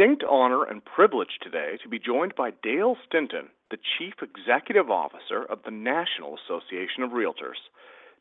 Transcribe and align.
distinct 0.00 0.24
honor 0.24 0.64
and 0.64 0.82
privilege 0.82 1.38
today 1.42 1.76
to 1.82 1.88
be 1.88 1.98
joined 1.98 2.34
by 2.34 2.50
Dale 2.62 2.96
Stinton, 3.06 3.50
the 3.70 3.76
Chief 3.98 4.14
Executive 4.22 4.90
Officer 4.90 5.44
of 5.44 5.58
the 5.62 5.70
National 5.70 6.38
Association 6.42 7.02
of 7.02 7.10
Realtors. 7.10 7.60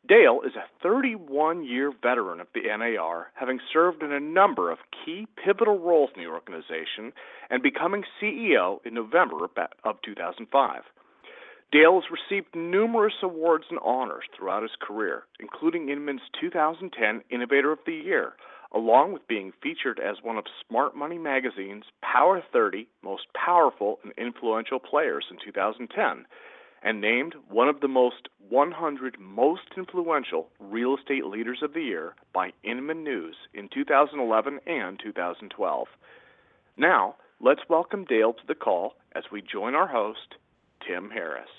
Dale 0.06 0.42
is 0.46 0.58
a 0.58 0.68
31 0.84 1.64
year 1.64 1.94
veteran 2.04 2.42
of 2.42 2.48
the 2.54 2.64
NAR, 2.68 3.32
having 3.34 3.60
served 3.72 4.04
in 4.04 4.12
a 4.12 4.20
number 4.20 4.70
of 4.70 4.80
key 5.06 5.26
pivotal 5.42 5.80
roles 5.80 6.10
in 6.18 6.22
the 6.22 6.30
organization 6.30 7.14
and 7.50 7.64
becoming 7.64 8.04
CEO 8.22 8.86
in 8.86 8.94
November 8.94 9.46
of 9.86 9.96
2005. 10.04 10.82
Dale 11.72 12.02
has 12.02 12.12
received 12.12 12.54
numerous 12.54 13.14
awards 13.24 13.66
and 13.70 13.80
honors 13.86 14.26
throughout 14.36 14.64
his 14.64 14.76
career, 14.82 15.24
including 15.40 15.88
Inman's 15.88 16.28
2010 16.42 17.22
Innovator 17.30 17.72
of 17.72 17.80
the 17.86 17.94
Year, 17.94 18.34
along 18.74 19.14
with 19.14 19.28
being 19.28 19.52
featured 19.62 20.00
as 20.00 20.18
one 20.22 20.38
of 20.38 20.46
Smart 20.68 20.96
Money 20.96 21.18
Magazine's 21.18 21.86
Power 22.02 22.44
30 22.54 22.88
Most 23.04 23.24
Powerful 23.34 24.00
and 24.04 24.14
Influential 24.18 24.80
Players 24.80 25.26
in 25.32 25.38
2010, 25.44 26.26
and 26.82 27.02
named 27.02 27.36
one 27.50 27.68
of 27.68 27.82
the 27.82 27.88
most 27.88 28.30
100 28.50 29.20
most 29.20 29.62
influential 29.76 30.50
real 30.60 30.96
estate 30.98 31.26
leaders 31.26 31.60
of 31.62 31.74
the 31.74 31.82
year 31.82 32.16
by 32.34 32.52
Inman 32.64 33.04
News 33.04 33.36
in 33.54 33.70
2011 33.74 34.60
and 34.66 35.00
2012. 35.04 35.88
Now, 36.78 37.16
let's 37.42 37.62
welcome 37.70 38.06
Dale 38.06 38.34
to 38.34 38.48
the 38.48 38.56
call 38.56 38.94
as 39.14 39.24
we 39.32 39.42
join 39.42 39.76
our 39.76 39.88
host, 39.88 40.36
Tim 40.88 41.10
Harris. 41.10 41.50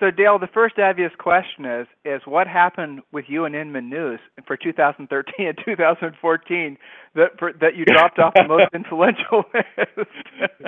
So 0.00 0.12
Dale, 0.12 0.38
the 0.38 0.48
first 0.54 0.78
obvious 0.78 1.10
question 1.18 1.64
is 1.64 1.86
is 2.04 2.22
what 2.24 2.46
happened 2.46 3.00
with 3.10 3.24
you 3.28 3.44
and 3.44 3.54
Inman 3.54 3.90
News 3.90 4.20
for 4.46 4.56
2013 4.56 5.46
and 5.48 5.58
2014 5.64 6.78
that 7.14 7.38
for, 7.38 7.52
that 7.60 7.74
you 7.76 7.84
dropped 7.84 8.18
off 8.20 8.32
the 8.34 8.46
most 8.46 8.68
influential 8.74 9.44
list? 9.52 10.08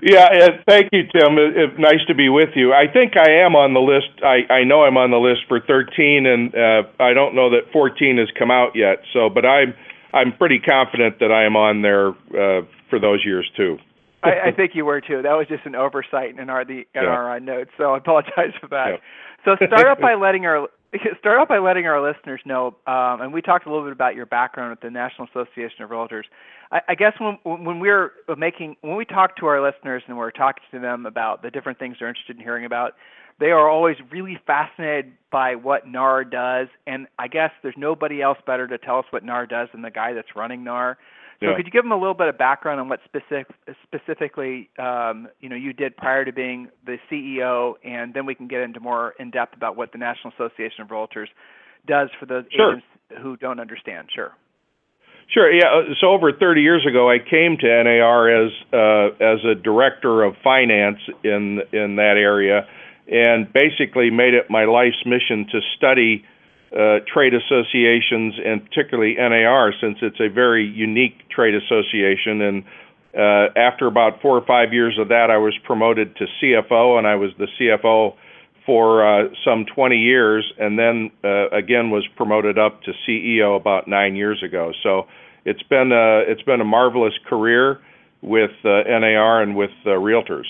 yeah, 0.03 0.29
thank 0.67 0.89
you, 0.93 1.03
Tim. 1.03 1.39
It, 1.39 1.57
it, 1.57 1.79
nice 1.79 2.05
to 2.09 2.15
be 2.15 2.29
with 2.29 2.51
you. 2.57 2.73
I 2.73 2.91
think 2.93 3.15
I 3.17 3.45
am 3.45 3.55
on 3.55 3.73
the 3.73 3.81
list. 3.81 4.11
I, 4.25 4.53
I 4.53 4.65
know 4.65 4.83
I'm 4.83 4.97
on 4.97 5.13
the 5.13 5.19
list 5.19 5.43
for 5.47 5.61
13, 5.61 6.27
and 6.27 6.55
uh, 6.55 6.89
I 6.99 7.13
don't 7.13 7.35
know 7.37 7.51
that 7.51 7.71
14 7.73 8.19
has 8.19 8.29
come 8.37 8.51
out 8.51 8.75
yet. 8.75 9.03
So, 9.13 9.29
but 9.31 9.47
I'm 9.47 9.75
I'm 10.13 10.33
pretty 10.37 10.59
confident 10.59 11.21
that 11.21 11.31
I 11.31 11.45
am 11.45 11.57
on 11.57 11.83
there 11.83 12.09
uh, 12.09 12.67
for 12.89 12.99
those 12.99 13.25
years 13.25 13.49
too. 13.57 13.79
I, 14.23 14.49
I 14.49 14.53
think 14.53 14.73
you 14.75 14.85
were 14.85 15.01
too. 15.01 15.23
That 15.23 15.33
was 15.33 15.47
just 15.49 15.65
an 15.67 15.75
oversight 15.75 16.39
in 16.39 16.51
our 16.51 16.65
the 16.65 16.81
in 16.95 17.03
yeah. 17.03 17.03
our 17.03 17.37
uh, 17.37 17.39
notes, 17.39 17.71
so 17.79 17.95
I 17.95 17.99
apologize 17.99 18.53
for 18.61 18.69
that. 18.69 18.87
Yeah. 18.89 19.57
So 19.57 19.67
start 19.67 19.87
off 19.87 20.01
by 20.01 20.15
letting 20.21 20.47
our 20.47 20.69
start 21.19 21.39
off 21.39 21.49
by 21.49 21.59
letting 21.59 21.87
our 21.87 22.03
listeners 22.03 22.41
know, 22.45 22.77
um, 22.87 23.21
and 23.21 23.33
we 23.33 23.43
talked 23.43 23.67
a 23.67 23.71
little 23.71 23.85
bit 23.85 23.93
about 23.93 24.15
your 24.15 24.27
background 24.27 24.71
with 24.71 24.81
the 24.81 24.91
National 24.91 25.29
Association 25.29 25.83
of 25.83 25.91
Realtors. 25.91 26.25
I, 26.73 26.81
I 26.89 26.95
guess 26.95 27.13
when 27.19 27.39
when 27.45 27.81
we're 27.81 28.13
making 28.37 28.77
when 28.81 28.97
we 28.97 29.05
talk 29.05 29.37
to 29.37 29.47
our 29.47 29.63
listeners 29.63 30.03
and 30.07 30.17
we're 30.17 30.31
talking 30.31 30.65
to 30.73 30.79
them 30.81 31.07
about 31.07 31.43
the 31.43 31.51
different 31.51 31.79
things 31.79 31.97
they're 31.99 32.09
interested 32.09 32.37
in 32.37 32.43
hearing 32.43 32.65
about, 32.65 32.95
they 33.39 33.51
are 33.51 33.69
always 33.69 33.97
really 34.11 34.39
fascinated 34.47 35.13
by 35.31 35.55
what 35.55 35.87
NAR 35.87 36.25
does, 36.25 36.69
and 36.87 37.07
I 37.19 37.29
guess 37.29 37.51
there's 37.63 37.77
nobody 37.79 38.21
else 38.21 38.39
better 38.47 38.67
to 38.67 38.79
tell 38.79 38.99
us 38.99 39.07
what 39.11 39.25
NAR 39.25 39.47
does 39.47 39.69
than 39.73 39.83
the 39.83 39.91
guy 39.91 40.13
that's 40.13 40.35
running 40.37 40.65
NAR. 40.65 40.99
So 41.41 41.49
yeah. 41.49 41.57
could 41.57 41.65
you 41.65 41.73
give 41.73 41.85
them 41.85 41.93
a 41.93 41.99
little 41.99 42.15
bit 42.15 42.29
of 42.29 42.37
background 42.37 42.81
on 42.81 42.89
what 42.91 43.01
specific, 43.05 43.47
specifically 43.83 44.69
um, 44.79 45.27
you 45.41 45.49
know 45.49 45.57
you 45.57 45.73
did 45.73 45.97
prior 45.97 46.25
to 46.25 46.33
being 46.33 46.69
the 46.85 46.99
CEO, 47.11 47.75
and 47.83 48.13
then 48.13 48.27
we 48.27 48.35
can 48.35 48.47
get 48.47 48.61
into 48.61 48.79
more 48.79 49.15
in 49.19 49.31
depth 49.31 49.57
about 49.57 49.75
what 49.75 49.93
the 49.93 49.99
National 49.99 50.35
Association 50.35 50.83
of 50.83 50.89
Realtors 50.89 51.29
does 51.87 52.11
for 52.19 52.27
those 52.27 52.45
sure. 52.55 52.73
agents 52.73 52.87
who 53.23 53.39
don't 53.39 53.59
understand. 53.59 54.09
Sure. 54.15 54.33
Sure. 55.33 55.51
Yeah. 55.51 55.67
Uh, 55.67 55.95
so 56.01 56.09
over 56.09 56.33
30 56.33 56.61
years 56.61 56.85
ago, 56.87 57.09
I 57.09 57.19
came 57.19 57.57
to 57.59 57.85
NAR 57.85 58.29
as 58.29 58.53
uh, 58.73 59.25
as 59.25 59.39
a 59.45 59.55
director 59.55 60.23
of 60.23 60.35
finance 60.45 60.99
in 61.25 61.61
in 61.73 61.97
that 61.97 62.17
area, 62.19 62.67
and 63.09 63.51
basically 63.51 64.11
made 64.11 64.35
it 64.35 64.51
my 64.51 64.67
life's 64.67 65.07
mission 65.07 65.47
to 65.53 65.61
study 65.79 66.25
uh, 66.73 67.01
trade 67.13 67.35
associations 67.35 68.35
and 68.45 68.65
particularly 68.65 69.17
NAR 69.19 69.73
since 69.81 69.99
it's 70.03 70.21
a 70.21 70.29
very 70.29 70.65
unique 70.65 71.29
trade 71.29 71.55
association. 71.55 72.41
And 72.41 72.65
uh, 73.15 73.53
after 73.59 73.87
about 73.87 74.23
four 74.23 74.37
or 74.37 74.47
five 74.47 74.73
years 74.73 74.97
of 74.99 75.09
that, 75.09 75.31
I 75.31 75.39
was 75.39 75.57
promoted 75.65 76.15
to 76.17 76.27
CFO, 76.41 76.97
and 76.97 77.07
I 77.07 77.17
was 77.17 77.31
the 77.39 77.49
CFO 77.59 78.15
for 78.65 79.05
uh, 79.05 79.29
some 79.45 79.67
20 79.75 79.97
years, 79.97 80.53
and 80.59 80.79
then 80.79 81.11
uh, 81.25 81.49
again 81.49 81.91
was 81.91 82.07
promoted 82.17 82.59
up 82.59 82.83
to 82.83 82.93
CEO 83.09 83.57
about 83.57 83.89
nine 83.89 84.15
years 84.15 84.43
ago. 84.45 84.73
So 84.83 85.07
it's 85.45 85.63
been 85.65 85.91
a, 85.91 86.21
it's 86.31 86.43
been 86.43 86.61
a 86.61 86.65
marvelous 86.65 87.15
career 87.29 87.81
with 88.23 88.53
uh, 88.65 88.83
NAR 88.87 89.43
and 89.43 89.57
with 89.57 89.71
uh, 89.85 89.91
realtors. 89.91 90.47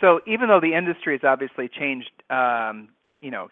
So 0.00 0.20
even 0.26 0.48
though 0.48 0.60
the 0.60 0.74
industry 0.74 1.18
has 1.20 1.24
obviously 1.24 1.68
changed, 1.68 2.10
um, 2.30 2.88
you 3.20 3.30
know, 3.30 3.48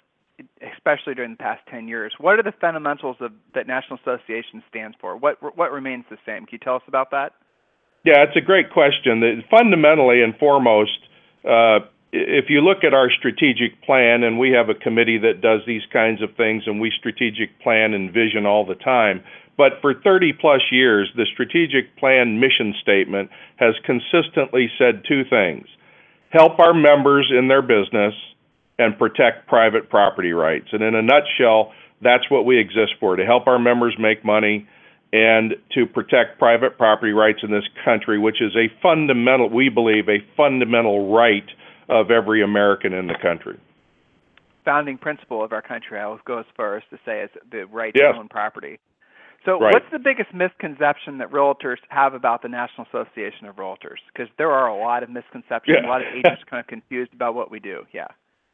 especially 0.75 1.15
during 1.15 1.33
the 1.33 1.37
past 1.37 1.61
10 1.71 1.89
years. 1.89 2.13
What 2.19 2.39
are 2.39 2.43
the 2.43 2.53
fundamentals 2.61 3.17
of, 3.21 3.33
that 3.55 3.67
National 3.67 3.99
Association 3.99 4.63
stands 4.69 4.97
for? 5.01 5.17
What 5.17 5.39
what 5.57 5.73
remains 5.73 6.05
the 6.11 6.19
same? 6.27 6.47
Can 6.47 6.53
you 6.53 6.59
tell 6.59 6.77
us 6.77 6.83
about 6.89 7.11
that? 7.11 7.33
Yeah, 8.05 8.25
it's 8.25 8.37
a 8.37 8.41
great 8.41 8.73
question. 8.73 9.23
Fundamentally 9.51 10.23
and 10.23 10.37
foremost, 10.37 10.99
uh, 11.45 11.87
if 12.13 12.47
you 12.49 12.61
look 12.61 12.85
at 12.85 12.93
our 12.93 13.11
strategic 13.11 13.83
plan, 13.83 14.23
and 14.25 14.39
we 14.39 14.51
have 14.51 14.69
a 14.69 14.75
committee 14.75 15.19
that 15.19 15.41
does 15.41 15.61
these 15.67 15.83
kinds 15.93 16.21
of 16.23 16.35
things, 16.37 16.65
and 16.67 16.81
we 16.81 16.93
strategic 16.99 17.61
plan 17.61 17.95
and 17.95 18.13
vision 18.13 18.45
all 18.45 18.67
the 18.67 18.75
time. 18.75 19.23
But 19.57 19.81
for 19.81 19.95
30 19.95 20.33
plus 20.41 20.63
years, 20.71 21.11
the 21.15 21.27
strategic 21.33 21.97
plan 21.97 22.41
mission 22.41 22.75
statement 22.83 23.31
has 23.57 23.75
consistently 23.85 24.71
said 24.79 25.05
two 25.07 25.25
things 25.25 25.67
help 26.33 26.59
our 26.59 26.75
members 26.75 27.31
in 27.31 27.49
their 27.49 27.63
business 27.63 28.15
and 28.79 28.99
protect 28.99 29.47
private 29.47 29.91
property 29.91 30.33
rights. 30.33 30.69
And 30.73 30.83
in 30.83 30.95
a 30.95 31.03
nutshell, 31.03 31.73
that's 32.01 32.29
what 32.31 32.45
we 32.45 32.59
exist 32.59 32.93
for 32.99 33.17
to 33.17 33.25
help 33.25 33.47
our 33.47 33.59
members 33.59 33.95
make 33.99 34.25
money 34.25 34.67
and 35.13 35.55
to 35.75 35.87
protect 35.87 36.39
private 36.39 36.79
property 36.79 37.13
rights 37.13 37.41
in 37.43 37.51
this 37.51 37.65
country, 37.85 38.19
which 38.19 38.41
is 38.41 38.57
a 38.57 38.73
fundamental, 38.83 39.51
we 39.51 39.69
believe, 39.69 40.09
a 40.09 40.19
fundamental 40.37 41.13
right 41.13 41.49
of 41.89 42.11
every 42.11 42.43
American 42.43 42.93
in 42.95 43.07
the 43.07 43.15
country. 43.21 43.59
Founding 44.65 44.97
principle 44.97 45.45
of 45.45 45.53
our 45.53 45.61
country, 45.61 45.99
I 45.99 46.07
will 46.07 46.21
go 46.25 46.39
as 46.39 46.47
far 46.57 46.77
as 46.77 46.83
to 46.91 46.99
say, 47.05 47.23
is 47.23 47.31
the 47.51 47.67
right 47.67 47.93
yes. 47.95 48.15
to 48.15 48.19
own 48.19 48.29
property. 48.29 48.79
So, 49.45 49.59
right. 49.59 49.75
what's 49.75 49.91
the 49.91 49.99
biggest 49.99 50.33
misconception 50.33 51.19
that 51.19 51.33
realtors 51.33 51.79
have 51.89 52.15
about 52.15 52.43
the 52.43 52.49
National 52.49 52.87
Association 52.87 53.47
of 53.49 53.57
Realtors? 53.57 53.99
Because 54.13 54.29
there 54.39 54.53
are 54.53 54.69
a 54.69 54.77
lot 54.77 55.03
of 55.03 55.11
misconceptions. 55.11 55.79
Yeah. 55.81 55.87
A 55.87 55.91
lot 55.91 56.01
of 56.01 56.07
agents 56.15 56.43
kind 56.49 56.61
of 56.61 56.69
confused 56.69 57.13
about 57.13 57.35
what 57.35 57.51
we 57.51 57.59
do. 57.59 57.83
Yeah. 57.93 58.07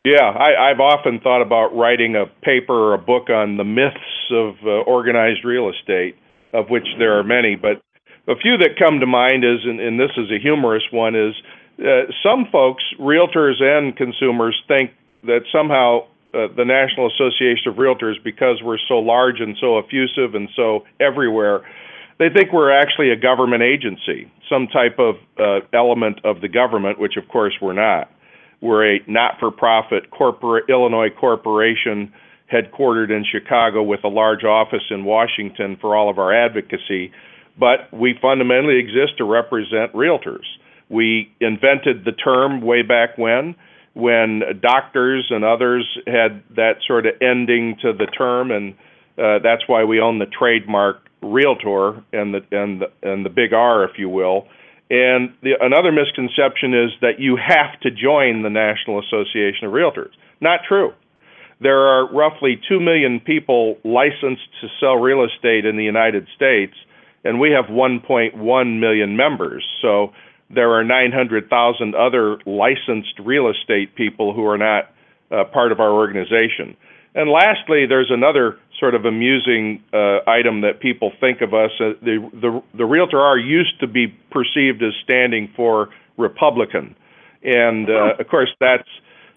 Yeah, 0.05 0.31
I, 0.31 0.71
I've 0.71 0.81
often 0.81 1.21
thought 1.21 1.43
about 1.43 1.75
writing 1.77 2.15
a 2.15 2.27
paper 2.45 2.73
or 2.73 2.95
a 2.95 2.99
book 2.99 3.31
on 3.31 3.57
the 3.57 3.65
myths 3.65 4.31
of 4.31 4.55
uh, 4.65 4.83
organized 4.87 5.45
real 5.45 5.71
estate, 5.71 6.17
of 6.53 6.71
which 6.71 6.87
there 6.99 7.19
are 7.19 7.25
many. 7.25 7.57
But 7.57 7.83
a 8.29 8.37
few 8.37 8.57
that 8.59 8.79
come 8.79 9.01
to 9.01 9.07
mind 9.07 9.45
is, 9.45 9.59
and, 9.65 9.81
and 9.81 9.99
this 9.99 10.13
is 10.17 10.31
a 10.31 10.39
humorous 10.41 10.85
one, 10.93 11.17
is 11.17 11.35
uh, 11.81 12.11
some 12.23 12.47
folks, 12.51 12.85
realtors 13.01 13.61
and 13.61 13.97
consumers, 13.97 14.61
think 14.69 14.93
that 15.25 15.41
somehow 15.51 16.07
uh, 16.33 16.47
the 16.57 16.65
National 16.65 17.09
Association 17.09 17.73
of 17.73 17.75
Realtors, 17.77 18.23
because 18.23 18.63
we're 18.63 18.79
so 18.89 18.99
large 19.01 19.41
and 19.41 19.57
so 19.61 19.79
effusive 19.79 20.35
and 20.35 20.49
so 20.55 20.85
everywhere, 21.01 21.67
they 22.19 22.29
think 22.29 22.53
we're 22.53 22.71
actually 22.71 23.11
a 23.11 23.17
government 23.17 23.63
agency, 23.63 24.31
some 24.49 24.69
type 24.69 24.99
of 24.99 25.17
uh, 25.39 25.67
element 25.73 26.21
of 26.25 26.41
the 26.41 26.49
government, 26.49 27.01
which 27.01 27.17
of 27.17 27.29
course 27.29 27.55
we're 27.61 27.73
not. 27.73 28.11
We're 28.61 28.97
a 28.97 29.01
not-for-profit 29.07 30.11
corporate 30.11 30.69
Illinois 30.69 31.11
corporation 31.11 32.13
headquartered 32.53 33.11
in 33.11 33.25
Chicago 33.31 33.83
with 33.83 34.01
a 34.05 34.09
large 34.09 34.45
office 34.45 34.85
in 34.91 35.05
Washington 35.05 35.77
for 35.81 35.95
all 35.95 36.11
of 36.11 36.19
our 36.19 36.33
advocacy, 36.33 37.13
but 37.59 37.93
we 37.93 38.19
fundamentally 38.21 38.79
exist 38.79 39.19
to 39.19 39.25
represent 39.25 39.93
realtors. 39.93 40.47
We 40.89 41.31
invented 41.41 42.05
the 42.05 42.13
term 42.13 42.63
way 42.63 42.83
back 42.83 43.19
when, 43.19 43.55
when 43.93 44.43
doctors 44.63 45.27
and 45.31 45.45
others 45.45 45.99
had 46.07 46.43
that 46.57 46.77
sort 46.87 47.07
of 47.07 47.15
ending 47.21 47.77
to 47.83 47.93
the 47.93 48.07
term, 48.07 48.51
and 48.51 48.75
uh, 49.19 49.41
that's 49.43 49.63
why 49.67 49.85
we 49.85 50.01
own 50.01 50.19
the 50.19 50.27
trademark 50.27 51.09
realtor 51.21 52.03
and 52.13 52.33
the 52.33 52.41
and 52.53 52.81
the, 52.81 52.87
and 53.03 53.27
the 53.27 53.31
big 53.31 53.53
R, 53.53 53.85
if 53.85 53.99
you 53.99 54.09
will. 54.09 54.47
And 54.91 55.35
the, 55.43 55.53
another 55.61 55.93
misconception 55.93 56.73
is 56.73 56.91
that 57.03 57.21
you 57.21 57.37
have 57.37 57.79
to 57.81 57.91
join 57.91 58.43
the 58.43 58.51
National 58.51 58.99
Association 59.01 59.67
of 59.67 59.73
Realtors. 59.73 60.13
Not 60.41 60.61
true. 60.67 60.93
There 61.61 61.89
are 61.89 62.11
roughly 62.13 62.61
2 62.69 62.81
million 62.81 63.21
people 63.21 63.79
licensed 63.85 64.49
to 64.61 64.69
sell 64.81 64.97
real 64.97 65.25
estate 65.25 65.67
in 65.67 65.77
the 65.77 65.85
United 65.85 66.29
States, 66.35 66.75
and 67.25 67.41
we 67.41 67.51
have 67.51 67.67
1.1 67.67 68.81
million 68.81 69.17
members. 69.17 69.67
So 69.83 70.13
there 70.51 70.73
are 70.73 70.85
900,000 70.85 71.95
other 71.95 72.39
licensed 72.47 73.19
real 73.19 73.49
estate 73.49 73.95
people 73.97 74.33
who 74.33 74.47
are 74.47 74.57
not 74.57 74.91
uh, 75.31 75.45
part 75.45 75.73
of 75.73 75.81
our 75.81 75.93
organization. 75.93 76.77
And 77.15 77.29
lastly, 77.29 77.87
there's 77.87 78.11
another 78.11 78.59
sort 78.79 78.95
of 78.95 79.05
amusing 79.05 79.83
uh, 79.93 80.19
item 80.27 80.61
that 80.63 80.81
people 80.81 81.13
think 81.21 81.41
of 81.41 81.55
us. 81.55 81.71
Uh, 81.81 81.93
the, 82.03 82.31
the 82.33 82.63
the 82.77 82.85
Realtor 82.85 83.21
R 83.21 83.39
used 83.39 83.79
to 83.81 83.87
be 83.87 84.09
perceived 84.31 84.83
as 84.83 84.93
standing 85.03 85.51
for 85.57 85.91
Republican, 86.17 86.95
and 87.43 87.89
uh, 87.89 88.15
of 88.19 88.29
course 88.29 88.51
that's 88.61 88.89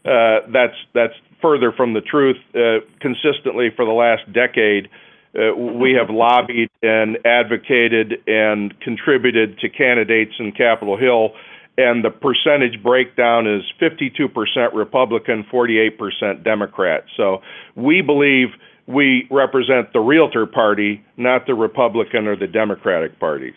uh, 0.06 0.40
that's 0.52 0.76
that's 0.94 1.14
further 1.42 1.72
from 1.72 1.94
the 1.94 2.02
truth. 2.02 2.38
Uh, 2.54 2.86
consistently 3.00 3.70
for 3.76 3.86
the 3.86 3.92
last 3.92 4.32
decade, 4.32 4.90
uh, 5.36 5.56
we 5.56 5.94
have 5.94 6.10
lobbied 6.10 6.70
and 6.84 7.18
advocated 7.26 8.22
and 8.28 8.80
contributed 8.82 9.58
to 9.60 9.70
candidates 9.70 10.34
in 10.40 10.52
Capitol 10.52 10.98
Hill 10.98 11.34
and 11.78 12.04
the 12.04 12.10
percentage 12.10 12.84
breakdown 12.84 13.48
is 13.48 13.64
52% 13.82 14.30
Republican, 14.74 15.46
48% 15.52 16.44
Democrat. 16.44 17.06
So 17.16 17.42
we 17.76 18.02
believe 18.02 18.50
we 18.94 19.28
represent 19.32 19.94
the 19.94 20.00
Realtor 20.00 20.46
Party, 20.46 21.04
not 21.18 21.46
the 21.48 21.54
Republican 21.54 22.28
or 22.28 22.36
the 22.36 22.48
Democratic 22.48 23.20
parties. 23.20 23.54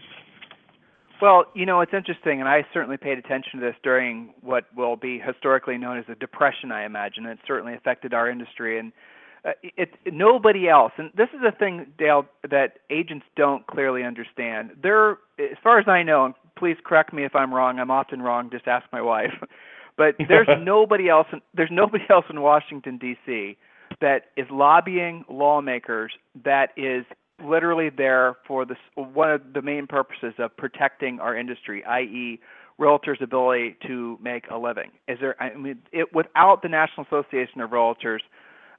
Well, 1.21 1.47
you 1.55 1.65
know, 1.65 1.81
it's 1.81 1.95
interesting, 1.95 2.41
and 2.41 2.49
I 2.49 2.67
certainly 2.75 2.97
paid 2.97 3.19
attention 3.19 3.61
to 3.61 3.67
this 3.67 3.77
during 3.83 4.35
what 4.43 4.65
will 4.77 4.97
be 4.97 5.19
historically 5.19 5.79
known 5.79 5.99
as 5.99 6.05
the 6.07 6.17
Depression, 6.17 6.73
I 6.73 6.85
imagine. 6.85 7.25
It 7.27 7.39
certainly 7.47 7.75
affected 7.75 8.13
our 8.13 8.29
industry. 8.29 8.79
And 8.79 8.93
uh, 9.45 9.53
it, 9.63 9.91
nobody 10.07 10.69
else, 10.69 10.93
and 10.99 11.11
this 11.17 11.29
is 11.33 11.41
a 11.47 11.57
thing, 11.57 11.87
Dale, 11.99 12.27
that 12.51 12.79
agents 12.91 13.25
don't 13.37 13.67
clearly 13.67 14.03
understand. 14.03 14.73
There, 14.83 15.13
as 15.39 15.57
far 15.63 15.79
as 15.79 15.89
I 15.89 16.03
know, 16.03 16.27
and 16.27 16.35
please 16.59 16.77
correct 16.85 17.13
me 17.13 17.25
if 17.25 17.35
I'm 17.35 17.55
wrong. 17.55 17.79
I'm 17.79 17.91
often 17.91 18.21
wrong. 18.21 18.51
Just 18.51 18.67
ask 18.67 18.87
my 18.93 19.03
wife. 19.03 19.33
But 19.97 20.17
there's 20.29 20.49
nobody 20.61 21.09
else. 21.09 21.29
In, 21.33 21.41
there's 21.55 21.71
nobody 21.71 22.03
else 22.11 22.25
in 22.29 22.41
Washington 22.41 22.99
D.C. 22.99 23.57
that 24.01 24.27
is 24.37 24.47
lobbying 24.51 25.25
lawmakers. 25.29 26.13
That 26.45 26.71
is 26.77 27.05
literally 27.45 27.91
there 27.91 28.37
for 28.47 28.65
this 28.65 28.79
one 28.95 29.31
of 29.31 29.53
the 29.53 29.63
main 29.63 29.87
purposes 29.87 30.35
of 30.39 30.57
protecting 30.57 31.21
our 31.21 31.37
industry, 31.37 31.85
i.e., 31.85 32.41
realtors' 32.81 33.21
ability 33.21 33.77
to 33.87 34.19
make 34.23 34.47
a 34.51 34.59
living. 34.59 34.91
Is 35.09 35.19
there? 35.21 35.41
I 35.41 35.55
mean, 35.55 35.79
it, 35.93 36.13
without 36.13 36.63
the 36.63 36.69
National 36.69 37.07
Association 37.07 37.61
of 37.61 37.71
Realtors 37.71 38.21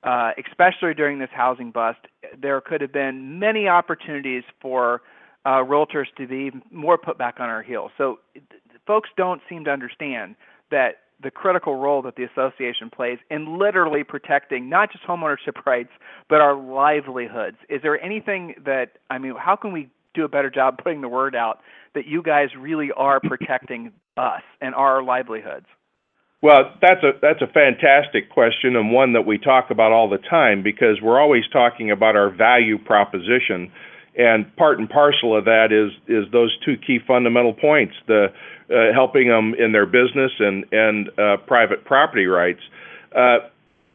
uh, 0.05 0.31
especially 0.37 0.93
during 0.93 1.19
this 1.19 1.29
housing 1.33 1.71
bust, 1.71 1.97
there 2.39 2.61
could 2.61 2.79
have 2.79 2.93
been 2.93 3.39
many 3.39 3.67
opportunities 3.67 4.43
for 4.61 5.01
uh, 5.45 5.63
realtors 5.63 6.05
to 6.17 6.27
be 6.27 6.51
more 6.71 6.97
put 6.97 7.17
back 7.17 7.39
on 7.39 7.49
our 7.49 7.63
heels. 7.63 7.91
So 7.97 8.19
folks 8.85 9.09
don't 9.17 9.41
seem 9.49 9.65
to 9.65 9.71
understand 9.71 10.35
that 10.69 10.97
the 11.25 11.31
critical 11.31 11.75
role 11.75 12.03
that 12.03 12.15
the 12.15 12.23
association 12.23 12.91
plays 12.95 13.17
in 13.31 13.57
literally 13.57 14.03
protecting 14.03 14.69
not 14.69 14.91
just 14.91 15.03
homeownership 15.05 15.57
rights 15.65 15.89
but 16.29 16.39
our 16.39 16.55
livelihoods. 16.55 17.57
Is 17.67 17.81
there 17.81 17.99
anything 17.99 18.53
that 18.63 18.91
I 19.09 19.17
mean, 19.17 19.33
how 19.37 19.55
can 19.55 19.73
we 19.73 19.89
do 20.13 20.23
a 20.23 20.29
better 20.29 20.51
job 20.51 20.77
putting 20.83 21.01
the 21.01 21.09
word 21.09 21.35
out 21.35 21.59
that 21.95 22.05
you 22.05 22.21
guys 22.21 22.49
really 22.57 22.91
are 22.95 23.19
protecting 23.19 23.91
us 24.15 24.43
and 24.61 24.75
our 24.75 25.03
livelihoods? 25.03 25.65
Well, 26.43 26.75
that's 26.79 27.01
a 27.01 27.13
that's 27.19 27.41
a 27.41 27.47
fantastic 27.47 28.29
question 28.29 28.75
and 28.75 28.91
one 28.91 29.13
that 29.13 29.25
we 29.25 29.39
talk 29.39 29.71
about 29.71 29.91
all 29.91 30.07
the 30.07 30.19
time 30.19 30.61
because 30.61 31.01
we're 31.01 31.19
always 31.19 31.43
talking 31.51 31.89
about 31.89 32.15
our 32.15 32.29
value 32.29 32.77
proposition, 32.77 33.71
and 34.15 34.55
part 34.55 34.77
and 34.77 34.87
parcel 34.87 35.35
of 35.35 35.45
that 35.45 35.71
is 35.71 35.91
is 36.07 36.31
those 36.31 36.55
two 36.63 36.75
key 36.77 36.99
fundamental 37.07 37.53
points: 37.53 37.95
the 38.05 38.27
uh, 38.69 38.93
helping 38.93 39.27
them 39.27 39.53
in 39.57 39.71
their 39.71 39.85
business 39.85 40.31
and 40.39 40.65
and 40.71 41.09
uh, 41.19 41.37
private 41.45 41.85
property 41.85 42.25
rights. 42.25 42.61
Uh, 43.15 43.47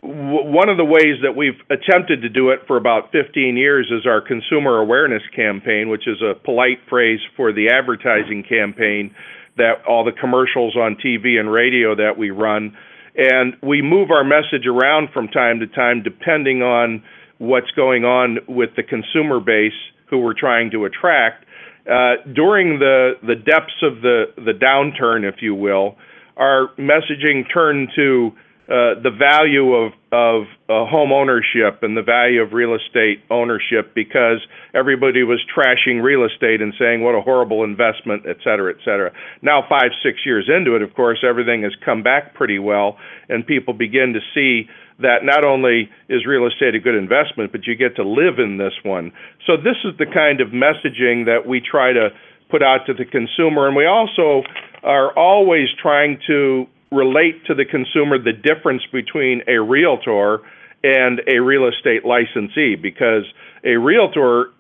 w- 0.03 0.47
one 0.51 0.69
of 0.69 0.77
the 0.77 0.85
ways 0.85 1.21
that 1.23 1.37
we've 1.37 1.61
attempted 1.71 2.23
to 2.23 2.29
do 2.29 2.51
it 2.51 2.61
for 2.67 2.77
about 2.77 3.13
15 3.13 3.57
years 3.57 3.91
is 3.91 4.07
our 4.07 4.21
consumer 4.21 4.79
awareness 4.79 5.23
campaign, 5.35 5.89
which 5.89 6.07
is 6.07 6.23
a 6.23 6.35
polite 6.35 6.79
phrase 6.89 7.21
for 7.37 7.53
the 7.53 7.69
advertising 7.71 8.45
campaign 8.49 9.15
that 9.57 9.85
all 9.87 10.05
the 10.05 10.13
commercials 10.13 10.77
on 10.77 10.97
TV 10.97 11.39
and 11.39 11.51
radio 11.51 11.95
that 11.95 12.17
we 12.17 12.31
run, 12.31 12.77
and 13.17 13.55
we 13.63 13.83
move 13.83 14.11
our 14.11 14.25
message 14.25 14.67
around 14.67 15.09
from 15.13 15.29
time 15.29 15.61
to 15.61 15.67
time 15.67 16.03
depending 16.03 16.63
on 16.63 17.03
what's 17.39 17.71
going 17.73 18.05
on 18.05 18.39
with 18.47 18.71
the 18.77 18.83
consumer 18.83 19.41
base 19.41 19.77
who 20.09 20.19
we're 20.19 20.39
trying 20.39 20.71
to 20.71 20.85
attract. 20.85 21.45
Uh, 21.87 22.17
during 22.35 22.79
the 22.79 23.13
the 23.23 23.35
depths 23.35 23.83
of 23.83 24.03
the 24.03 24.27
the 24.37 24.53
downturn, 24.53 25.29
if 25.29 25.41
you 25.41 25.55
will, 25.55 25.97
our 26.37 26.69
messaging 26.79 27.45
turned 27.53 27.89
to 27.97 28.33
uh, 28.71 28.95
the 29.03 29.11
value 29.11 29.75
of 29.75 29.93
of 30.13 30.43
uh, 30.69 30.87
home 30.87 31.13
ownership 31.13 31.83
and 31.83 31.97
the 31.97 32.03
value 32.03 32.43
of 32.43 32.53
real 32.53 32.75
estate 32.75 33.23
ownership 33.31 33.95
because 33.95 34.39
everybody 34.75 35.23
was 35.23 35.41
trashing 35.57 36.03
real 36.03 36.25
estate 36.25 36.61
and 36.61 36.75
saying 36.79 37.03
what 37.03 37.15
a 37.15 37.21
horrible 37.21 37.65
investment, 37.65 38.25
et 38.29 38.37
cetera, 38.45 38.73
et 38.73 38.79
cetera. 38.85 39.11
Now, 39.43 39.65
five 39.69 39.91
six 40.03 40.19
years 40.25 40.49
into 40.49 40.77
it, 40.77 40.83
of 40.83 40.95
course, 40.95 41.19
everything 41.29 41.63
has 41.63 41.73
come 41.85 42.03
back 42.03 42.35
pretty 42.35 42.59
well, 42.59 42.97
and 43.29 43.47
people 43.47 43.75
begin 43.75 44.15
to 44.15 44.21
see 44.35 44.69
that 45.03 45.25
not 45.25 45.45
only 45.45 45.91
is 46.09 46.27
real 46.27 46.47
estate 46.47 46.75
a 46.75 46.81
good 46.81 46.95
investment, 46.95 47.53
but 47.53 47.67
you 47.67 47.75
get 47.75 47.97
to 47.97 48.05
live 48.05 48.39
in 48.39 48.59
this 48.59 48.75
one. 48.83 49.13
So 49.47 49.57
this 49.57 49.77
is 49.85 49.97
the 49.99 50.07
kind 50.07 50.41
of 50.41 50.49
messaging 50.49 51.27
that 51.27 51.47
we 51.47 51.61
try 51.61 51.93
to 51.93 52.11
put 52.51 52.63
out 52.63 52.87
to 52.87 52.95
the 52.95 53.05
consumer, 53.05 53.67
and 53.67 53.77
we 53.77 53.87
also 53.87 54.43
are 54.83 55.17
always 55.17 55.69
trying 55.81 56.19
to 56.27 56.67
relate 56.91 57.45
to 57.47 57.55
the 57.55 57.65
consumer 57.65 58.19
the 58.19 58.33
difference 58.33 58.83
between 58.93 59.43
a 59.47 59.59
realtor 59.59 60.41
and 60.83 61.21
a 61.29 61.39
real 61.39 61.69
estate 61.69 62.05
licensee 62.05 62.75
because 62.75 63.25
a 63.65 63.77
realtor 63.77 64.51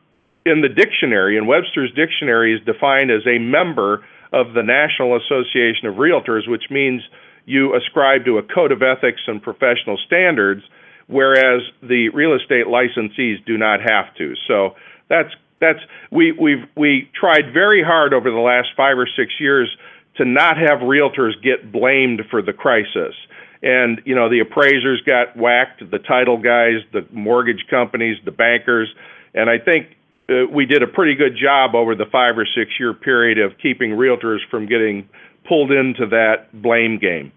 in 0.46 0.60
the 0.60 0.68
dictionary 0.68 1.36
in 1.36 1.46
Webster's 1.46 1.92
dictionary 1.94 2.54
is 2.54 2.64
defined 2.64 3.10
as 3.10 3.26
a 3.26 3.38
member 3.38 4.04
of 4.32 4.54
the 4.54 4.62
National 4.62 5.16
Association 5.16 5.86
of 5.86 5.96
Realtors 5.96 6.48
which 6.48 6.64
means 6.70 7.02
you 7.46 7.74
ascribe 7.74 8.24
to 8.24 8.38
a 8.38 8.42
code 8.42 8.72
of 8.72 8.82
ethics 8.82 9.20
and 9.26 9.42
professional 9.42 9.98
standards 10.06 10.62
whereas 11.06 11.62
the 11.82 12.08
real 12.10 12.34
estate 12.34 12.66
licensees 12.66 13.44
do 13.44 13.58
not 13.58 13.80
have 13.80 14.14
to 14.14 14.34
so 14.46 14.74
that's 15.08 15.34
that's 15.60 15.80
we 16.10 16.32
we've 16.32 16.64
we 16.76 17.08
tried 17.14 17.52
very 17.52 17.82
hard 17.82 18.14
over 18.14 18.30
the 18.30 18.38
last 18.38 18.68
5 18.76 18.98
or 18.98 19.06
6 19.06 19.32
years 19.38 19.68
to 20.16 20.24
not 20.24 20.56
have 20.56 20.80
realtors 20.80 21.40
get 21.42 21.70
blamed 21.70 22.22
for 22.30 22.42
the 22.42 22.52
crisis. 22.52 23.14
And 23.62 24.00
you 24.06 24.14
know 24.14 24.28
the 24.30 24.40
appraisers 24.40 25.02
got 25.02 25.36
whacked, 25.36 25.88
the 25.90 25.98
title 25.98 26.38
guys, 26.38 26.80
the 26.92 27.06
mortgage 27.12 27.66
companies, 27.68 28.16
the 28.24 28.30
bankers, 28.30 28.88
and 29.34 29.50
I 29.50 29.58
think 29.58 29.96
uh, 30.30 30.46
we 30.50 30.64
did 30.64 30.82
a 30.82 30.86
pretty 30.86 31.14
good 31.14 31.36
job 31.36 31.74
over 31.74 31.94
the 31.94 32.06
five 32.06 32.38
or 32.38 32.46
six 32.46 32.70
year 32.80 32.94
period 32.94 33.38
of 33.38 33.58
keeping 33.58 33.90
realtors 33.90 34.38
from 34.50 34.66
getting 34.66 35.08
pulled 35.46 35.72
into 35.72 36.06
that 36.06 36.48
blame 36.52 36.98
game. 36.98 37.32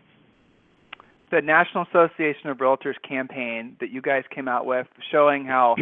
The 1.31 1.41
National 1.41 1.85
Association 1.89 2.49
of 2.49 2.57
Realtors 2.57 3.01
campaign 3.07 3.75
that 3.79 3.89
you 3.89 4.01
guys 4.01 4.23
came 4.33 4.47
out 4.47 4.65
with, 4.65 4.87
showing 5.11 5.45
how 5.45 5.75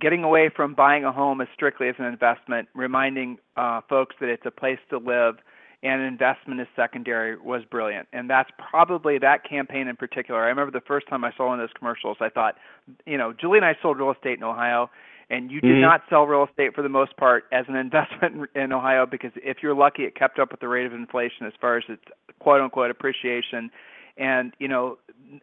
getting 0.00 0.24
away 0.24 0.50
from 0.54 0.74
buying 0.74 1.04
a 1.04 1.12
home 1.12 1.40
as 1.40 1.48
strictly 1.54 1.88
as 1.88 1.94
an 1.98 2.06
investment, 2.06 2.68
reminding 2.74 3.38
uh, 3.56 3.80
folks 3.88 4.16
that 4.20 4.28
it's 4.28 4.46
a 4.46 4.50
place 4.50 4.78
to 4.90 4.98
live 4.98 5.36
and 5.84 6.00
investment 6.00 6.60
is 6.60 6.66
secondary 6.74 7.38
was 7.38 7.62
brilliant. 7.70 8.08
And 8.12 8.28
that's 8.28 8.48
probably 8.70 9.18
that 9.18 9.48
campaign 9.48 9.86
in 9.86 9.96
particular. 9.96 10.42
I 10.42 10.48
remember 10.48 10.72
the 10.72 10.84
first 10.84 11.06
time 11.08 11.24
I 11.24 11.32
saw 11.36 11.48
one 11.48 11.60
of 11.60 11.68
those 11.68 11.76
commercials, 11.78 12.16
I 12.20 12.30
thought, 12.30 12.56
you 13.04 13.18
know, 13.18 13.34
Julie 13.38 13.58
and 13.58 13.66
I 13.66 13.76
sold 13.82 13.98
real 13.98 14.10
estate 14.10 14.38
in 14.38 14.44
Ohio, 14.44 14.90
and 15.30 15.50
you 15.50 15.60
did 15.60 15.72
mm-hmm. 15.72 15.80
not 15.80 16.02
sell 16.10 16.24
real 16.24 16.46
estate 16.48 16.74
for 16.74 16.82
the 16.82 16.88
most 16.88 17.16
part 17.16 17.44
as 17.52 17.64
an 17.68 17.76
investment 17.84 18.50
in 18.54 18.72
Ohio 18.72 19.06
because 19.06 19.32
if 19.36 19.58
you're 19.62 19.74
lucky, 19.74 20.02
it 20.02 20.14
kept 20.14 20.38
up 20.38 20.50
with 20.50 20.60
the 20.60 20.68
rate 20.68 20.86
of 20.86 20.92
inflation 20.92 21.46
as 21.46 21.52
far 21.60 21.76
as 21.76 21.84
its 21.88 22.02
quote 22.38 22.60
unquote 22.60 22.90
appreciation. 22.90 23.70
And 24.16 24.52
you 24.58 24.68
know, 24.68 24.98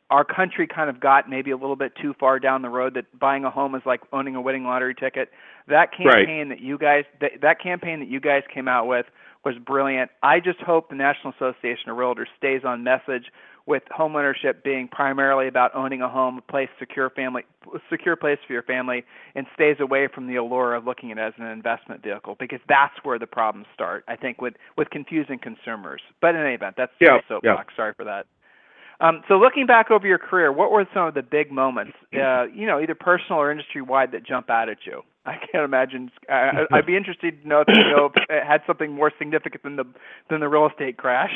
our 0.09 0.23
country 0.23 0.67
kind 0.67 0.89
of 0.89 0.99
got 0.99 1.29
maybe 1.29 1.51
a 1.51 1.57
little 1.57 1.75
bit 1.75 1.93
too 2.01 2.13
far 2.19 2.39
down 2.39 2.61
the 2.61 2.69
road 2.69 2.93
that 2.93 3.19
buying 3.19 3.43
a 3.43 3.49
home 3.49 3.75
is 3.75 3.81
like 3.85 4.01
owning 4.13 4.35
a 4.35 4.41
winning 4.41 4.63
lottery 4.63 4.95
ticket. 4.95 5.29
That 5.67 5.91
campaign 5.91 6.49
right. 6.49 6.57
that 6.57 6.61
you 6.61 6.77
guys 6.77 7.03
that, 7.19 7.31
that 7.41 7.61
campaign 7.61 7.99
that 7.99 8.09
you 8.09 8.19
guys 8.19 8.43
came 8.53 8.67
out 8.67 8.87
with 8.87 9.05
was 9.43 9.55
brilliant. 9.57 10.11
I 10.21 10.39
just 10.39 10.59
hope 10.59 10.89
the 10.89 10.95
National 10.95 11.33
Association 11.33 11.89
of 11.89 11.97
Realtors 11.97 12.27
stays 12.37 12.61
on 12.63 12.83
message 12.83 13.25
with 13.65 13.83
homeownership 13.97 14.63
being 14.63 14.87
primarily 14.87 15.47
about 15.47 15.75
owning 15.75 16.01
a 16.01 16.09
home, 16.09 16.39
a 16.39 16.51
place 16.51 16.69
secure 16.79 17.09
family, 17.09 17.43
secure 17.89 18.15
place 18.15 18.37
for 18.45 18.53
your 18.53 18.63
family, 18.63 19.03
and 19.35 19.45
stays 19.53 19.77
away 19.79 20.07
from 20.13 20.27
the 20.27 20.35
allure 20.35 20.73
of 20.73 20.85
looking 20.85 21.11
at 21.11 21.17
it 21.17 21.21
as 21.21 21.33
an 21.37 21.45
investment 21.45 22.03
vehicle 22.03 22.35
because 22.39 22.59
that's 22.67 22.93
where 23.03 23.19
the 23.19 23.27
problems 23.27 23.67
start. 23.73 24.03
I 24.07 24.15
think 24.15 24.41
with 24.41 24.55
with 24.77 24.89
confusing 24.89 25.39
consumers. 25.41 26.01
But 26.21 26.35
in 26.35 26.41
any 26.41 26.55
event, 26.55 26.75
that's 26.77 26.93
yeah, 26.99 27.19
soapbox. 27.27 27.73
Yeah. 27.73 27.75
Sorry 27.75 27.93
for 27.95 28.05
that. 28.05 28.25
Um, 29.01 29.23
so 29.27 29.35
looking 29.35 29.65
back 29.65 29.89
over 29.89 30.05
your 30.05 30.19
career, 30.19 30.51
what 30.51 30.71
were 30.71 30.85
some 30.93 31.07
of 31.07 31.15
the 31.15 31.23
big 31.23 31.51
moments, 31.51 31.93
uh, 32.13 32.43
you 32.53 32.67
know, 32.67 32.79
either 32.79 32.93
personal 32.93 33.41
or 33.41 33.51
industry 33.51 33.81
wide, 33.81 34.11
that 34.11 34.23
jump 34.23 34.49
out 34.49 34.69
at 34.69 34.77
you? 34.85 35.01
I 35.25 35.37
can't 35.37 35.63
imagine. 35.63 36.11
Uh, 36.29 36.65
I'd 36.71 36.85
be 36.85 36.95
interested 36.95 37.41
to 37.41 37.47
know 37.47 37.61
if 37.61 37.67
you 37.67 37.83
know 37.83 38.11
had 38.29 38.61
something 38.65 38.91
more 38.91 39.11
significant 39.17 39.63
than 39.63 39.75
the 39.75 39.85
than 40.29 40.39
the 40.39 40.47
real 40.47 40.67
estate 40.67 40.97
crash. 40.97 41.31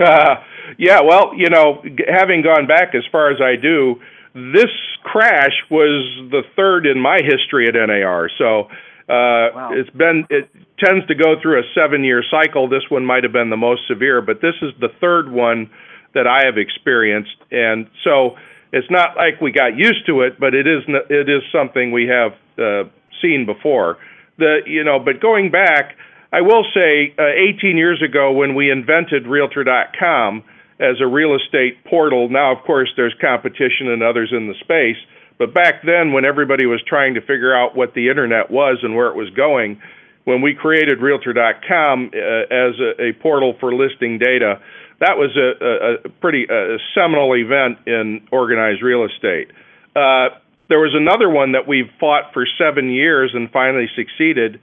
Uh, 0.00 0.36
yeah, 0.78 1.00
well, 1.00 1.32
you 1.36 1.50
know, 1.50 1.82
having 2.08 2.42
gone 2.42 2.66
back 2.66 2.94
as 2.94 3.02
far 3.12 3.30
as 3.30 3.40
I 3.40 3.60
do, 3.60 4.00
this 4.34 4.70
crash 5.02 5.54
was 5.70 6.30
the 6.30 6.42
third 6.56 6.86
in 6.86 7.00
my 7.00 7.18
history 7.22 7.66
at 7.66 7.74
NAR. 7.74 8.30
So 8.38 8.68
uh, 9.10 9.50
wow. 9.54 9.70
it's 9.72 9.90
been 9.90 10.24
it 10.30 10.48
tends 10.78 11.06
to 11.08 11.14
go 11.14 11.34
through 11.42 11.58
a 11.58 11.62
seven 11.74 12.04
year 12.04 12.22
cycle. 12.30 12.68
This 12.68 12.84
one 12.88 13.04
might 13.04 13.24
have 13.24 13.32
been 13.32 13.50
the 13.50 13.56
most 13.56 13.82
severe, 13.88 14.22
but 14.22 14.40
this 14.40 14.54
is 14.62 14.70
the 14.80 14.88
third 15.00 15.30
one 15.30 15.68
that 16.14 16.26
I 16.26 16.44
have 16.44 16.58
experienced, 16.58 17.36
and 17.50 17.88
so 18.04 18.36
it's 18.72 18.90
not 18.90 19.16
like 19.16 19.40
we 19.40 19.50
got 19.50 19.76
used 19.76 20.06
to 20.06 20.22
it, 20.22 20.38
but 20.38 20.54
it 20.54 20.66
is 20.66 20.82
it 21.08 21.28
is 21.28 21.42
something 21.50 21.90
we 21.90 22.06
have 22.06 22.32
uh, 22.58 22.88
seen 23.20 23.46
before. 23.46 23.98
The 24.38 24.60
you 24.64 24.84
know, 24.84 25.00
but 25.00 25.20
going 25.20 25.50
back, 25.50 25.96
I 26.32 26.42
will 26.42 26.64
say, 26.74 27.12
uh, 27.18 27.24
18 27.58 27.76
years 27.76 28.02
ago 28.02 28.32
when 28.32 28.54
we 28.54 28.70
invented 28.70 29.26
Realtor.com 29.26 30.44
as 30.78 30.96
a 31.00 31.06
real 31.06 31.34
estate 31.34 31.84
portal. 31.84 32.28
Now, 32.28 32.52
of 32.52 32.64
course, 32.64 32.90
there's 32.96 33.14
competition 33.20 33.88
and 33.88 34.02
others 34.02 34.32
in 34.32 34.46
the 34.46 34.54
space. 34.60 34.96
But 35.38 35.54
back 35.54 35.82
then, 35.84 36.12
when 36.12 36.24
everybody 36.24 36.66
was 36.66 36.82
trying 36.86 37.14
to 37.14 37.20
figure 37.20 37.54
out 37.54 37.74
what 37.74 37.94
the 37.94 38.08
internet 38.08 38.50
was 38.50 38.78
and 38.82 38.94
where 38.94 39.08
it 39.08 39.16
was 39.16 39.30
going, 39.30 39.80
when 40.24 40.42
we 40.42 40.54
created 40.54 41.00
Realtor.com 41.00 42.10
uh, 42.14 42.18
as 42.18 42.74
a, 42.78 43.08
a 43.08 43.12
portal 43.14 43.56
for 43.58 43.74
listing 43.74 44.18
data, 44.18 44.60
that 45.00 45.16
was 45.16 45.34
a, 45.36 45.64
a, 45.64 45.94
a 46.06 46.08
pretty 46.20 46.44
a 46.44 46.76
seminal 46.94 47.34
event 47.34 47.78
in 47.86 48.28
organized 48.30 48.82
real 48.82 49.04
estate. 49.04 49.50
Uh, 49.96 50.28
there 50.68 50.78
was 50.78 50.94
another 50.94 51.28
one 51.28 51.52
that 51.52 51.66
we've 51.66 51.90
fought 51.98 52.32
for 52.32 52.46
seven 52.58 52.90
years 52.90 53.32
and 53.34 53.50
finally 53.50 53.88
succeeded 53.96 54.60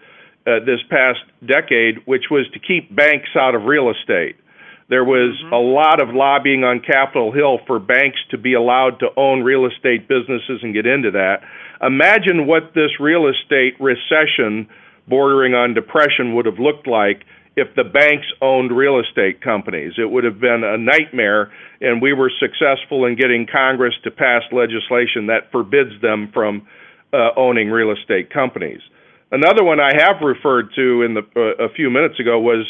uh, 0.48 0.64
this 0.66 0.80
past 0.90 1.20
decade, 1.46 1.98
which 2.06 2.26
was 2.32 2.48
to 2.54 2.60
keep 2.60 2.96
banks 2.96 3.30
out 3.36 3.54
of 3.54 3.64
real 3.64 3.92
estate. 3.92 4.38
There 4.90 5.04
was 5.04 5.36
mm-hmm. 5.44 5.54
a 5.54 5.60
lot 5.60 6.02
of 6.02 6.16
lobbying 6.16 6.64
on 6.64 6.80
Capitol 6.80 7.34
Hill 7.34 7.60
for 7.68 7.80
banks 7.80 8.20
to 8.32 8.38
be 8.38 8.54
allowed 8.54 9.00
to 9.00 9.08
own 9.18 9.44
real 9.44 9.66
estate 9.66 10.08
businesses 10.08 10.64
and 10.64 10.74
get 10.74 10.86
into 10.86 11.12
that. 11.12 11.44
Imagine 11.82 12.48
what 12.48 12.74
this 12.74 12.92
real 13.00 13.28
estate 13.28 13.76
recession 13.80 14.68
bordering 15.08 15.54
on 15.54 15.74
depression 15.74 16.36
would 16.36 16.46
have 16.46 16.60
looked 16.60 16.88
like 16.88 17.24
if 17.58 17.74
the 17.76 17.84
banks 17.84 18.28
owned 18.42 18.72
real 18.72 19.00
estate 19.00 19.42
companies. 19.42 19.94
It 19.98 20.10
would 20.10 20.24
have 20.24 20.40
been 20.40 20.64
a 20.64 20.78
nightmare, 20.78 21.52
and 21.82 22.02
we 22.02 22.14
were 22.14 22.32
successful 22.40 23.06
in 23.06 23.16
getting 23.16 23.48
Congress 23.52 23.96
to 24.04 24.12
pass 24.12 24.44
legislation 24.52 25.28
that 25.28 25.52
forbids 25.52 26.00
them 26.02 26.30
from 26.34 26.68
uh, 27.12 27.30
owning 27.36 27.70
real 27.70 27.92
estate 27.92 28.30
companies. 28.30 28.80
Another 29.32 29.64
one 29.64 29.80
I 29.80 29.92
have 29.98 30.22
referred 30.22 30.70
to 30.76 31.04
in 31.04 31.14
the 31.14 31.22
uh, 31.36 31.66
a 31.66 31.70
few 31.74 31.90
minutes 31.90 32.20
ago 32.20 32.40
was 32.40 32.66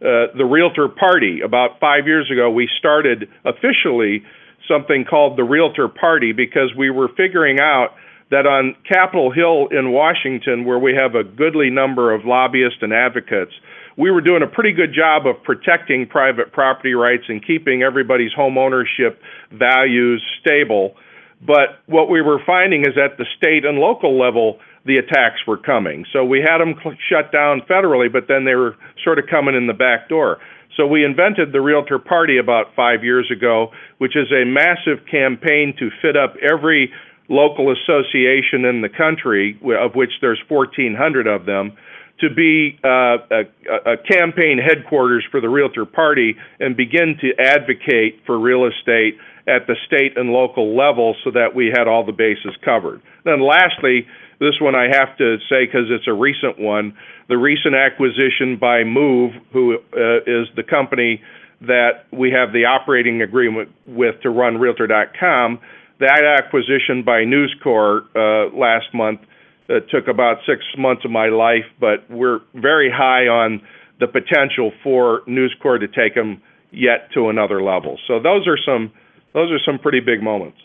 uh, 0.00 0.36
the 0.36 0.44
Realtor 0.44 0.88
Party. 0.88 1.40
About 1.40 1.80
five 1.80 2.06
years 2.06 2.30
ago, 2.30 2.50
we 2.50 2.68
started 2.78 3.28
officially 3.44 4.22
something 4.68 5.04
called 5.08 5.38
the 5.38 5.44
Realtor 5.44 5.88
Party 5.88 6.32
because 6.32 6.74
we 6.76 6.90
were 6.90 7.08
figuring 7.16 7.60
out 7.60 7.94
that 8.30 8.46
on 8.46 8.74
Capitol 8.90 9.30
Hill 9.30 9.68
in 9.70 9.92
Washington, 9.92 10.64
where 10.64 10.78
we 10.78 10.94
have 10.94 11.14
a 11.14 11.24
goodly 11.24 11.70
number 11.70 12.12
of 12.12 12.24
lobbyists 12.24 12.78
and 12.80 12.92
advocates, 12.92 13.52
we 13.96 14.10
were 14.10 14.22
doing 14.22 14.42
a 14.42 14.46
pretty 14.46 14.72
good 14.72 14.92
job 14.94 15.26
of 15.26 15.42
protecting 15.44 16.06
private 16.06 16.52
property 16.52 16.94
rights 16.94 17.24
and 17.28 17.46
keeping 17.46 17.82
everybody's 17.82 18.32
home 18.32 18.56
ownership 18.56 19.20
values 19.50 20.22
stable. 20.40 20.94
But 21.40 21.80
what 21.86 22.08
we 22.08 22.22
were 22.22 22.40
finding 22.46 22.82
is 22.82 22.96
at 22.96 23.18
the 23.18 23.26
state 23.36 23.64
and 23.64 23.78
local 23.78 24.18
level, 24.18 24.60
the 24.84 24.96
attacks 24.96 25.40
were 25.46 25.56
coming. 25.56 26.04
So 26.12 26.24
we 26.24 26.40
had 26.40 26.58
them 26.58 26.74
shut 27.08 27.32
down 27.32 27.62
federally, 27.70 28.12
but 28.12 28.26
then 28.28 28.44
they 28.44 28.54
were 28.54 28.76
sort 29.04 29.18
of 29.18 29.26
coming 29.30 29.54
in 29.54 29.66
the 29.66 29.74
back 29.74 30.08
door. 30.08 30.38
So 30.76 30.86
we 30.86 31.04
invented 31.04 31.52
the 31.52 31.60
Realtor 31.60 31.98
Party 31.98 32.38
about 32.38 32.74
five 32.74 33.04
years 33.04 33.30
ago, 33.30 33.72
which 33.98 34.16
is 34.16 34.32
a 34.32 34.44
massive 34.44 35.04
campaign 35.10 35.74
to 35.78 35.90
fit 36.00 36.16
up 36.16 36.34
every 36.42 36.90
local 37.28 37.72
association 37.72 38.64
in 38.64 38.80
the 38.80 38.88
country, 38.88 39.58
of 39.78 39.94
which 39.94 40.10
there's 40.20 40.40
1,400 40.48 41.26
of 41.26 41.46
them, 41.46 41.76
to 42.20 42.30
be 42.30 42.78
uh, 42.84 43.18
a, 43.30 43.92
a, 43.92 43.96
campaign 43.96 44.58
headquarters 44.58 45.24
for 45.30 45.40
the 45.40 45.48
Realtor 45.48 45.84
Party 45.84 46.36
and 46.60 46.76
begin 46.76 47.16
to 47.20 47.32
advocate 47.38 48.20
for 48.26 48.38
real 48.38 48.66
estate 48.66 49.18
at 49.48 49.66
the 49.66 49.74
state 49.86 50.16
and 50.16 50.30
local 50.30 50.76
level 50.76 51.16
so 51.24 51.30
that 51.32 51.54
we 51.54 51.72
had 51.76 51.88
all 51.88 52.04
the 52.04 52.12
bases 52.12 52.54
covered. 52.64 53.02
Then, 53.24 53.40
lastly, 53.40 54.06
this 54.42 54.60
one 54.60 54.74
I 54.74 54.88
have 54.92 55.16
to 55.18 55.38
say 55.48 55.64
because 55.64 55.86
it's 55.90 56.08
a 56.08 56.12
recent 56.12 56.58
one 56.58 56.94
the 57.28 57.38
recent 57.38 57.74
acquisition 57.74 58.58
by 58.60 58.84
Move, 58.84 59.32
who 59.52 59.78
uh, 59.96 60.18
is 60.26 60.48
the 60.54 60.62
company 60.68 61.22
that 61.62 62.04
we 62.12 62.30
have 62.30 62.52
the 62.52 62.66
operating 62.66 63.22
agreement 63.22 63.70
with 63.86 64.20
to 64.22 64.30
run 64.30 64.58
Realtor.com. 64.58 65.60
That 66.00 66.24
acquisition 66.24 67.04
by 67.04 67.24
News 67.24 67.54
Corp 67.62 68.10
uh, 68.14 68.54
last 68.54 68.92
month 68.92 69.20
it 69.68 69.88
took 69.88 70.08
about 70.08 70.38
six 70.46 70.62
months 70.76 71.04
of 71.04 71.10
my 71.10 71.28
life, 71.28 71.64
but 71.80 72.10
we're 72.10 72.40
very 72.54 72.90
high 72.90 73.28
on 73.28 73.62
the 74.00 74.08
potential 74.08 74.72
for 74.82 75.22
News 75.26 75.54
Corp 75.62 75.80
to 75.80 75.88
take 75.88 76.14
them 76.14 76.42
yet 76.70 77.08
to 77.14 77.28
another 77.28 77.62
level. 77.62 77.98
So 78.08 78.20
those 78.20 78.46
are 78.46 78.58
some 78.58 78.92
those 79.32 79.50
are 79.50 79.60
some 79.64 79.78
pretty 79.78 80.00
big 80.00 80.22
moments. 80.22 80.58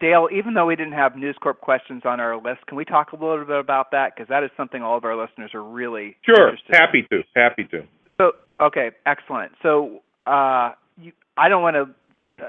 Dale, 0.00 0.28
even 0.32 0.54
though 0.54 0.66
we 0.66 0.76
didn't 0.76 0.92
have 0.92 1.16
News 1.16 1.36
Corp 1.40 1.60
questions 1.60 2.02
on 2.04 2.20
our 2.20 2.36
list, 2.36 2.66
can 2.66 2.76
we 2.76 2.84
talk 2.84 3.12
a 3.12 3.16
little 3.16 3.44
bit 3.44 3.58
about 3.58 3.90
that? 3.92 4.14
Because 4.14 4.28
that 4.28 4.44
is 4.44 4.50
something 4.56 4.82
all 4.82 4.96
of 4.96 5.04
our 5.04 5.16
listeners 5.16 5.52
are 5.54 5.62
really 5.62 6.16
sure. 6.24 6.56
Happy 6.70 7.06
in. 7.10 7.18
to, 7.18 7.24
happy 7.34 7.64
to. 7.64 7.84
So, 8.20 8.32
okay, 8.60 8.90
excellent. 9.06 9.52
So, 9.62 10.02
uh, 10.26 10.72
you, 11.00 11.12
I 11.36 11.48
don't 11.48 11.62
want 11.62 11.76
to. 11.76 12.44
Uh, 12.44 12.48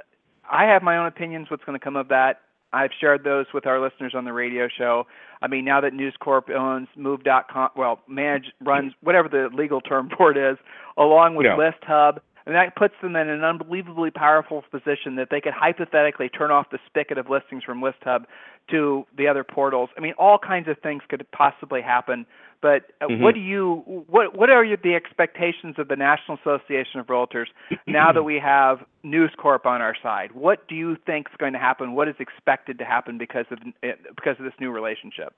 I 0.52 0.66
have 0.66 0.84
my 0.84 0.98
own 0.98 1.08
opinions. 1.08 1.50
What's 1.50 1.64
going 1.64 1.80
to 1.80 1.84
come 1.84 1.96
of 1.96 2.10
that? 2.10 2.42
I've 2.72 2.92
shared 3.00 3.24
those 3.24 3.48
with 3.54 3.66
our 3.66 3.82
listeners 3.82 4.14
on 4.16 4.26
the 4.26 4.34
radio 4.34 4.68
show. 4.68 5.08
I 5.42 5.48
mean, 5.48 5.66
now 5.66 5.82
that 5.82 5.94
News 5.94 6.14
Corp 6.20 6.50
owns 6.50 6.88
Move.com, 6.96 7.70
well, 7.76 8.00
manage 8.08 8.52
runs 8.62 8.94
whatever 9.02 9.28
the 9.28 9.50
legal 9.56 9.82
term 9.82 10.10
for 10.18 10.32
it 10.32 10.38
is, 10.38 10.58
along 10.98 11.36
with 11.36 11.46
yeah. 11.46 11.58
ListHub, 11.58 12.20
and 12.50 12.56
that 12.56 12.76
puts 12.76 12.96
them 13.00 13.16
in 13.16 13.30
an 13.30 13.44
unbelievably 13.44 14.10
powerful 14.10 14.64
position 14.72 15.18
that 15.18 15.28
they 15.30 15.40
could 15.40 15.54
hypothetically 15.54 16.30
turn 16.30 16.50
off 16.50 16.72
the 16.72 16.80
spigot 16.88 17.20
of 17.20 17.30
listings 17.30 17.64
from 17.64 17.80
ListHub 17.80 18.26
to 18.72 19.06
the 19.16 19.28
other 19.28 19.44
portals. 19.44 19.92
I 19.96 20.02
mean, 20.02 20.14
all 20.18 20.40
kinds 20.40 20.68
of 20.68 20.80
things 20.80 21.04
could 21.08 21.24
possibly 21.32 21.80
happen. 21.80 22.26
But 22.60 22.86
uh, 23.02 23.06
mm-hmm. 23.06 23.22
what 23.22 23.36
do 23.36 23.40
you 23.40 24.04
what 24.08 24.36
what 24.36 24.50
are 24.50 24.66
the 24.66 24.96
expectations 24.96 25.76
of 25.78 25.90
the 25.90 25.96
National 25.96 26.40
Association 26.44 27.00
of 27.00 27.06
Realtors 27.06 27.46
now 27.88 28.12
that 28.12 28.24
we 28.24 28.40
have 28.44 28.80
News 29.04 29.32
Corp 29.38 29.68
on 29.68 29.84
our 29.84 29.96
side? 30.02 30.32
What 30.32 30.68
do 30.68 30.74
you 30.74 30.98
think 31.06 31.28
is 31.30 31.38
going 31.38 31.54
to 31.54 31.60
happen? 31.60 31.94
What 31.94 32.08
is 32.08 32.16
expected 32.18 32.80
to 32.80 32.84
happen 32.84 33.20
because 33.20 33.46
of 33.52 33.60
eh, 33.84 33.92
because 34.16 34.38
of 34.40 34.46
this 34.46 34.56
new 34.60 34.72
relationship? 34.72 35.36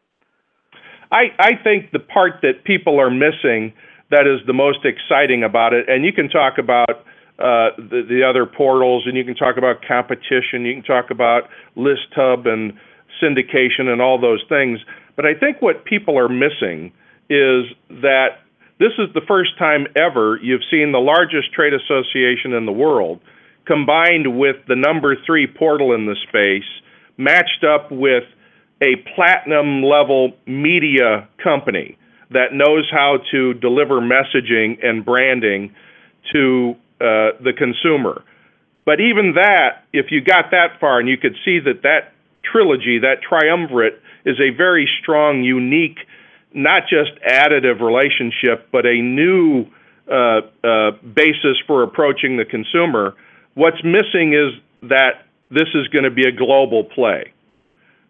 I 1.11 1.25
I 1.37 1.51
think 1.61 1.91
the 1.91 1.99
part 1.99 2.35
that 2.41 2.63
people 2.63 3.01
are 3.01 3.11
missing 3.11 3.73
that 4.11 4.27
is 4.27 4.45
the 4.45 4.53
most 4.53 4.79
exciting 4.85 5.43
about 5.43 5.73
it, 5.73 5.89
and 5.89 6.05
you 6.05 6.13
can 6.13 6.29
talk 6.29 6.57
about 6.57 6.89
uh, 7.39 7.73
the, 7.77 8.05
the 8.07 8.21
other 8.27 8.45
portals, 8.45 9.03
and 9.07 9.17
you 9.17 9.23
can 9.23 9.35
talk 9.35 9.57
about 9.57 9.77
competition, 9.87 10.65
you 10.65 10.75
can 10.75 10.83
talk 10.83 11.09
about 11.09 11.49
ListHub 11.75 12.47
and 12.47 12.73
syndication 13.23 13.87
and 13.87 14.01
all 14.01 14.19
those 14.19 14.43
things. 14.47 14.79
But 15.15 15.25
I 15.25 15.33
think 15.33 15.61
what 15.61 15.85
people 15.85 16.19
are 16.19 16.29
missing 16.29 16.91
is 17.29 17.65
that 17.89 18.41
this 18.79 18.91
is 18.97 19.13
the 19.13 19.21
first 19.27 19.57
time 19.57 19.87
ever 19.95 20.37
you've 20.41 20.63
seen 20.69 20.91
the 20.91 20.99
largest 20.99 21.53
trade 21.53 21.73
association 21.73 22.53
in 22.53 22.65
the 22.65 22.71
world 22.71 23.21
combined 23.65 24.37
with 24.37 24.57
the 24.67 24.75
number 24.75 25.15
three 25.25 25.47
portal 25.47 25.93
in 25.93 26.05
the 26.05 26.15
space 26.27 26.67
matched 27.17 27.63
up 27.63 27.91
with 27.91 28.23
a 28.81 28.95
platinum 29.15 29.83
level 29.83 30.33
media 30.47 31.27
company 31.43 31.97
that 32.31 32.53
knows 32.53 32.89
how 32.91 33.17
to 33.31 33.53
deliver 33.55 33.99
messaging 34.01 34.83
and 34.85 35.03
branding 35.03 35.73
to 36.33 36.75
uh, 36.99 37.35
the 37.43 37.53
consumer. 37.57 38.23
But 38.85 38.99
even 38.99 39.33
that, 39.35 39.83
if 39.93 40.11
you 40.11 40.21
got 40.21 40.51
that 40.51 40.79
far 40.79 40.99
and 40.99 41.07
you 41.07 41.17
could 41.17 41.35
see 41.45 41.59
that 41.59 41.83
that 41.83 42.13
trilogy, 42.43 42.99
that 42.99 43.21
triumvirate, 43.21 44.01
is 44.25 44.39
a 44.39 44.55
very 44.55 44.89
strong, 45.01 45.43
unique 45.43 45.99
not 46.53 46.83
just 46.89 47.11
additive 47.27 47.81
relationship, 47.81 48.67
but 48.71 48.85
a 48.85 49.01
new 49.01 49.65
uh, 50.09 50.41
uh, 50.63 50.91
basis 51.15 51.57
for 51.65 51.83
approaching 51.83 52.37
the 52.37 52.45
consumer. 52.45 53.15
What's 53.53 53.81
missing 53.83 54.33
is 54.33 54.59
that 54.89 55.25
this 55.49 55.69
is 55.73 55.87
going 55.89 56.03
to 56.03 56.11
be 56.11 56.27
a 56.27 56.31
global 56.31 56.83
play. 56.83 57.33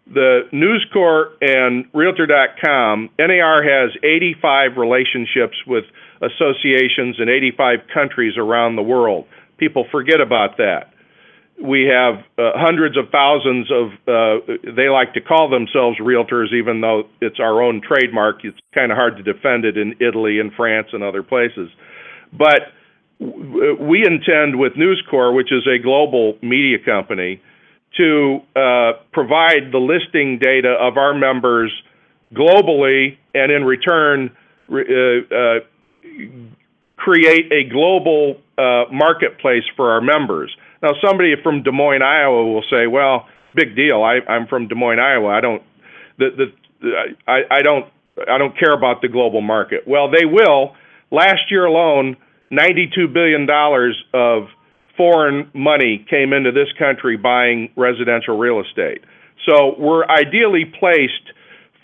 The 0.06 0.48
News 0.52 0.84
Corp 0.92 1.38
and 1.40 1.86
Realtor.com, 1.94 3.10
NAR 3.18 3.62
has 3.62 3.90
85 4.02 4.76
relationships 4.76 5.56
with 5.66 5.84
associations 6.20 7.16
in 7.18 7.28
85 7.28 7.78
countries 7.92 8.34
around 8.36 8.76
the 8.76 8.82
world. 8.82 9.26
People 9.58 9.86
forget 9.90 10.20
about 10.20 10.56
that. 10.58 10.90
We 11.62 11.84
have 11.84 12.24
uh, 12.38 12.58
hundreds 12.58 12.96
of 12.96 13.10
thousands 13.10 13.70
of 13.70 13.92
uh, 14.08 14.72
they 14.74 14.88
like 14.88 15.14
to 15.14 15.20
call 15.20 15.48
themselves 15.48 15.98
realtors 16.00 16.52
even 16.52 16.80
though 16.80 17.04
it's 17.20 17.38
our 17.38 17.62
own 17.62 17.80
trademark. 17.80 18.44
It's 18.44 18.58
kind 18.74 18.90
of 18.90 18.96
hard 18.96 19.16
to 19.18 19.22
defend 19.22 19.64
it 19.64 19.76
in 19.76 19.94
Italy 20.00 20.40
and 20.40 20.52
France 20.54 20.88
and 20.92 21.04
other 21.04 21.22
places. 21.22 21.68
But 22.32 22.72
we 23.20 24.04
intend 24.04 24.58
with 24.58 24.76
News 24.76 25.00
Corp 25.08 25.36
which 25.36 25.52
is 25.52 25.66
a 25.68 25.80
global 25.80 26.36
media 26.42 26.78
company 26.84 27.40
to 27.96 28.40
uh, 28.56 28.92
provide 29.12 29.72
the 29.72 29.78
listing 29.78 30.38
data 30.38 30.70
of 30.70 30.96
our 30.96 31.14
members 31.14 31.72
globally 32.34 33.18
and 33.34 33.52
in 33.52 33.64
return 33.64 34.30
uh, 34.70 34.76
uh, 34.76 35.60
create 36.96 37.52
a 37.52 37.64
global 37.68 38.40
uh, 38.56 38.84
marketplace 38.90 39.64
for 39.76 39.90
our 39.92 40.00
members 40.00 40.54
now, 40.82 40.90
somebody 41.04 41.34
from 41.42 41.62
Des 41.62 41.70
Moines, 41.70 42.02
Iowa, 42.02 42.44
will 42.52 42.64
say, 42.68 42.86
"Well, 42.88 43.28
big 43.54 43.76
deal. 43.76 44.02
I, 44.02 44.18
I'm 44.28 44.48
from 44.48 44.66
Des 44.66 44.74
Moines, 44.74 44.98
Iowa. 44.98 45.28
I 45.28 45.40
don't, 45.40 45.62
the, 46.18 46.30
the, 46.36 46.52
the 46.80 47.16
I, 47.26 47.42
I 47.50 47.62
don't, 47.62 47.86
I 48.28 48.36
don't 48.36 48.58
care 48.58 48.72
about 48.72 49.00
the 49.00 49.08
global 49.08 49.40
market." 49.40 49.86
Well, 49.86 50.10
they 50.10 50.24
will. 50.24 50.74
Last 51.12 51.50
year 51.50 51.66
alone, 51.66 52.16
92 52.50 53.08
billion 53.08 53.46
dollars 53.46 54.02
of 54.12 54.48
foreign 54.96 55.50
money 55.54 56.04
came 56.08 56.32
into 56.32 56.52
this 56.52 56.68
country 56.78 57.16
buying 57.16 57.70
residential 57.76 58.36
real 58.36 58.60
estate. 58.60 59.02
So 59.48 59.74
we're 59.78 60.06
ideally 60.06 60.64
placed 60.78 61.32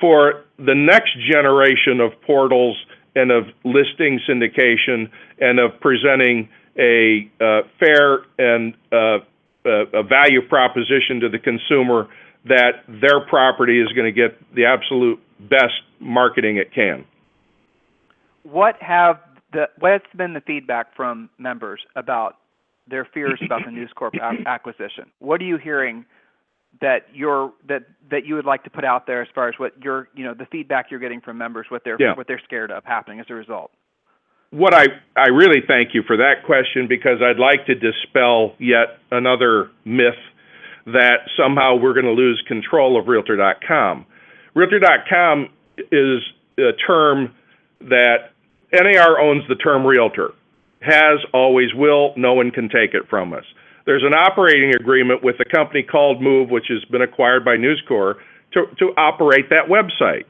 for 0.00 0.44
the 0.58 0.74
next 0.74 1.16
generation 1.30 2.00
of 2.00 2.12
portals 2.22 2.76
and 3.14 3.30
of 3.30 3.46
listing 3.64 4.20
syndication 4.28 5.10
and 5.40 5.58
of 5.58 5.80
presenting 5.80 6.48
a 6.78 7.30
uh, 7.40 7.62
fair 7.80 8.20
and 8.38 8.74
uh, 8.92 9.18
a 9.64 10.02
value 10.02 10.40
proposition 10.48 11.20
to 11.20 11.28
the 11.28 11.38
consumer 11.38 12.08
that 12.44 12.84
their 12.88 13.20
property 13.20 13.80
is 13.80 13.88
going 13.92 14.06
to 14.06 14.12
get 14.12 14.38
the 14.54 14.64
absolute 14.64 15.20
best 15.40 15.82
marketing 16.00 16.56
it 16.56 16.72
can. 16.72 17.04
What 18.44 18.80
have 18.80 19.20
the 19.52 19.68
what's 19.78 20.06
been 20.16 20.34
the 20.34 20.40
feedback 20.40 20.94
from 20.94 21.28
members 21.38 21.80
about 21.96 22.36
their 22.88 23.06
fears 23.12 23.40
about 23.44 23.62
the 23.64 23.70
News 23.70 23.90
Corp 23.94 24.14
acquisition? 24.46 25.10
What 25.18 25.40
are 25.40 25.44
you 25.44 25.58
hearing 25.58 26.04
that 26.80 27.06
you're 27.12 27.52
that 27.68 27.82
that 28.10 28.26
you 28.26 28.34
would 28.34 28.44
like 28.44 28.64
to 28.64 28.70
put 28.70 28.84
out 28.84 29.06
there 29.06 29.22
as 29.22 29.28
far 29.34 29.48
as 29.48 29.54
what 29.58 29.72
you're 29.82 30.08
you 30.14 30.24
know 30.24 30.34
the 30.34 30.46
feedback 30.46 30.90
you're 30.90 31.00
getting 31.00 31.20
from 31.20 31.38
members 31.38 31.66
what 31.70 31.82
they're 31.84 31.96
yeah. 31.98 32.14
what 32.14 32.26
they're 32.28 32.42
scared 32.44 32.70
of 32.70 32.84
happening 32.84 33.20
as 33.20 33.26
a 33.30 33.34
result? 33.34 33.70
what 34.50 34.74
I, 34.74 34.86
I 35.16 35.28
really 35.28 35.60
thank 35.66 35.94
you 35.94 36.02
for 36.06 36.16
that 36.16 36.44
question 36.46 36.86
because 36.88 37.20
I'd 37.22 37.38
like 37.38 37.66
to 37.66 37.74
dispel 37.74 38.54
yet 38.58 38.98
another 39.10 39.70
myth 39.84 40.18
that 40.86 41.28
somehow 41.36 41.76
we're 41.76 41.92
going 41.92 42.06
to 42.06 42.12
lose 42.12 42.42
control 42.48 42.98
of 42.98 43.08
Realtor.com. 43.08 44.06
Realtor.com 44.54 45.48
is 45.92 46.22
a 46.58 46.72
term 46.86 47.34
that 47.80 48.32
NAR 48.72 49.20
owns 49.20 49.42
the 49.48 49.54
term 49.54 49.86
realtor, 49.86 50.32
has, 50.80 51.18
always 51.32 51.74
will, 51.74 52.12
no 52.16 52.34
one 52.34 52.50
can 52.50 52.68
take 52.68 52.94
it 52.94 53.08
from 53.08 53.32
us. 53.32 53.44
There's 53.86 54.04
an 54.04 54.14
operating 54.14 54.74
agreement 54.74 55.22
with 55.22 55.36
a 55.40 55.44
company 55.44 55.82
called 55.82 56.22
Move, 56.22 56.50
which 56.50 56.66
has 56.68 56.84
been 56.86 57.02
acquired 57.02 57.44
by 57.44 57.56
News 57.56 57.82
Corp, 57.88 58.18
to, 58.52 58.66
to 58.78 58.92
operate 58.96 59.50
that 59.50 59.66
website. 59.66 60.24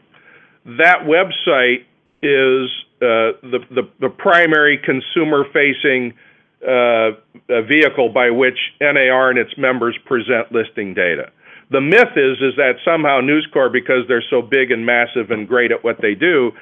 That 0.64 1.00
website 1.04 1.84
is 2.22 2.70
uh, 3.00 3.38
the, 3.42 3.60
the, 3.70 3.88
the 4.00 4.08
primary 4.08 4.78
consumer 4.78 5.44
facing 5.52 6.14
uh, 6.66 7.10
vehicle 7.68 8.08
by 8.08 8.30
which 8.30 8.58
NAR 8.80 9.30
and 9.30 9.38
its 9.38 9.56
members 9.56 9.96
present 10.04 10.50
listing 10.50 10.94
data. 10.94 11.30
The 11.70 11.80
myth 11.80 12.16
is 12.16 12.38
is 12.40 12.56
that 12.56 12.76
somehow 12.84 13.20
News 13.20 13.46
Corp, 13.52 13.72
because 13.72 14.08
they're 14.08 14.24
so 14.30 14.40
big 14.40 14.70
and 14.70 14.86
massive 14.86 15.30
and 15.30 15.46
great 15.46 15.70
at 15.70 15.84
what 15.84 16.00
they 16.00 16.14
do, 16.14 16.52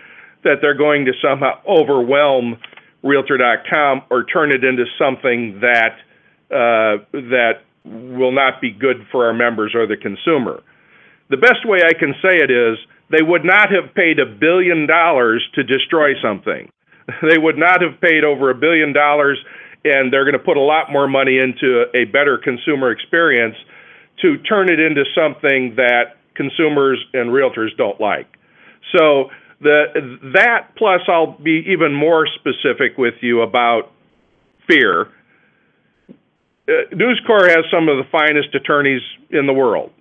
that 0.44 0.57
they're 0.61 0.75
going 0.75 1.05
to 1.07 1.12
somehow 1.22 1.61
overwhelm 1.66 2.57
Realtor.com 3.07 4.03
or 4.11 4.25
turn 4.25 4.53
it 4.53 4.64
into 4.64 4.85
something 4.99 5.61
that 5.61 5.97
uh, 6.51 7.03
that 7.12 7.62
will 7.85 8.33
not 8.33 8.61
be 8.61 8.71
good 8.71 9.07
for 9.11 9.27
our 9.27 9.33
members 9.33 9.75
or 9.75 9.87
the 9.87 9.97
consumer. 9.97 10.62
The 11.31 11.37
best 11.37 11.64
way 11.64 11.81
I 11.85 11.92
can 11.92 12.14
say 12.23 12.38
it 12.38 12.51
is 12.51 12.79
they 13.11 13.23
would 13.23 13.45
not 13.45 13.71
have 13.71 13.95
paid 13.95 14.19
a 14.19 14.27
billion 14.27 14.87
dollars 14.87 15.47
to 15.55 15.62
destroy 15.62 16.12
something. 16.23 16.71
They 17.23 17.38
would 17.38 17.57
not 17.57 17.83
have 17.83 18.01
paid 18.01 18.25
over 18.25 18.51
a 18.51 18.55
billion 18.55 18.92
dollars, 18.92 19.38
and 19.85 20.12
they're 20.12 20.25
going 20.25 20.33
to 20.33 20.45
put 20.45 20.57
a 20.57 20.61
lot 20.61 20.90
more 20.90 21.07
money 21.07 21.38
into 21.38 21.85
a 21.95 22.05
better 22.05 22.37
consumer 22.37 22.90
experience 22.90 23.55
to 24.23 24.38
turn 24.38 24.69
it 24.69 24.81
into 24.81 25.05
something 25.14 25.77
that 25.77 26.16
consumers 26.35 26.99
and 27.14 27.31
realtors 27.31 27.77
don't 27.77 28.01
like. 28.01 28.27
So 28.97 29.31
that 29.61 30.75
plus 30.77 31.01
I'll 31.09 31.38
be 31.38 31.64
even 31.69 31.95
more 31.95 32.27
specific 32.27 32.99
with 32.99 33.14
you 33.21 33.42
about 33.42 33.90
fear. 34.69 35.09
Uh, 36.69 36.73
News 36.92 37.21
Corp 37.27 37.49
has 37.49 37.64
some 37.71 37.88
of 37.88 37.97
the 37.97 38.05
finest 38.11 38.55
attorneys 38.55 39.03
in 39.31 39.47
the 39.47 39.53
world. 39.53 39.92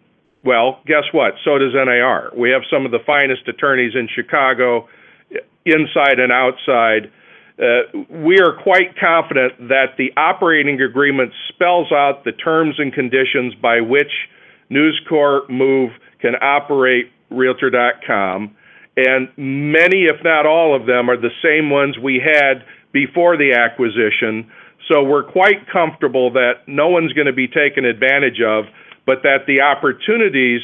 Well, 0.44 0.80
guess 0.86 1.04
what? 1.12 1.34
So 1.44 1.58
does 1.58 1.74
NAR. 1.74 2.32
We 2.36 2.52
have 2.52 2.62
some 2.72 2.86
of 2.86 2.91
the 2.91 3.00
finest 3.06 3.48
attorneys 3.48 3.94
in 3.96 4.08
Chicago, 4.13 4.88
inside 5.65 6.20
and 6.20 6.32
outside. 6.32 7.12
Uh, 7.58 8.04
we 8.10 8.39
are 8.39 8.54
quite 8.62 8.98
confident 9.00 9.70
that 9.70 9.96
the 9.98 10.12
operating 10.18 10.82
agreement 10.82 11.32
spells 11.50 11.91
out 11.91 12.24
the 12.26 12.32
terms 12.32 12.76
and 12.78 12.94
conditions 12.94 13.56
by 13.56 13.80
which 13.82 14.12
News 14.70 15.00
Corp 15.08 15.50
Move 15.50 15.91
can 16.20 16.34
operate 16.41 17.12
Realtor.com, 17.30 18.56
and 18.98 19.30
many, 19.38 20.06
if 20.06 20.24
not 20.24 20.46
all 20.46 20.76
of 20.76 20.86
them, 20.86 21.10
are 21.10 21.18
the 21.18 21.34
same 21.44 21.70
ones 21.70 21.98
we 22.02 22.22
had 22.24 22.64
before 22.94 23.38
the 23.38 23.54
acquisition. 23.54 24.50
So 24.92 25.04
we're 25.04 25.30
quite 25.30 25.68
comfortable 25.72 26.32
that 26.34 26.68
no 26.68 26.90
one's 26.90 27.12
going 27.14 27.28
to 27.28 27.34
be 27.34 27.48
taken 27.48 27.86
advantage 27.86 28.40
of 28.46 28.66
but 29.06 29.22
that 29.24 29.46
the 29.48 29.62
opportunities 29.62 30.62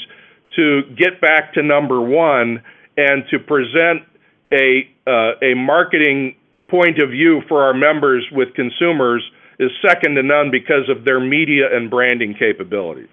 to 0.56 0.82
get 0.98 1.22
back 1.22 1.54
to 1.54 1.63
number 1.63 2.02
one 2.02 2.62
and 2.98 3.24
to 3.32 3.39
present 3.39 4.04
a 4.52 4.89
uh, 5.08 5.34
a 5.41 5.56
marketing 5.56 6.36
point 6.70 7.02
of 7.02 7.10
view 7.10 7.41
for 7.48 7.63
our 7.63 7.74
members 7.74 8.26
with 8.32 8.54
consumers 8.54 9.24
is 9.60 9.70
second 9.86 10.15
to 10.15 10.24
none 10.24 10.52
because 10.52 10.89
of 10.89 11.06
their 11.06 11.20
media 11.20 11.65
and 11.72 11.89
branding 11.89 12.36
capabilities. 12.38 13.10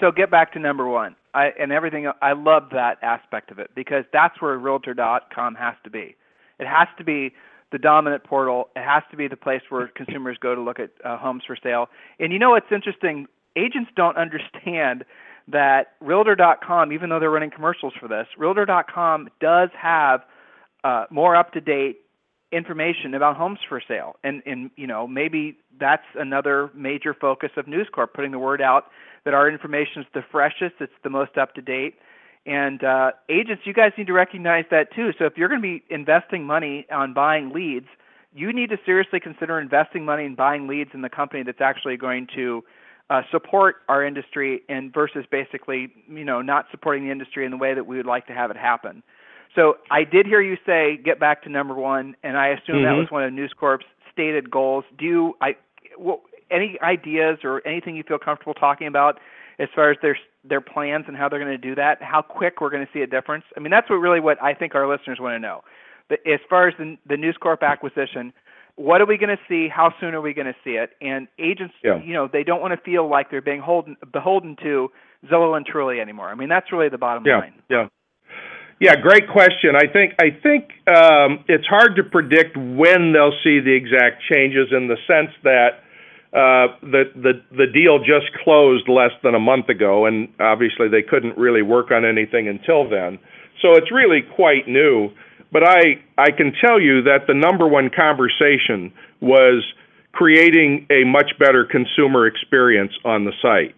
So 0.00 0.10
get 0.12 0.30
back 0.30 0.52
to 0.52 0.58
number 0.58 0.86
one. 0.86 1.16
I, 1.34 1.52
and 1.58 1.72
everything. 1.72 2.10
I 2.20 2.32
love 2.32 2.64
that 2.72 2.98
aspect 3.02 3.50
of 3.50 3.58
it 3.58 3.70
because 3.74 4.04
that's 4.12 4.40
where 4.40 4.56
Realtor.com 4.58 5.54
has 5.54 5.74
to 5.84 5.90
be. 5.90 6.16
It 6.58 6.66
has 6.66 6.88
to 6.98 7.04
be 7.04 7.32
the 7.72 7.78
dominant 7.78 8.24
portal. 8.24 8.68
It 8.74 8.82
has 8.82 9.02
to 9.10 9.16
be 9.16 9.28
the 9.28 9.36
place 9.36 9.62
where 9.68 9.88
consumers 9.88 10.36
go 10.40 10.54
to 10.54 10.60
look 10.60 10.80
at 10.80 10.90
uh, 11.04 11.16
homes 11.16 11.42
for 11.46 11.56
sale. 11.62 11.88
And 12.18 12.32
you 12.32 12.38
know 12.38 12.50
what's 12.50 12.72
interesting? 12.72 13.26
agents 13.56 13.90
don't 13.96 14.16
understand 14.16 15.04
that 15.48 15.92
Realtor.com, 16.00 16.92
even 16.92 17.10
though 17.10 17.18
they're 17.18 17.30
running 17.30 17.50
commercials 17.50 17.92
for 17.98 18.08
this, 18.08 18.26
Realtor.com 18.38 19.28
does 19.40 19.70
have 19.80 20.22
uh, 20.84 21.06
more 21.10 21.36
up 21.36 21.52
to 21.52 21.60
date 21.60 22.00
information 22.52 23.14
about 23.14 23.36
homes 23.36 23.58
for 23.68 23.80
sale, 23.86 24.16
and 24.24 24.42
and 24.44 24.70
you 24.76 24.86
know 24.86 25.06
maybe 25.06 25.56
that's 25.78 26.06
another 26.16 26.70
major 26.74 27.14
focus 27.14 27.50
of 27.56 27.68
News 27.68 27.88
Corp, 27.92 28.12
putting 28.12 28.32
the 28.32 28.38
word 28.38 28.60
out 28.60 28.86
that 29.24 29.34
our 29.34 29.50
information 29.50 30.02
is 30.02 30.08
the 30.14 30.22
freshest, 30.30 30.76
it's 30.80 30.92
the 31.02 31.10
most 31.10 31.36
up 31.36 31.54
to 31.54 31.62
date. 31.62 31.94
And 32.46 32.82
uh, 32.82 33.12
agents, 33.28 33.62
you 33.66 33.74
guys 33.74 33.92
need 33.98 34.06
to 34.06 34.12
recognize 34.12 34.64
that 34.70 34.94
too. 34.94 35.10
So 35.18 35.26
if 35.26 35.34
you're 35.36 35.48
going 35.48 35.60
to 35.60 35.78
be 35.78 35.84
investing 35.90 36.44
money 36.44 36.86
on 36.90 37.12
buying 37.12 37.50
leads, 37.50 37.86
you 38.32 38.52
need 38.52 38.70
to 38.70 38.78
seriously 38.86 39.20
consider 39.20 39.60
investing 39.60 40.04
money 40.04 40.24
in 40.24 40.34
buying 40.34 40.66
leads 40.66 40.90
in 40.94 41.02
the 41.02 41.10
company 41.10 41.42
that's 41.42 41.60
actually 41.60 41.96
going 41.96 42.28
to 42.34 42.62
uh, 43.10 43.22
support 43.30 43.76
our 43.88 44.04
industry 44.04 44.62
and 44.68 44.94
versus 44.94 45.24
basically 45.30 45.92
you 46.08 46.24
know 46.24 46.40
not 46.40 46.66
supporting 46.70 47.04
the 47.04 47.10
industry 47.10 47.44
in 47.44 47.50
the 47.50 47.56
way 47.56 47.74
that 47.74 47.84
we 47.84 47.96
would 47.96 48.06
like 48.06 48.26
to 48.28 48.32
have 48.32 48.50
it 48.50 48.56
happen. 48.56 49.02
So 49.54 49.78
I 49.90 50.04
did 50.04 50.26
hear 50.26 50.40
you 50.40 50.56
say 50.64 50.96
get 50.96 51.18
back 51.18 51.42
to 51.42 51.48
number 51.48 51.74
one, 51.74 52.14
and 52.22 52.36
I 52.36 52.48
assume 52.48 52.76
mm-hmm. 52.76 52.84
that 52.84 52.92
was 52.92 53.08
one 53.10 53.24
of 53.24 53.32
News 53.32 53.52
Corp's 53.58 53.86
stated 54.12 54.48
goals. 54.48 54.84
Do 54.96 55.04
you, 55.04 55.36
I 55.40 55.56
well, 55.98 56.22
any 56.50 56.78
ideas 56.82 57.38
or 57.44 57.66
anything 57.66 57.96
you 57.96 58.02
feel 58.02 58.18
comfortable 58.18 58.54
talking 58.54 58.86
about 58.86 59.18
as 59.58 59.68
far 59.74 59.90
as 59.90 59.98
their 60.02 60.18
their 60.42 60.60
plans 60.60 61.04
and 61.06 61.16
how 61.16 61.28
they're 61.28 61.38
going 61.38 61.50
to 61.50 61.58
do 61.58 61.74
that? 61.74 62.02
How 62.02 62.22
quick 62.22 62.60
we're 62.60 62.70
going 62.70 62.86
to 62.86 62.92
see 62.92 63.00
a 63.00 63.06
difference? 63.06 63.44
I 63.56 63.60
mean, 63.60 63.70
that's 63.70 63.88
what 63.90 63.96
really 63.96 64.20
what 64.20 64.42
I 64.42 64.54
think 64.54 64.74
our 64.74 64.88
listeners 64.88 65.18
want 65.20 65.34
to 65.34 65.38
know. 65.38 65.62
But 66.08 66.20
as 66.26 66.40
far 66.48 66.68
as 66.68 66.74
the, 66.78 66.96
the 67.06 67.16
News 67.16 67.36
Corp 67.40 67.62
acquisition, 67.62 68.32
what 68.76 69.00
are 69.00 69.06
we 69.06 69.18
going 69.18 69.36
to 69.36 69.42
see? 69.48 69.68
How 69.68 69.92
soon 70.00 70.14
are 70.14 70.20
we 70.20 70.32
going 70.32 70.46
to 70.46 70.56
see 70.64 70.70
it? 70.70 70.90
And 71.00 71.28
agents, 71.38 71.74
yeah. 71.84 72.02
you 72.02 72.14
know, 72.14 72.28
they 72.32 72.42
don't 72.42 72.60
want 72.60 72.72
to 72.72 72.80
feel 72.80 73.08
like 73.08 73.30
they're 73.30 73.42
being 73.42 73.60
holden, 73.60 73.96
beholden 74.12 74.56
to 74.62 74.90
Zillow 75.30 75.56
and 75.56 75.66
Trulia 75.66 76.00
anymore. 76.00 76.28
I 76.28 76.34
mean, 76.34 76.48
that's 76.48 76.72
really 76.72 76.88
the 76.88 76.98
bottom 76.98 77.24
yeah, 77.26 77.38
line. 77.38 77.54
Yeah. 77.68 77.88
Yeah, 78.80 78.96
great 78.96 79.28
question. 79.28 79.76
I 79.76 79.92
think 79.92 80.14
I 80.18 80.30
think 80.42 80.70
um, 80.88 81.44
it's 81.48 81.66
hard 81.66 81.96
to 81.96 82.02
predict 82.02 82.56
when 82.56 83.12
they'll 83.12 83.36
see 83.44 83.60
the 83.60 83.74
exact 83.76 84.22
changes 84.32 84.68
in 84.72 84.88
the 84.88 84.96
sense 85.06 85.28
that 85.44 85.84
uh, 86.32 86.70
the 86.80 87.10
the 87.16 87.42
the 87.50 87.66
deal 87.66 87.98
just 87.98 88.32
closed 88.44 88.88
less 88.88 89.10
than 89.24 89.34
a 89.34 89.40
month 89.40 89.68
ago, 89.68 90.06
and 90.06 90.28
obviously 90.38 90.86
they 90.86 91.02
couldn't 91.02 91.36
really 91.36 91.62
work 91.62 91.90
on 91.90 92.04
anything 92.04 92.46
until 92.46 92.88
then. 92.88 93.18
So 93.60 93.72
it's 93.72 93.90
really 93.90 94.22
quite 94.36 94.68
new. 94.68 95.10
But 95.50 95.64
I 95.64 95.98
I 96.16 96.30
can 96.30 96.52
tell 96.64 96.80
you 96.80 97.02
that 97.02 97.26
the 97.26 97.34
number 97.34 97.66
one 97.66 97.90
conversation 97.90 98.92
was 99.20 99.64
creating 100.12 100.86
a 100.88 101.02
much 101.02 101.32
better 101.40 101.64
consumer 101.64 102.26
experience 102.26 102.92
on 103.04 103.24
the 103.24 103.32
site, 103.42 103.74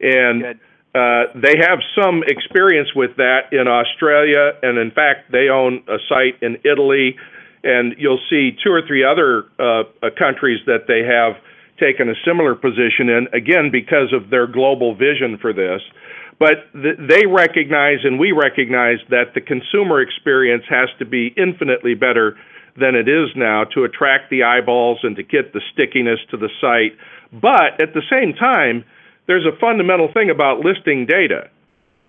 and. 0.00 0.60
Uh, 0.94 1.26
they 1.34 1.56
have 1.58 1.80
some 2.00 2.22
experience 2.28 2.88
with 2.94 3.16
that 3.16 3.50
in 3.50 3.66
Australia, 3.66 4.52
and 4.62 4.78
in 4.78 4.92
fact, 4.92 5.32
they 5.32 5.48
own 5.48 5.82
a 5.88 5.98
site 6.08 6.40
in 6.40 6.56
Italy, 6.64 7.16
and 7.64 7.96
you'll 7.98 8.20
see 8.30 8.56
two 8.62 8.70
or 8.70 8.80
three 8.86 9.02
other 9.02 9.46
uh, 9.58 9.82
uh 10.06 10.10
countries 10.16 10.60
that 10.66 10.86
they 10.86 11.02
have 11.02 11.34
taken 11.78 12.08
a 12.08 12.14
similar 12.26 12.54
position 12.54 13.08
in, 13.08 13.28
again, 13.32 13.70
because 13.70 14.12
of 14.12 14.30
their 14.30 14.46
global 14.46 14.94
vision 14.94 15.38
for 15.40 15.52
this. 15.52 15.80
But 16.38 16.72
th- 16.72 16.98
they 16.98 17.26
recognize 17.26 17.98
and 18.04 18.18
we 18.18 18.32
recognize 18.32 18.98
that 19.10 19.34
the 19.34 19.40
consumer 19.40 20.00
experience 20.00 20.64
has 20.68 20.88
to 20.98 21.04
be 21.04 21.34
infinitely 21.36 21.94
better 21.94 22.36
than 22.76 22.94
it 22.94 23.08
is 23.08 23.30
now 23.36 23.64
to 23.74 23.84
attract 23.84 24.30
the 24.30 24.42
eyeballs 24.42 24.98
and 25.02 25.14
to 25.16 25.22
get 25.22 25.52
the 25.52 25.60
stickiness 25.72 26.18
to 26.30 26.36
the 26.36 26.50
site. 26.60 26.98
But 27.32 27.80
at 27.80 27.94
the 27.94 28.02
same 28.10 28.34
time, 28.34 28.84
there's 29.26 29.46
a 29.46 29.56
fundamental 29.58 30.12
thing 30.12 30.30
about 30.30 30.60
listing 30.60 31.06
data. 31.06 31.50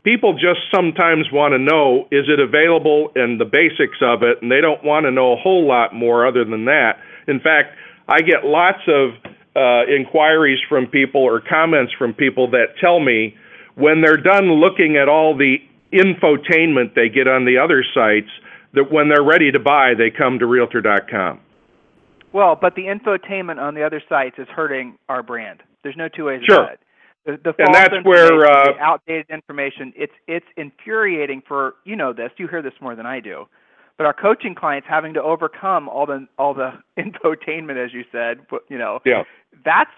People 0.03 0.33
just 0.33 0.61
sometimes 0.73 1.31
want 1.31 1.53
to 1.53 1.59
know 1.59 2.07
is 2.11 2.25
it 2.29 2.39
available 2.39 3.11
and 3.15 3.39
the 3.39 3.45
basics 3.45 3.97
of 4.01 4.21
it, 4.21 4.41
and 4.41 4.51
they 4.51 4.61
don't 4.61 4.83
want 4.83 5.05
to 5.05 5.11
know 5.11 5.33
a 5.33 5.35
whole 5.35 5.67
lot 5.67 5.93
more 5.93 6.27
other 6.27 6.45
than 6.45 6.65
that. 6.65 6.99
In 7.27 7.39
fact, 7.39 7.75
I 8.07 8.21
get 8.21 8.45
lots 8.45 8.81
of 8.87 9.13
uh, 9.55 9.85
inquiries 9.87 10.59
from 10.67 10.87
people 10.87 11.21
or 11.21 11.41
comments 11.41 11.93
from 11.97 12.13
people 12.13 12.51
that 12.51 12.75
tell 12.79 12.99
me 12.99 13.35
when 13.75 14.01
they're 14.01 14.17
done 14.17 14.51
looking 14.51 14.97
at 14.97 15.07
all 15.07 15.35
the 15.37 15.57
infotainment 15.93 16.93
they 16.95 17.09
get 17.09 17.27
on 17.27 17.45
the 17.45 17.57
other 17.57 17.83
sites, 17.93 18.29
that 18.73 18.91
when 18.91 19.09
they're 19.09 19.23
ready 19.23 19.51
to 19.51 19.59
buy, 19.59 19.93
they 19.97 20.09
come 20.09 20.39
to 20.39 20.45
Realtor.com. 20.45 21.39
Well, 22.33 22.57
but 22.59 22.75
the 22.75 22.83
infotainment 22.83 23.59
on 23.59 23.75
the 23.75 23.83
other 23.83 24.01
sites 24.09 24.35
is 24.37 24.47
hurting 24.49 24.97
our 25.07 25.23
brand. 25.23 25.63
There's 25.83 25.95
no 25.95 26.09
two 26.09 26.25
ways 26.25 26.41
sure. 26.45 26.63
about 26.63 26.73
it. 26.73 26.79
The, 27.25 27.37
the 27.43 27.63
and 27.63 27.73
that's 27.73 27.93
where 28.03 28.45
uh, 28.45 28.73
outdated 28.79 29.27
information. 29.29 29.93
It's 29.95 30.13
it's 30.27 30.45
infuriating 30.57 31.41
for 31.47 31.73
you 31.83 31.95
know 31.95 32.13
this. 32.13 32.29
You 32.37 32.47
hear 32.47 32.61
this 32.61 32.73
more 32.81 32.95
than 32.95 33.07
I 33.07 33.19
do 33.19 33.47
but 33.97 34.05
our 34.05 34.13
coaching 34.13 34.55
clients 34.55 34.87
having 34.89 35.13
to 35.13 35.21
overcome 35.21 35.87
all 35.89 36.05
the 36.05 36.27
all 36.37 36.53
the 36.53 36.71
infotainment 36.97 37.83
as 37.83 37.93
you 37.93 38.03
said 38.11 38.39
you 38.69 38.77
know 38.77 38.99
yeah. 39.05 39.23
that's 39.63 39.91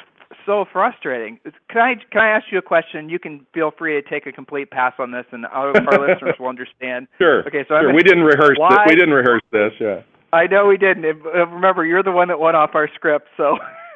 so 0.45 0.65
frustrating 0.71 1.39
can 1.69 1.81
i 1.81 1.95
can 2.11 2.21
i 2.21 2.27
ask 2.27 2.45
you 2.51 2.57
a 2.57 2.61
question 2.61 3.09
you 3.09 3.19
can 3.19 3.45
feel 3.53 3.71
free 3.77 3.99
to 3.99 4.07
take 4.07 4.25
a 4.25 4.31
complete 4.31 4.69
pass 4.69 4.93
on 4.99 5.11
this 5.11 5.25
and 5.31 5.45
our, 5.47 5.69
our 5.87 6.07
listeners 6.07 6.35
will 6.39 6.47
understand 6.47 7.07
sure 7.17 7.47
okay 7.47 7.63
so 7.67 7.79
sure. 7.79 7.93
we 7.93 8.03
didn't 8.03 8.23
rehearse 8.23 8.57
why, 8.57 8.69
this. 8.69 8.79
we 8.89 8.95
didn't 8.95 9.13
rehearse 9.13 9.41
this 9.51 9.71
yeah 9.79 10.01
i 10.33 10.45
know 10.45 10.67
we 10.67 10.77
didn't 10.77 11.03
remember 11.03 11.85
you're 11.85 12.03
the 12.03 12.11
one 12.11 12.27
that 12.27 12.39
went 12.39 12.57
off 12.57 12.71
our 12.73 12.89
script 12.93 13.27
so 13.37 13.57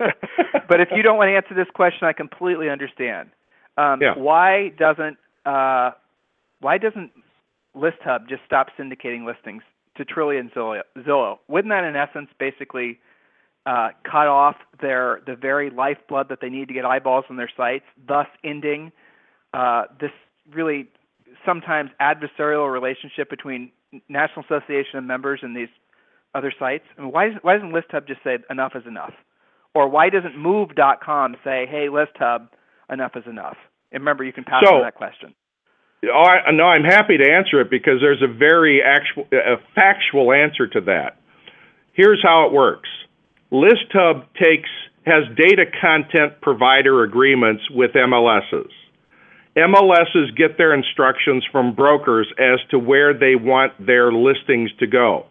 but 0.70 0.80
if 0.80 0.88
you 0.96 1.04
don't 1.04 1.18
want 1.18 1.28
to 1.28 1.36
answer 1.36 1.54
this 1.54 1.72
question 1.74 2.08
i 2.08 2.14
completely 2.14 2.70
understand 2.70 3.30
um, 3.78 4.02
yeah. 4.02 4.14
why 4.16 4.70
doesn't 4.78 5.18
uh, 5.46 5.92
why 6.60 6.78
doesn't 6.78 7.12
ListHub 7.76 8.28
just 8.28 8.42
stop 8.46 8.68
syndicating 8.78 9.26
listings 9.26 9.64
to 10.06 10.38
and 10.38 10.52
Zillow. 10.52 11.38
Wouldn't 11.48 11.72
that, 11.72 11.84
in 11.84 11.96
essence, 11.96 12.30
basically 12.40 13.00
uh, 13.66 13.90
cut 14.04 14.28
off 14.28 14.56
their 14.82 15.22
the 15.26 15.36
very 15.36 15.70
lifeblood 15.70 16.30
that 16.30 16.40
they 16.42 16.50
need 16.50 16.68
to 16.68 16.74
get 16.74 16.86
eyeballs 16.86 17.26
on 17.30 17.38
their 17.38 17.52
sites, 17.56 17.86
thus 18.08 18.28
ending 18.44 18.92
uh, 19.54 19.84
this 20.00 20.12
really 20.52 20.88
sometimes 21.46 21.92
adversarial 22.02 22.72
relationship 22.72 23.30
between 23.30 23.72
National 24.10 24.46
Association 24.46 24.98
of 24.98 25.04
members 25.04 25.40
and 25.44 25.56
these 25.56 25.70
other 26.34 26.54
sites? 26.58 26.86
I 26.98 27.02
mean, 27.02 27.12
why, 27.12 27.30
why 27.42 27.56
doesn't 27.56 27.72
ListHub 27.72 28.08
just 28.08 28.24
say 28.24 28.38
enough 28.50 28.74
is 28.76 28.84
enough? 28.88 29.14
Or 29.74 29.88
why 29.88 30.10
doesn't 30.10 30.38
Move.com 30.38 31.36
say, 31.44 31.66
hey, 31.70 31.88
ListHub, 31.90 32.50
enough 32.92 33.12
is 33.16 33.24
enough? 33.28 33.58
And 33.92 34.02
remember, 34.02 34.24
you 34.24 34.34
can 34.34 34.44
pass 34.44 34.64
so, 34.66 34.76
on 34.76 34.82
that 34.84 34.96
question. 34.96 35.34
Oh, 36.04 36.24
I, 36.24 36.52
no, 36.52 36.66
I'm 36.66 36.84
happy 36.84 37.18
to 37.18 37.32
answer 37.32 37.62
it 37.62 37.70
because 37.70 38.00
there's 38.02 38.22
a 38.22 38.28
very 38.28 38.82
actual, 38.82 39.28
a 39.32 39.58
factual 39.76 40.34
answer 40.34 40.68
to 40.68 40.82
that. 40.82 41.18
Here's 41.94 42.22
how 42.24 42.48
it 42.48 42.54
works. 42.54 42.90
ListHub 43.52 44.26
takes 44.42 44.70
has 45.06 45.24
data 45.36 45.66
content 45.82 46.42
provider 46.42 47.04
agreements 47.04 47.64
with 47.72 47.92
MLSs. 47.92 48.70
MLSs 49.56 50.36
get 50.38 50.58
their 50.58 50.74
instructions 50.74 51.46
from 51.52 51.76
brokers 51.76 52.28
as 52.40 52.60
to 52.70 52.80
where 52.80 53.14
they 53.14 53.36
want 53.36 53.74
their 53.86 54.12
listings 54.12 54.72
to 54.80 54.88
go. 54.88 55.26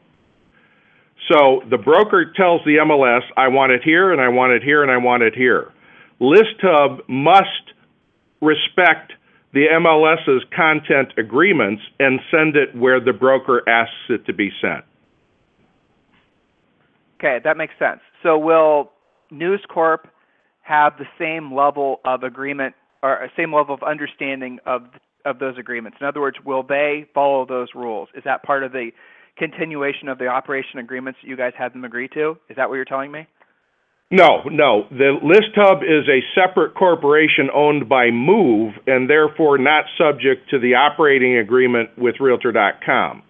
So 1.30 1.62
the 1.70 1.78
broker 1.78 2.32
tells 2.36 2.60
the 2.64 2.76
MLS, 2.76 3.22
I 3.36 3.48
want 3.48 3.72
it 3.72 3.82
here, 3.82 4.12
and 4.12 4.20
I 4.20 4.28
want 4.28 4.52
it 4.52 4.62
here, 4.62 4.82
and 4.82 4.90
I 4.90 4.98
want 4.98 5.22
it 5.22 5.34
here. 5.34 5.72
ListHub 6.20 7.08
must 7.08 7.72
respect 8.42 9.12
the 9.52 9.66
MLS's 9.72 10.44
content 10.54 11.12
agreements 11.18 11.82
and 11.98 12.20
send 12.30 12.56
it 12.56 12.74
where 12.74 13.00
the 13.00 13.12
broker 13.12 13.68
asks 13.68 13.94
it 14.08 14.26
to 14.26 14.32
be 14.32 14.50
sent. 14.60 14.84
Okay, 17.18 17.38
that 17.42 17.56
makes 17.56 17.74
sense. 17.78 18.00
So 18.22 18.38
will 18.38 18.92
News 19.30 19.60
Corp 19.68 20.08
have 20.62 20.94
the 20.98 21.06
same 21.18 21.54
level 21.54 22.00
of 22.04 22.22
agreement 22.22 22.74
or 23.02 23.28
same 23.36 23.54
level 23.54 23.74
of 23.74 23.82
understanding 23.82 24.58
of 24.66 24.82
of 25.24 25.38
those 25.38 25.58
agreements? 25.58 25.98
In 26.00 26.06
other 26.06 26.20
words, 26.20 26.38
will 26.44 26.62
they 26.62 27.06
follow 27.12 27.44
those 27.44 27.68
rules? 27.74 28.08
Is 28.14 28.24
that 28.24 28.42
part 28.42 28.62
of 28.62 28.72
the 28.72 28.90
continuation 29.36 30.08
of 30.08 30.18
the 30.18 30.28
operation 30.28 30.78
agreements 30.78 31.18
that 31.22 31.28
you 31.28 31.36
guys 31.36 31.52
had 31.56 31.74
them 31.74 31.84
agree 31.84 32.08
to? 32.08 32.38
Is 32.48 32.56
that 32.56 32.68
what 32.68 32.76
you're 32.76 32.84
telling 32.84 33.12
me? 33.12 33.26
No, 34.10 34.42
no. 34.50 34.86
The 34.90 35.16
ListHub 35.22 35.82
is 35.84 36.08
a 36.08 36.20
separate 36.34 36.74
corporation 36.74 37.48
owned 37.54 37.88
by 37.88 38.10
Move 38.10 38.74
and 38.86 39.08
therefore 39.08 39.56
not 39.56 39.84
subject 39.96 40.50
to 40.50 40.58
the 40.58 40.74
operating 40.74 41.38
agreement 41.38 41.90
with 41.96 42.16
Realtor.com. 42.18 43.22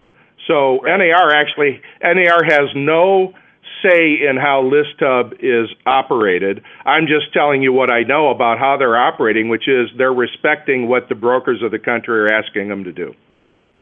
So 0.46 0.80
right. 0.80 0.96
NAR 0.96 1.30
actually 1.32 1.82
NAR 2.02 2.42
has 2.44 2.70
no 2.74 3.34
say 3.82 4.26
in 4.28 4.36
how 4.36 4.62
ListHub 4.62 5.34
is 5.40 5.68
operated. 5.86 6.62
I'm 6.84 7.06
just 7.06 7.32
telling 7.32 7.62
you 7.62 7.72
what 7.72 7.90
I 7.90 8.02
know 8.02 8.30
about 8.30 8.58
how 8.58 8.76
they're 8.78 8.96
operating, 8.96 9.48
which 9.48 9.68
is 9.68 9.88
they're 9.96 10.12
respecting 10.12 10.88
what 10.88 11.08
the 11.08 11.14
brokers 11.14 11.62
of 11.62 11.70
the 11.70 11.78
country 11.78 12.20
are 12.20 12.32
asking 12.32 12.68
them 12.68 12.84
to 12.84 12.92
do. 12.92 13.14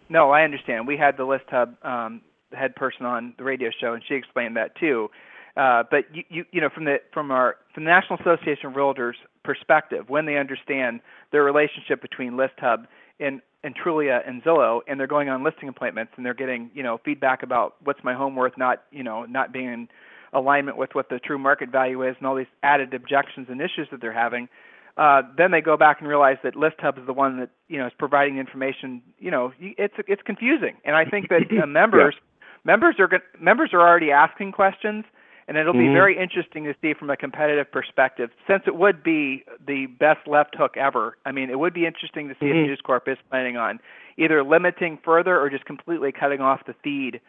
No, 0.09 0.31
I 0.31 0.43
understand. 0.43 0.87
We 0.87 0.97
had 0.97 1.17
the 1.17 1.25
ListHub 1.25 1.85
um, 1.85 2.23
head 2.53 2.75
person 2.75 3.07
on 3.07 3.35
the 3.39 3.45
radio 3.45 3.71
show, 3.81 3.93
and 3.93 4.03
she 4.09 4.15
explained 4.15 4.57
that 4.57 4.77
too. 4.77 5.11
Uh, 5.59 5.83
but 5.91 6.05
you, 6.15 6.23
you, 6.29 6.45
you 6.53 6.61
know, 6.61 6.69
from 6.73 6.85
the 6.85 6.99
from 7.13 7.33
our 7.33 7.57
from 7.75 7.85
the 7.85 7.91
National 7.91 8.17
Association 8.21 8.67
of 8.67 8.75
Realtors 8.75 9.15
perspective, 9.45 10.05
when 10.09 10.25
they 10.25 10.37
understand 10.37 11.01
their 11.33 11.43
relationship 11.43 12.01
between 12.01 12.35
ListHub 12.35 12.87
and 13.19 13.43
and 13.65 13.75
Trulia 13.77 14.21
and 14.27 14.41
Zillow, 14.45 14.81
and 14.87 15.01
they're 15.01 15.09
going 15.09 15.29
on 15.29 15.43
listing 15.43 15.69
appointments 15.69 16.13
and 16.17 16.25
they're 16.25 16.33
getting 16.33 16.71
you 16.75 16.85
know 16.85 17.01
feedback 17.05 17.43
about 17.43 17.75
what's 17.83 17.99
my 18.05 18.15
home 18.15 18.37
worth, 18.37 18.57
not 18.57 18.85
you 18.93 19.03
know 19.03 19.25
not 19.25 19.53
being 19.53 19.67
in 19.67 19.89
alignment 20.33 20.77
with 20.77 20.91
what 20.93 21.09
the 21.09 21.19
true 21.19 21.39
market 21.39 21.71
value 21.71 22.07
is, 22.09 22.15
and 22.19 22.27
all 22.29 22.37
these 22.37 22.47
added 22.63 22.95
objections 22.95 23.49
and 23.51 23.61
issues 23.61 23.89
that 23.91 24.01
they're 24.01 24.13
having. 24.13 24.49
Uh, 24.97 25.23
then 25.37 25.51
they 25.51 25.61
go 25.61 25.77
back 25.77 25.99
and 25.99 26.09
realize 26.09 26.37
that 26.45 26.55
ListHub 26.55 27.01
is 27.01 27.07
the 27.07 27.13
one 27.13 27.41
that 27.41 27.51
you 27.67 27.79
know 27.79 27.87
is 27.87 27.93
providing 27.99 28.39
information. 28.39 29.03
You 29.19 29.33
know, 29.33 29.53
it's 29.59 29.95
it's 30.07 30.23
confusing, 30.23 30.77
and 30.85 30.95
I 30.95 31.05
think 31.05 31.31
that 31.31 31.43
uh, 31.61 31.67
members 31.67 32.15
yeah. 32.17 32.47
members 32.65 32.95
are 33.01 33.11
members 33.41 33.71
are 33.73 33.81
already 33.81 34.13
asking 34.13 34.53
questions 34.53 35.05
and 35.49 35.57
it'll 35.57 35.73
mm-hmm. 35.73 35.89
be 35.89 35.93
very 35.93 36.17
interesting 36.17 36.65
to 36.65 36.75
see 36.81 36.93
from 36.95 37.09
a 37.09 37.17
competitive 37.17 37.73
perspective, 37.73 38.31
since 38.47 38.63
it 38.67 38.77
would 38.77 39.03
be 39.03 39.45
the 39.67 39.87
best 39.87 40.29
left 40.29 40.55
hook 40.57 40.77
ever. 40.77 41.17
I 41.25 41.33
mean, 41.33 41.49
it 41.51 41.59
would 41.59 41.73
be 41.73 41.87
interesting 41.87 42.29
to 42.29 42.35
see 42.35 42.47
mm-hmm. 42.47 42.59
if 42.59 42.67
News 42.67 42.81
Corp 42.85 43.09
is 43.09 43.17
planning 43.31 43.57
on 43.57 43.81
either 44.19 44.45
limiting 44.45 44.99
further 45.03 45.41
or 45.41 45.49
just 45.49 45.65
completely 45.65 46.13
cutting 46.13 46.41
off 46.41 46.61
the 46.67 46.75
feed 46.85 47.21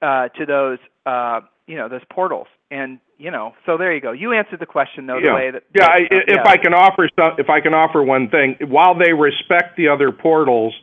uh, 0.00 0.28
to 0.30 0.46
those, 0.46 0.78
uh, 1.04 1.40
you 1.66 1.76
know, 1.76 1.88
those 1.88 2.02
portals. 2.10 2.48
And 2.70 2.98
you 3.18 3.30
know, 3.30 3.54
so 3.64 3.78
there 3.78 3.94
you 3.94 4.00
go. 4.00 4.12
You 4.12 4.32
answered 4.32 4.60
the 4.60 4.66
question 4.66 5.06
though 5.06 5.18
yeah. 5.18 5.28
the 5.28 5.34
way 5.34 5.50
that. 5.50 5.62
Yeah, 5.74 5.86
that, 5.86 5.90
I, 5.90 5.98
if 6.10 6.24
yeah. 6.28 6.42
I 6.46 6.56
can 6.56 6.74
offer 6.74 7.08
some, 7.18 7.36
if 7.38 7.48
I 7.48 7.60
can 7.60 7.74
offer 7.74 8.02
one 8.02 8.28
thing, 8.28 8.56
while 8.68 8.94
they 8.94 9.12
respect 9.12 9.76
the 9.76 9.88
other 9.88 10.12
portals, 10.12 10.74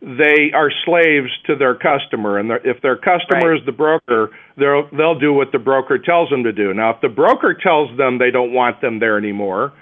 they 0.00 0.52
are 0.54 0.70
slaves 0.84 1.30
to 1.46 1.56
their 1.56 1.74
customer, 1.74 2.38
and 2.38 2.50
if 2.64 2.80
their 2.82 2.96
customer 2.96 3.50
right. 3.50 3.58
is 3.58 3.66
the 3.66 3.72
broker, 3.72 4.30
they'll 4.56 4.88
they'll 4.96 5.18
do 5.18 5.32
what 5.32 5.50
the 5.50 5.58
broker 5.58 5.98
tells 5.98 6.30
them 6.30 6.44
to 6.44 6.52
do. 6.52 6.72
Now, 6.72 6.90
if 6.90 7.00
the 7.00 7.08
broker 7.08 7.52
tells 7.54 7.96
them 7.98 8.18
they 8.18 8.30
don't 8.30 8.52
want 8.52 8.80
them 8.80 9.00
there 9.00 9.18
anymore, 9.18 9.72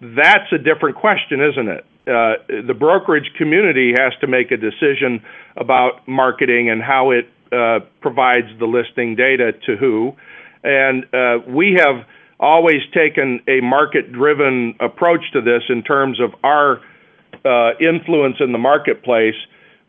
that's 0.00 0.50
a 0.52 0.58
different 0.58 0.96
question, 0.96 1.40
isn't 1.40 1.68
it? 1.68 1.84
Uh, 2.06 2.62
the 2.66 2.74
brokerage 2.74 3.30
community 3.36 3.92
has 3.92 4.14
to 4.22 4.26
make 4.26 4.50
a 4.50 4.56
decision 4.56 5.22
about 5.56 6.08
marketing 6.08 6.70
and 6.70 6.82
how 6.82 7.10
it 7.10 7.28
uh, 7.52 7.80
provides 8.00 8.48
the 8.58 8.66
listing 8.66 9.16
data 9.16 9.52
to 9.66 9.76
who. 9.76 10.16
And 10.64 11.04
uh, 11.12 11.38
we 11.46 11.78
have 11.78 12.06
always 12.40 12.80
taken 12.94 13.40
a 13.48 13.60
market 13.60 14.12
driven 14.12 14.74
approach 14.80 15.30
to 15.32 15.42
this 15.42 15.62
in 15.68 15.82
terms 15.82 16.20
of 16.20 16.34
our 16.42 16.80
uh, 17.44 17.76
influence 17.80 18.36
in 18.40 18.52
the 18.52 18.58
marketplace. 18.58 19.34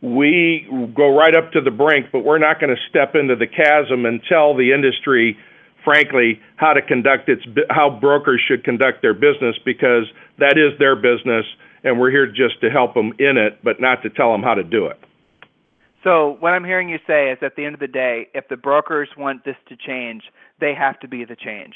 We 0.02 0.68
go 0.96 1.16
right 1.16 1.36
up 1.36 1.52
to 1.52 1.62
the 1.62 1.72
brink, 1.72 2.08
but 2.12 2.24
we're 2.24 2.40
not 2.40 2.60
going 2.60 2.74
to 2.74 2.82
step 2.90 3.16
into 3.16 3.36
the 3.36 3.48
chasm 3.48 4.06
and 4.06 4.22
tell 4.30 4.56
the 4.56 4.72
industry, 4.72 5.38
frankly, 5.84 6.40
how 6.56 6.74
to 6.74 6.82
conduct 6.82 7.28
its 7.28 7.44
how 7.70 7.90
brokers 7.90 8.42
should 8.48 8.64
conduct 8.64 9.02
their 9.02 9.14
business 9.14 9.58
because 9.66 10.06
that 10.38 10.58
is 10.58 10.78
their 10.80 10.96
business, 10.96 11.46
and 11.84 12.00
we're 12.00 12.12
here 12.12 12.28
just 12.28 12.62
to 12.62 12.70
help 12.70 12.94
them 12.94 13.12
in 13.20 13.38
it, 13.38 13.60
but 13.64 13.82
not 13.82 14.02
to 14.04 14.10
tell 14.10 14.32
them 14.32 14.42
how 14.42 14.54
to 14.54 14.64
do 14.64 14.86
it. 14.86 14.98
So 16.04 16.38
what 16.40 16.54
I'm 16.54 16.64
hearing 16.64 16.88
you 16.88 17.00
say 17.06 17.30
is 17.32 17.40
at 17.42 17.58
the 17.58 17.66
end 17.66 17.74
of 17.74 17.82
the 17.82 17.88
day, 17.88 18.30
if 18.34 18.48
the 18.48 18.56
brokers 18.56 19.10
want 19.18 19.44
this 19.44 19.58
to 19.68 19.76
change, 19.76 20.24
they 20.62 20.74
have 20.74 20.98
to 21.02 21.10
be 21.10 21.26
the 21.26 21.36
change. 21.36 21.76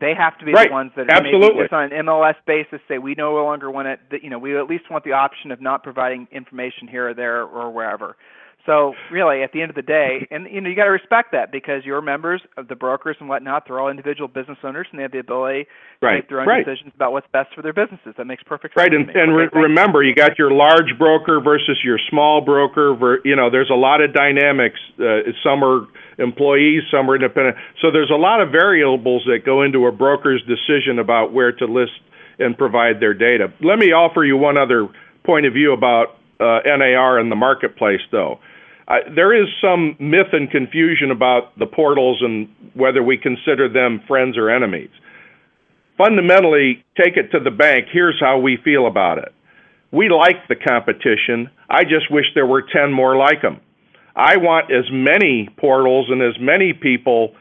They 0.00 0.14
have 0.16 0.38
to 0.38 0.44
be 0.46 0.52
right. 0.52 0.68
the 0.68 0.72
ones 0.72 0.92
that 0.96 1.10
Absolutely. 1.10 1.62
just 1.62 1.72
on 1.72 1.92
an 1.92 2.06
MLS 2.06 2.36
basis 2.46 2.80
say 2.88 2.96
we 2.98 3.14
no 3.14 3.34
longer 3.34 3.70
want 3.70 3.88
it. 3.88 4.00
You 4.22 4.30
know, 4.30 4.38
we 4.38 4.56
at 4.56 4.66
least 4.66 4.90
want 4.90 5.04
the 5.04 5.12
option 5.12 5.50
of 5.50 5.60
not 5.60 5.82
providing 5.82 6.26
information 6.32 6.88
here 6.88 7.10
or 7.10 7.14
there 7.14 7.42
or 7.42 7.70
wherever. 7.70 8.16
So 8.66 8.94
really, 9.10 9.42
at 9.42 9.52
the 9.52 9.62
end 9.62 9.70
of 9.70 9.76
the 9.76 9.82
day, 9.82 10.28
and 10.30 10.46
you 10.50 10.60
know, 10.60 10.68
you 10.68 10.76
got 10.76 10.84
to 10.84 10.90
respect 10.90 11.32
that 11.32 11.50
because 11.50 11.84
your 11.84 12.02
members 12.02 12.42
of 12.56 12.68
the 12.68 12.76
brokers 12.76 13.16
and 13.18 13.28
whatnot, 13.28 13.64
they're 13.66 13.80
all 13.80 13.88
individual 13.88 14.28
business 14.28 14.58
owners 14.62 14.86
and 14.90 14.98
they 14.98 15.02
have 15.02 15.12
the 15.12 15.18
ability 15.18 15.64
to 15.64 16.06
right. 16.06 16.14
make 16.16 16.28
their 16.28 16.42
own 16.42 16.46
right. 16.46 16.64
decisions 16.64 16.92
about 16.94 17.12
what's 17.12 17.26
best 17.32 17.54
for 17.54 17.62
their 17.62 17.72
businesses. 17.72 18.14
That 18.18 18.26
makes 18.26 18.42
perfect 18.42 18.74
sense. 18.74 18.82
Right, 18.82 18.94
and, 18.94 19.08
and 19.10 19.34
re- 19.34 19.48
remember, 19.52 20.02
you 20.02 20.14
got 20.14 20.38
your 20.38 20.50
large 20.50 20.98
broker 20.98 21.40
versus 21.40 21.78
your 21.82 21.98
small 22.10 22.42
broker. 22.42 22.94
Ver- 22.94 23.20
you 23.24 23.34
know, 23.34 23.50
there's 23.50 23.70
a 23.70 23.78
lot 23.78 24.02
of 24.02 24.12
dynamics. 24.12 24.78
Uh, 24.98 25.32
some 25.42 25.64
are 25.64 25.86
employees, 26.18 26.82
some 26.90 27.10
are 27.10 27.14
independent. 27.14 27.56
So 27.80 27.90
there's 27.90 28.10
a 28.10 28.20
lot 28.20 28.42
of 28.42 28.50
variables 28.52 29.24
that 29.24 29.40
go 29.44 29.62
into 29.62 29.86
a 29.86 29.92
broker's 29.92 30.42
decision 30.42 30.98
about 30.98 31.32
where 31.32 31.52
to 31.52 31.64
list 31.64 31.92
and 32.38 32.56
provide 32.56 33.00
their 33.00 33.14
data. 33.14 33.52
Let 33.62 33.78
me 33.78 33.92
offer 33.92 34.24
you 34.24 34.36
one 34.36 34.58
other 34.58 34.88
point 35.24 35.46
of 35.46 35.54
view 35.54 35.72
about 35.72 36.18
uh, 36.40 36.60
NAR 36.64 37.18
in 37.20 37.28
the 37.28 37.36
marketplace, 37.36 38.00
though. 38.10 38.40
There 39.14 39.32
is 39.34 39.48
some 39.60 39.96
myth 40.00 40.32
and 40.32 40.50
confusion 40.50 41.10
about 41.10 41.56
the 41.58 41.66
portals 41.66 42.22
and 42.22 42.48
whether 42.74 43.02
we 43.02 43.16
consider 43.16 43.68
them 43.68 44.00
friends 44.08 44.36
or 44.36 44.50
enemies. 44.50 44.90
Fundamentally, 45.96 46.84
take 46.96 47.16
it 47.16 47.30
to 47.30 47.40
the 47.40 47.50
bank. 47.50 47.86
Here's 47.92 48.18
how 48.18 48.38
we 48.38 48.56
feel 48.64 48.86
about 48.86 49.18
it. 49.18 49.32
We 49.92 50.08
like 50.08 50.48
the 50.48 50.56
competition. 50.56 51.50
I 51.68 51.84
just 51.84 52.10
wish 52.10 52.24
there 52.34 52.46
were 52.46 52.62
10 52.62 52.92
more 52.92 53.16
like 53.16 53.42
them. 53.42 53.60
I 54.16 54.36
want 54.38 54.72
as 54.72 54.84
many 54.90 55.48
portals 55.56 56.06
and 56.10 56.22
as 56.22 56.34
many 56.40 56.72
people 56.72 57.34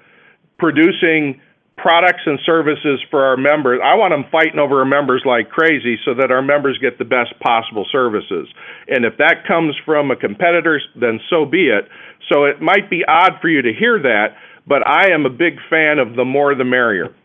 producing 0.57 1.41
products 1.81 2.21
and 2.25 2.39
services 2.45 2.99
for 3.09 3.23
our 3.23 3.37
members. 3.37 3.79
I 3.83 3.95
want 3.95 4.13
them 4.13 4.25
fighting 4.31 4.59
over 4.59 4.79
our 4.79 4.85
members 4.85 5.23
like 5.25 5.49
crazy 5.49 5.97
so 6.05 6.13
that 6.13 6.31
our 6.31 6.41
members 6.41 6.77
get 6.79 6.97
the 6.97 7.05
best 7.05 7.33
possible 7.39 7.85
services. 7.91 8.47
And 8.87 9.05
if 9.05 9.17
that 9.17 9.47
comes 9.47 9.75
from 9.85 10.11
a 10.11 10.15
competitor, 10.15 10.79
then 10.99 11.19
so 11.29 11.45
be 11.45 11.69
it. 11.69 11.87
So 12.31 12.45
it 12.45 12.61
might 12.61 12.89
be 12.89 13.03
odd 13.07 13.33
for 13.41 13.49
you 13.49 13.61
to 13.61 13.71
hear 13.73 13.99
that, 13.99 14.35
but 14.67 14.85
I 14.87 15.11
am 15.11 15.25
a 15.25 15.29
big 15.29 15.55
fan 15.69 15.99
of 15.99 16.15
the 16.15 16.25
more 16.25 16.53
the 16.55 16.65
merrier. 16.65 17.15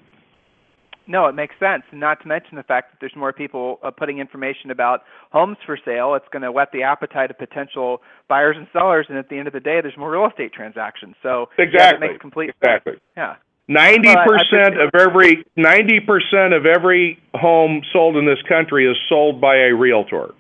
No, 1.06 1.26
it 1.26 1.34
makes 1.34 1.54
sense. 1.60 1.82
Not 1.92 2.22
to 2.22 2.28
mention 2.28 2.56
the 2.56 2.62
fact 2.62 2.92
that 2.92 2.96
there's 3.00 3.14
more 3.14 3.32
people 3.32 3.78
uh, 3.82 3.90
putting 3.90 4.18
information 4.20 4.70
about 4.70 5.00
homes 5.32 5.58
for 5.66 5.78
sale. 5.84 6.14
It's 6.14 6.24
going 6.32 6.42
to 6.42 6.50
whet 6.50 6.68
the 6.72 6.82
appetite 6.82 7.30
of 7.30 7.38
potential 7.38 8.00
buyers 8.28 8.56
and 8.58 8.66
sellers. 8.72 9.06
And 9.10 9.18
at 9.18 9.28
the 9.28 9.36
end 9.36 9.46
of 9.46 9.52
the 9.52 9.60
day, 9.60 9.80
there's 9.82 9.98
more 9.98 10.10
real 10.10 10.26
estate 10.26 10.54
transactions. 10.54 11.14
So 11.22 11.48
exactly, 11.58 11.78
yeah, 11.78 11.90
that 11.90 12.00
makes 12.00 12.20
complete 12.20 12.50
exactly. 12.50 12.94
sense. 12.94 13.02
Yeah. 13.16 13.34
Ninety 13.66 14.14
percent 14.27 14.79
of 14.79 14.90
every 14.94 15.44
ninety 15.57 16.00
percent 16.00 16.53
of 16.53 16.66
every 16.66 17.18
home 17.35 17.83
sold 17.92 18.16
in 18.16 18.27
this 18.27 18.42
country 18.46 18.87
is 18.87 18.96
sold 19.09 19.40
by 19.40 19.57
a 19.57 19.74
realtor. 19.74 20.35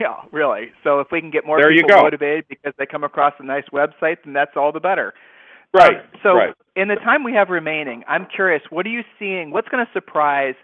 Yeah, 0.00 0.16
really. 0.30 0.70
So 0.84 1.00
if 1.00 1.08
we 1.10 1.20
can 1.20 1.30
get 1.30 1.44
more 1.44 1.60
there 1.60 1.70
people 1.70 1.96
motivated 1.96 2.46
because 2.48 2.72
they 2.78 2.86
come 2.86 3.04
across 3.04 3.34
a 3.38 3.44
nice 3.44 3.64
website, 3.72 4.18
then 4.24 4.32
that's 4.32 4.52
all 4.56 4.72
the 4.72 4.80
better. 4.80 5.12
Right. 5.74 5.96
Um, 5.96 6.02
so 6.22 6.34
right. 6.34 6.54
in 6.76 6.88
the 6.88 6.96
time 6.96 7.24
we 7.24 7.32
have 7.32 7.48
remaining, 7.48 8.04
I'm 8.06 8.26
curious, 8.26 8.62
what 8.70 8.86
are 8.86 8.90
you 8.90 9.02
seeing? 9.18 9.50
What's 9.50 9.68
going 9.68 9.84
to 9.84 9.92
surprise, 9.92 10.54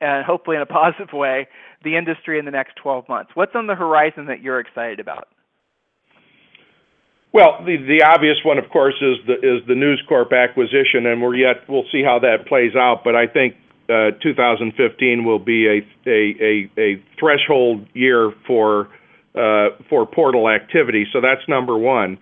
and 0.00 0.24
hopefully 0.24 0.56
in 0.56 0.62
a 0.62 0.66
positive 0.66 1.12
way, 1.12 1.48
the 1.84 1.96
industry 1.96 2.38
in 2.38 2.44
the 2.44 2.50
next 2.50 2.76
12 2.76 3.08
months? 3.08 3.30
What's 3.34 3.54
on 3.54 3.66
the 3.66 3.74
horizon 3.74 4.26
that 4.26 4.42
you're 4.42 4.60
excited 4.60 5.00
about? 5.00 5.28
Well, 7.38 7.64
the 7.64 8.02
obvious 8.04 8.38
one, 8.44 8.58
of 8.58 8.68
course, 8.68 8.96
is 9.00 9.64
the 9.68 9.74
News 9.76 10.02
Corp 10.08 10.32
acquisition, 10.32 11.06
and 11.06 11.22
we're 11.22 11.36
yet 11.36 11.68
we'll 11.68 11.86
see 11.92 12.02
how 12.02 12.18
that 12.18 12.48
plays 12.48 12.74
out. 12.74 13.02
But 13.04 13.14
I 13.14 13.28
think 13.28 13.54
uh, 13.88 14.10
2015 14.20 15.24
will 15.24 15.38
be 15.38 15.68
a 16.04 17.02
threshold 17.16 17.86
year 17.94 18.32
for 18.44 18.88
uh, 19.36 19.68
for 19.88 20.04
portal 20.04 20.48
activity. 20.48 21.06
So 21.12 21.20
that's 21.20 21.48
number 21.48 21.78
one. 21.78 22.18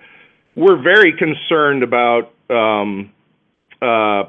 We're 0.54 0.82
very 0.82 1.14
concerned 1.16 1.82
about 1.82 2.34
um, 2.50 3.10
uh, 3.80 4.24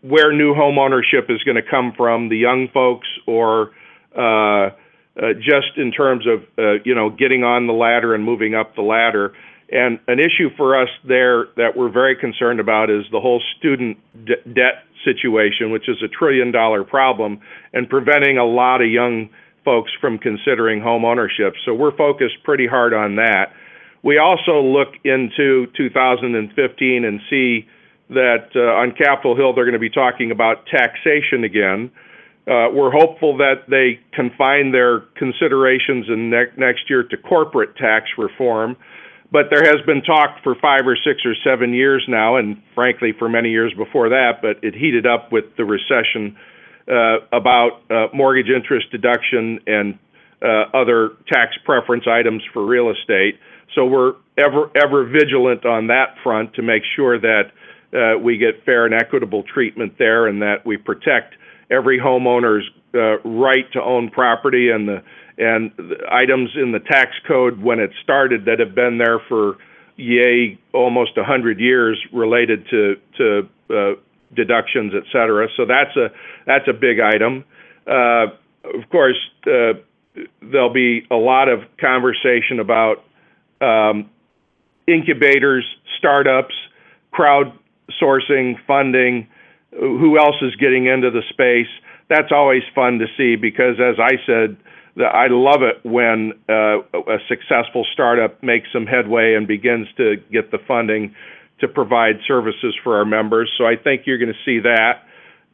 where 0.00 0.32
new 0.32 0.54
home 0.54 0.76
ownership 0.76 1.26
is 1.28 1.40
going 1.44 1.54
to 1.54 1.70
come 1.70 1.92
from, 1.96 2.28
the 2.28 2.38
young 2.38 2.66
folks 2.74 3.06
or 3.28 3.70
uh, 5.16 5.34
just 5.34 5.76
in 5.76 5.92
terms 5.92 6.26
of 6.26 6.42
uh, 6.58 6.82
you 6.84 6.94
know 6.94 7.10
getting 7.10 7.44
on 7.44 7.66
the 7.66 7.72
ladder 7.72 8.14
and 8.14 8.24
moving 8.24 8.54
up 8.54 8.74
the 8.76 8.82
ladder. 8.82 9.32
And 9.72 10.00
an 10.08 10.18
issue 10.18 10.50
for 10.56 10.80
us 10.80 10.88
there 11.06 11.46
that 11.56 11.76
we're 11.76 11.90
very 11.90 12.16
concerned 12.16 12.58
about 12.58 12.90
is 12.90 13.04
the 13.12 13.20
whole 13.20 13.40
student 13.56 13.98
de- 14.24 14.42
debt 14.52 14.84
situation, 15.04 15.70
which 15.70 15.88
is 15.88 15.96
a 16.02 16.08
trillion 16.08 16.50
dollar 16.50 16.82
problem 16.82 17.40
and 17.72 17.88
preventing 17.88 18.36
a 18.36 18.44
lot 18.44 18.82
of 18.82 18.88
young 18.88 19.30
folks 19.64 19.92
from 20.00 20.18
considering 20.18 20.80
home 20.80 21.04
ownership. 21.04 21.54
So 21.64 21.74
we're 21.74 21.96
focused 21.96 22.42
pretty 22.42 22.66
hard 22.66 22.92
on 22.94 23.16
that. 23.16 23.52
We 24.02 24.18
also 24.18 24.62
look 24.62 24.94
into 25.04 25.66
2015 25.76 27.04
and 27.04 27.20
see 27.28 27.68
that 28.08 28.48
uh, 28.56 28.80
on 28.80 28.92
Capitol 28.92 29.36
Hill 29.36 29.54
they're 29.54 29.64
going 29.64 29.74
to 29.74 29.78
be 29.78 29.90
talking 29.90 30.30
about 30.30 30.66
taxation 30.66 31.44
again. 31.44 31.90
Uh, 32.50 32.66
we're 32.72 32.90
hopeful 32.90 33.36
that 33.36 33.62
they 33.68 34.00
confine 34.12 34.72
their 34.72 35.00
considerations 35.14 36.06
in 36.08 36.30
ne- 36.30 36.50
next 36.56 36.90
year 36.90 37.04
to 37.04 37.16
corporate 37.16 37.76
tax 37.76 38.06
reform. 38.18 38.76
But 39.30 39.46
there 39.50 39.62
has 39.62 39.80
been 39.86 40.02
talk 40.02 40.42
for 40.42 40.56
five 40.56 40.84
or 40.84 40.96
six 40.96 41.20
or 41.24 41.34
seven 41.44 41.72
years 41.72 42.04
now, 42.08 42.34
and 42.34 42.60
frankly, 42.74 43.12
for 43.16 43.28
many 43.28 43.50
years 43.50 43.72
before 43.74 44.08
that, 44.08 44.42
but 44.42 44.58
it 44.64 44.74
heated 44.74 45.06
up 45.06 45.30
with 45.30 45.44
the 45.56 45.64
recession 45.64 46.36
uh, 46.90 47.18
about 47.32 47.82
uh, 47.88 48.08
mortgage 48.12 48.50
interest 48.50 48.90
deduction 48.90 49.60
and 49.68 49.96
other 50.74 51.10
tax 51.28 51.54
preference 51.64 52.04
items 52.08 52.42
for 52.52 52.66
real 52.66 52.90
estate. 52.90 53.38
So 53.76 53.84
we're 53.84 54.14
ever 54.36 55.04
vigilant 55.04 55.64
on 55.64 55.86
that 55.88 56.16
front 56.24 56.54
to 56.54 56.62
make 56.62 56.82
sure 56.96 57.20
that 57.20 58.18
we 58.20 58.38
get 58.38 58.64
fair 58.64 58.86
and 58.86 58.94
equitable 58.94 59.44
treatment 59.44 59.92
there, 59.98 60.26
and 60.26 60.42
that 60.42 60.66
we 60.66 60.76
protect 60.76 61.34
every 61.70 61.98
homeowner's 61.98 62.68
uh, 62.94 63.18
right 63.20 63.70
to 63.72 63.82
own 63.82 64.10
property 64.10 64.70
and 64.70 64.88
the 64.88 65.02
and 65.38 65.72
the 65.76 65.96
items 66.10 66.50
in 66.54 66.72
the 66.72 66.80
tax 66.80 67.12
code 67.26 67.62
when 67.62 67.80
it 67.80 67.90
started 68.02 68.44
that 68.44 68.58
have 68.58 68.74
been 68.74 68.98
there 68.98 69.20
for 69.28 69.56
yay 69.96 70.58
almost 70.72 71.16
a 71.16 71.24
hundred 71.24 71.60
years 71.60 71.98
related 72.12 72.66
to 72.68 72.96
to 73.16 73.48
uh, 73.70 73.92
deductions, 74.34 74.92
et 74.94 75.04
cetera. 75.12 75.48
So 75.56 75.64
that's 75.64 75.96
a 75.96 76.10
that's 76.46 76.68
a 76.68 76.72
big 76.72 77.00
item. 77.00 77.44
Uh, 77.86 78.26
of 78.64 78.88
course, 78.90 79.18
uh, 79.46 79.74
there'll 80.42 80.72
be 80.72 81.06
a 81.10 81.16
lot 81.16 81.48
of 81.48 81.60
conversation 81.80 82.60
about 82.60 83.04
um, 83.60 84.10
incubators, 84.86 85.64
startups, 85.98 86.54
crowdsourcing, 87.12 88.56
funding 88.66 89.28
who 89.72 90.18
else 90.18 90.36
is 90.42 90.54
getting 90.56 90.86
into 90.86 91.10
the 91.10 91.22
space. 91.30 91.70
That's 92.08 92.32
always 92.32 92.62
fun 92.74 92.98
to 92.98 93.06
see 93.16 93.36
because, 93.36 93.76
as 93.78 93.96
I 94.00 94.16
said, 94.26 94.56
the, 94.96 95.04
I 95.04 95.28
love 95.30 95.62
it 95.62 95.86
when 95.88 96.32
uh, 96.48 96.82
a 96.92 97.18
successful 97.28 97.86
startup 97.92 98.42
makes 98.42 98.68
some 98.72 98.86
headway 98.86 99.34
and 99.34 99.46
begins 99.46 99.86
to 99.96 100.16
get 100.32 100.50
the 100.50 100.58
funding 100.66 101.14
to 101.60 101.68
provide 101.68 102.16
services 102.26 102.74
for 102.82 102.98
our 102.98 103.04
members. 103.04 103.50
So 103.56 103.64
I 103.64 103.76
think 103.76 104.02
you're 104.06 104.18
going 104.18 104.32
to 104.32 104.44
see 104.44 104.60
that. 104.60 105.04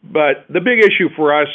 But 0.03 0.47
the 0.49 0.61
big 0.61 0.79
issue 0.79 1.09
for 1.17 1.41
us, 1.43 1.49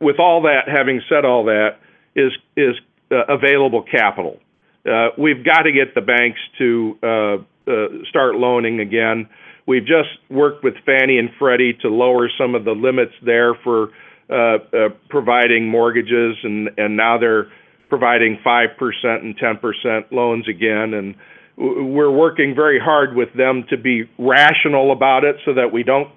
with 0.00 0.18
all 0.18 0.42
that, 0.42 0.68
having 0.68 1.00
said 1.08 1.24
all 1.24 1.44
that, 1.44 1.78
is 2.14 2.32
is 2.56 2.76
uh, 3.10 3.24
available 3.28 3.82
capital. 3.82 4.38
Uh, 4.86 5.08
we've 5.18 5.44
got 5.44 5.62
to 5.62 5.72
get 5.72 5.94
the 5.94 6.02
banks 6.02 6.38
to 6.58 6.98
uh, 7.02 7.36
uh, 7.70 8.04
start 8.08 8.34
loaning 8.34 8.80
again. 8.80 9.28
We've 9.66 9.86
just 9.86 10.10
worked 10.30 10.62
with 10.62 10.74
Fannie 10.84 11.18
and 11.18 11.30
Freddie 11.38 11.74
to 11.82 11.88
lower 11.88 12.28
some 12.38 12.54
of 12.54 12.64
the 12.64 12.72
limits 12.72 13.12
there 13.24 13.54
for 13.54 13.90
uh, 14.28 14.34
uh, 14.34 14.88
providing 15.08 15.68
mortgages, 15.68 16.36
and, 16.42 16.70
and 16.76 16.96
now 16.96 17.18
they're 17.18 17.48
providing 17.88 18.38
5% 18.44 18.68
and 19.04 19.38
10% 19.38 20.12
loans 20.12 20.48
again. 20.48 20.94
And 20.94 21.14
we're 21.56 22.10
working 22.10 22.54
very 22.54 22.80
hard 22.80 23.14
with 23.14 23.32
them 23.34 23.64
to 23.70 23.76
be 23.76 24.08
rational 24.18 24.92
about 24.92 25.24
it 25.24 25.36
so 25.44 25.54
that 25.54 25.72
we 25.72 25.82
don't 25.82 26.10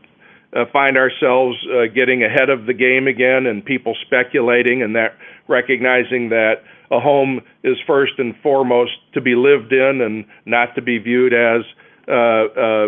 uh, 0.56 0.66
find 0.74 0.98
ourselves 0.98 1.58
getting 1.94 2.24
ahead 2.24 2.50
of 2.50 2.66
the 2.66 2.74
game 2.74 3.08
again 3.08 3.46
and 3.46 3.64
people 3.64 3.96
speculating 4.06 4.82
and 4.82 4.96
that 4.96 5.18
recognizing 5.48 6.30
that 6.30 6.64
a 6.92 7.00
home 7.00 7.42
is 7.64 7.76
first 7.86 8.14
and 8.18 8.34
foremost 8.42 8.94
to 9.14 9.22
be 9.22 9.36
lived 9.36 9.74
in 9.74 10.02
and 10.02 10.26
not 10.46 10.74
to 10.76 10.82
be 10.82 10.98
viewed 10.98 11.34
as 11.34 11.62
uh, 12.08 12.12
uh, 12.12 12.88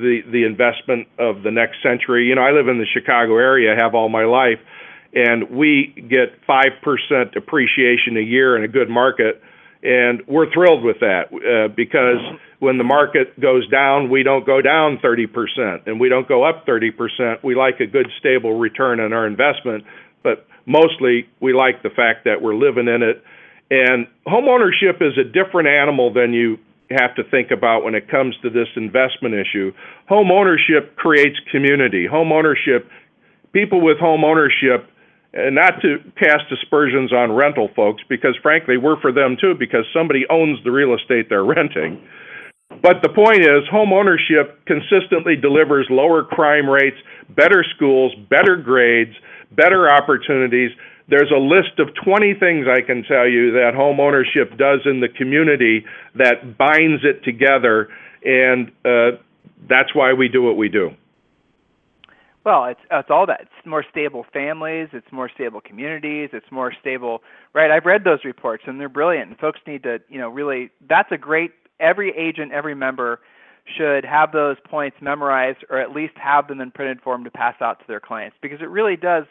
the 0.00 0.20
the 0.30 0.44
investment 0.44 1.08
of 1.18 1.42
the 1.42 1.50
next 1.50 1.82
century. 1.82 2.26
You 2.26 2.34
know, 2.34 2.42
I 2.42 2.52
live 2.52 2.68
in 2.68 2.78
the 2.78 2.86
Chicago 2.92 3.36
area, 3.36 3.74
have 3.76 3.94
all 3.94 4.08
my 4.08 4.24
life, 4.24 4.58
and 5.12 5.50
we 5.50 5.92
get 6.08 6.40
five 6.46 6.80
percent 6.82 7.36
appreciation 7.36 8.16
a 8.16 8.24
year 8.24 8.56
in 8.56 8.64
a 8.64 8.68
good 8.68 8.88
market, 8.88 9.42
and 9.82 10.22
we're 10.26 10.50
thrilled 10.52 10.82
with 10.82 11.00
that 11.00 11.28
uh, 11.28 11.68
because 11.74 12.20
when 12.58 12.78
the 12.78 12.84
market 12.84 13.38
goes 13.38 13.68
down, 13.68 14.08
we 14.08 14.22
don't 14.22 14.46
go 14.46 14.62
down 14.62 14.98
30%, 15.04 15.86
and 15.86 16.00
we 16.00 16.08
don't 16.08 16.26
go 16.26 16.42
up 16.42 16.66
30%. 16.66 17.44
We 17.44 17.54
like 17.54 17.80
a 17.80 17.86
good, 17.86 18.08
stable 18.18 18.58
return 18.58 19.00
on 19.00 19.12
our 19.12 19.26
investment, 19.26 19.84
but 20.22 20.46
mostly 20.64 21.28
we 21.40 21.52
like 21.52 21.82
the 21.82 21.90
fact 21.90 22.24
that 22.24 22.40
we're 22.40 22.54
living 22.54 22.88
in 22.88 23.02
it. 23.02 23.22
And 23.70 24.06
homeownership 24.26 25.02
is 25.02 25.18
a 25.18 25.24
different 25.24 25.68
animal 25.68 26.12
than 26.12 26.32
you 26.32 26.58
have 26.90 27.14
to 27.16 27.24
think 27.30 27.50
about 27.50 27.84
when 27.84 27.94
it 27.94 28.10
comes 28.10 28.36
to 28.42 28.50
this 28.50 28.68
investment 28.76 29.34
issue. 29.34 29.72
Home 30.08 30.30
ownership 30.30 30.96
creates 30.96 31.36
community. 31.50 32.06
Home 32.06 32.32
ownership, 32.32 32.88
people 33.52 33.80
with 33.80 33.98
home 33.98 34.24
ownership, 34.24 34.90
and 35.32 35.54
not 35.54 35.80
to 35.82 35.98
cast 36.16 36.44
aspersions 36.52 37.12
on 37.12 37.32
rental 37.32 37.68
folks, 37.74 38.02
because 38.08 38.36
frankly, 38.42 38.76
we're 38.76 39.00
for 39.00 39.12
them 39.12 39.36
too, 39.40 39.54
because 39.58 39.84
somebody 39.92 40.24
owns 40.30 40.62
the 40.62 40.70
real 40.70 40.94
estate 40.94 41.28
they're 41.28 41.44
renting. 41.44 42.00
But 42.82 43.02
the 43.02 43.08
point 43.08 43.40
is, 43.40 43.66
home 43.70 43.92
ownership 43.92 44.64
consistently 44.66 45.36
delivers 45.36 45.86
lower 45.90 46.24
crime 46.24 46.68
rates, 46.68 46.96
better 47.30 47.64
schools, 47.74 48.12
better 48.28 48.56
grades, 48.56 49.14
better 49.52 49.90
opportunities. 49.90 50.70
There's 51.08 51.30
a 51.30 51.38
list 51.38 51.78
of 51.78 51.88
20 52.02 52.34
things 52.34 52.66
I 52.66 52.80
can 52.80 53.04
tell 53.04 53.28
you 53.28 53.52
that 53.52 53.72
home 53.74 54.00
ownership 54.00 54.56
does 54.56 54.80
in 54.86 55.00
the 55.00 55.08
community 55.08 55.84
that 56.14 56.56
binds 56.56 57.04
it 57.04 57.22
together, 57.24 57.88
and 58.24 58.72
uh, 58.84 59.18
that's 59.68 59.94
why 59.94 60.14
we 60.14 60.28
do 60.28 60.42
what 60.42 60.56
we 60.56 60.68
do. 60.68 60.90
Well, 62.44 62.66
it's 62.66 62.80
it's 62.90 63.10
all 63.10 63.26
that. 63.26 63.42
It's 63.42 63.66
more 63.66 63.84
stable 63.90 64.26
families, 64.32 64.88
it's 64.92 65.10
more 65.10 65.30
stable 65.34 65.62
communities, 65.62 66.30
it's 66.32 66.50
more 66.50 66.72
stable. 66.78 67.22
Right? 67.54 67.70
I've 67.70 67.86
read 67.86 68.04
those 68.04 68.24
reports 68.24 68.64
and 68.66 68.78
they're 68.78 68.90
brilliant. 68.90 69.30
And 69.30 69.38
folks 69.38 69.60
need 69.66 69.82
to, 69.84 70.00
you 70.10 70.18
know, 70.18 70.28
really. 70.28 70.70
That's 70.86 71.10
a 71.10 71.16
great. 71.16 71.52
Every 71.80 72.10
agent, 72.16 72.52
every 72.52 72.74
member 72.74 73.20
should 73.76 74.04
have 74.04 74.30
those 74.30 74.56
points 74.68 74.98
memorized, 75.00 75.64
or 75.70 75.78
at 75.78 75.92
least 75.92 76.12
have 76.16 76.46
them 76.46 76.60
in 76.60 76.70
printed 76.70 77.00
form 77.00 77.24
to 77.24 77.30
pass 77.30 77.54
out 77.62 77.80
to 77.80 77.84
their 77.88 78.00
clients, 78.00 78.36
because 78.42 78.60
it 78.60 78.68
really 78.68 78.96
does 78.96 79.24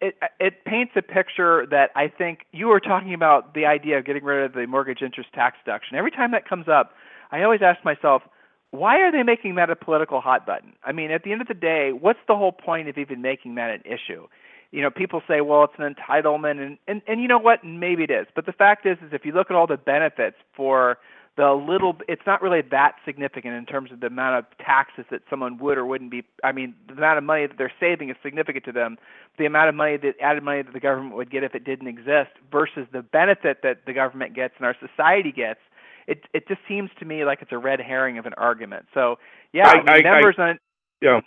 it, 0.00 0.16
it, 0.40 0.64
paints 0.64 0.92
a 0.96 1.02
picture 1.02 1.66
that 1.70 1.90
I 1.94 2.08
think 2.08 2.40
you 2.52 2.66
were 2.66 2.80
talking 2.80 3.14
about 3.14 3.54
the 3.54 3.66
idea 3.66 3.98
of 3.98 4.04
getting 4.04 4.24
rid 4.24 4.44
of 4.44 4.52
the 4.52 4.66
mortgage 4.66 5.02
interest 5.02 5.32
tax 5.32 5.56
deduction. 5.64 5.96
Every 5.96 6.10
time 6.10 6.32
that 6.32 6.48
comes 6.48 6.66
up, 6.68 6.94
I 7.30 7.42
always 7.42 7.60
ask 7.62 7.84
myself, 7.84 8.22
why 8.70 9.00
are 9.00 9.12
they 9.12 9.22
making 9.22 9.54
that 9.56 9.70
a 9.70 9.76
political 9.76 10.20
hot 10.20 10.44
button? 10.44 10.72
I 10.84 10.92
mean, 10.92 11.10
at 11.10 11.22
the 11.22 11.32
end 11.32 11.40
of 11.40 11.48
the 11.48 11.54
day, 11.54 11.92
what's 11.92 12.18
the 12.26 12.36
whole 12.36 12.52
point 12.52 12.88
of 12.88 12.98
even 12.98 13.22
making 13.22 13.54
that 13.56 13.70
an 13.70 13.82
issue? 13.84 14.26
You 14.72 14.82
know, 14.82 14.90
people 14.90 15.22
say, 15.28 15.40
well, 15.40 15.64
it's 15.64 15.74
an 15.78 15.94
entitlement, 15.94 16.60
and 16.60 16.76
and 16.88 17.00
and 17.06 17.22
you 17.22 17.28
know 17.28 17.38
what? 17.38 17.64
Maybe 17.64 18.02
it 18.02 18.10
is, 18.10 18.26
but 18.34 18.46
the 18.46 18.52
fact 18.52 18.84
is, 18.84 18.98
is 18.98 19.12
if 19.12 19.24
you 19.24 19.32
look 19.32 19.50
at 19.50 19.56
all 19.56 19.68
the 19.68 19.76
benefits 19.76 20.36
for 20.54 20.98
the 21.36 21.52
little 21.52 21.96
it's 22.08 22.22
not 22.26 22.40
really 22.40 22.62
that 22.70 22.96
significant 23.04 23.54
in 23.54 23.66
terms 23.66 23.92
of 23.92 24.00
the 24.00 24.06
amount 24.06 24.38
of 24.38 24.58
taxes 24.58 25.04
that 25.10 25.20
someone 25.28 25.58
would 25.58 25.76
or 25.76 25.84
wouldn't 25.84 26.10
be 26.10 26.24
i 26.42 26.52
mean 26.52 26.74
the 26.86 26.94
amount 26.94 27.18
of 27.18 27.24
money 27.24 27.46
that 27.46 27.56
they're 27.58 27.72
saving 27.78 28.10
is 28.10 28.16
significant 28.22 28.64
to 28.64 28.72
them. 28.72 28.96
The 29.38 29.44
amount 29.44 29.68
of 29.68 29.74
money 29.74 29.98
that 29.98 30.14
added 30.20 30.42
money 30.42 30.62
that 30.62 30.72
the 30.72 30.80
government 30.80 31.14
would 31.16 31.30
get 31.30 31.44
if 31.44 31.54
it 31.54 31.64
didn't 31.64 31.88
exist 31.88 32.30
versus 32.50 32.86
the 32.92 33.02
benefit 33.02 33.58
that 33.62 33.84
the 33.86 33.92
government 33.92 34.34
gets 34.34 34.54
and 34.56 34.66
our 34.66 34.76
society 34.80 35.32
gets 35.32 35.60
it 36.06 36.24
it 36.32 36.48
just 36.48 36.60
seems 36.68 36.90
to 36.98 37.04
me 37.04 37.24
like 37.24 37.42
it's 37.42 37.52
a 37.52 37.58
red 37.58 37.80
herring 37.80 38.18
of 38.18 38.26
an 38.26 38.34
argument. 38.34 38.86
So 38.94 39.16
yeah 39.52 39.68
I, 39.68 40.02
members 40.02 40.36
I, 40.38 40.42
on 40.42 40.58
yeah. 41.02 41.20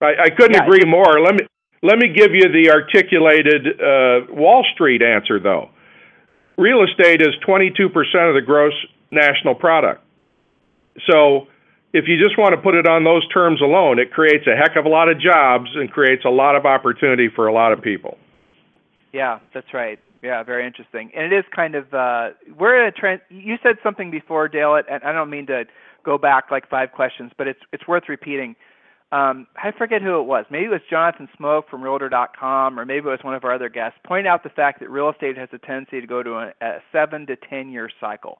I, 0.00 0.24
I 0.24 0.30
couldn't 0.30 0.54
yeah, 0.54 0.64
agree 0.64 0.84
more. 0.86 1.20
Let 1.20 1.34
me 1.34 1.46
let 1.82 1.98
me 1.98 2.08
give 2.08 2.32
you 2.32 2.48
the 2.48 2.70
articulated 2.70 3.66
uh, 3.80 4.32
wall 4.32 4.64
street 4.72 5.02
answer 5.02 5.38
though. 5.38 5.68
Real 6.58 6.84
estate 6.84 7.22
is 7.22 7.30
22% 7.46 7.88
of 8.28 8.34
the 8.34 8.42
gross 8.44 8.74
national 9.12 9.54
product. 9.54 10.02
So 11.08 11.46
if 11.92 12.08
you 12.08 12.20
just 12.22 12.38
want 12.38 12.54
to 12.54 12.60
put 12.60 12.74
it 12.74 12.88
on 12.88 13.04
those 13.04 13.26
terms 13.28 13.60
alone, 13.60 13.98
it 13.98 14.12
creates 14.12 14.46
a 14.46 14.56
heck 14.56 14.76
of 14.76 14.86
a 14.86 14.88
lot 14.88 15.08
of 15.08 15.20
jobs 15.20 15.70
and 15.74 15.90
creates 15.90 16.24
a 16.24 16.30
lot 16.30 16.56
of 16.56 16.64
opportunity 16.64 17.28
for 17.28 17.46
a 17.46 17.52
lot 17.52 17.72
of 17.72 17.82
people. 17.82 18.18
Yeah, 19.12 19.40
that's 19.52 19.72
right. 19.74 19.98
Yeah, 20.22 20.42
very 20.42 20.66
interesting. 20.66 21.10
And 21.14 21.32
it 21.32 21.36
is 21.36 21.44
kind 21.54 21.74
of 21.74 21.92
uh, 21.92 22.30
we're 22.58 22.80
in 22.80 22.88
a 22.88 22.92
trend. 22.92 23.20
You 23.28 23.56
said 23.62 23.76
something 23.82 24.10
before, 24.10 24.48
Dale, 24.48 24.76
and 24.76 25.02
I 25.04 25.12
don't 25.12 25.30
mean 25.30 25.46
to 25.46 25.64
go 26.04 26.16
back 26.16 26.50
like 26.50 26.68
five 26.68 26.92
questions, 26.92 27.32
but 27.36 27.48
it's 27.48 27.60
it's 27.72 27.86
worth 27.86 28.04
repeating. 28.08 28.54
Um, 29.10 29.46
I 29.56 29.72
forget 29.76 30.00
who 30.00 30.18
it 30.20 30.22
was. 30.22 30.46
Maybe 30.50 30.66
it 30.66 30.70
was 30.70 30.80
Jonathan 30.88 31.28
Smoke 31.36 31.68
from 31.68 31.82
Realtor.com, 31.82 32.80
or 32.80 32.86
maybe 32.86 33.08
it 33.08 33.10
was 33.10 33.18
one 33.22 33.34
of 33.34 33.44
our 33.44 33.52
other 33.52 33.68
guests. 33.68 33.98
Point 34.06 34.26
out 34.26 34.42
the 34.42 34.48
fact 34.48 34.80
that 34.80 34.88
real 34.88 35.10
estate 35.10 35.36
has 35.36 35.50
a 35.52 35.58
tendency 35.58 36.00
to 36.00 36.06
go 36.06 36.22
to 36.22 36.32
a, 36.34 36.52
a 36.62 36.78
seven 36.92 37.26
to 37.26 37.36
ten 37.36 37.68
year 37.70 37.90
cycle 38.00 38.38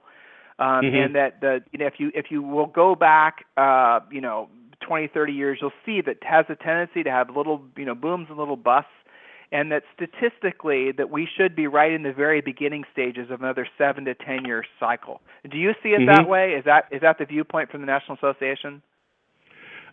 um, 0.58 0.66
mm-hmm. 0.66 0.96
and 0.96 1.14
that 1.14 1.40
the 1.40 1.62
you 1.72 1.78
know 1.78 1.86
if 1.86 1.94
you 1.98 2.10
if 2.14 2.26
you 2.30 2.42
will 2.42 2.66
go 2.66 2.94
back 2.94 3.44
uh, 3.56 4.00
you 4.10 4.20
know 4.20 4.48
20 4.86 5.08
30 5.08 5.32
years 5.32 5.58
you'll 5.60 5.72
see 5.86 6.00
that 6.00 6.12
it 6.12 6.24
has 6.24 6.44
a 6.48 6.56
tendency 6.56 7.02
to 7.02 7.10
have 7.10 7.34
little 7.34 7.62
you 7.76 7.84
know 7.84 7.94
booms 7.94 8.26
and 8.28 8.38
little 8.38 8.56
busts 8.56 8.90
and 9.52 9.70
that 9.70 9.82
statistically 9.94 10.92
that 10.92 11.10
we 11.10 11.28
should 11.36 11.54
be 11.54 11.66
right 11.66 11.92
in 11.92 12.02
the 12.02 12.12
very 12.12 12.40
beginning 12.40 12.84
stages 12.90 13.30
of 13.30 13.42
another 13.42 13.68
7 13.76 14.06
to 14.06 14.14
10 14.14 14.46
year 14.46 14.64
cycle. 14.80 15.20
Do 15.48 15.58
you 15.58 15.72
see 15.82 15.90
it 15.90 16.00
mm-hmm. 16.00 16.06
that 16.06 16.28
way? 16.28 16.52
Is 16.52 16.64
that 16.64 16.86
is 16.90 17.02
that 17.02 17.18
the 17.18 17.26
viewpoint 17.26 17.70
from 17.70 17.82
the 17.82 17.86
National 17.86 18.16
Association? 18.16 18.82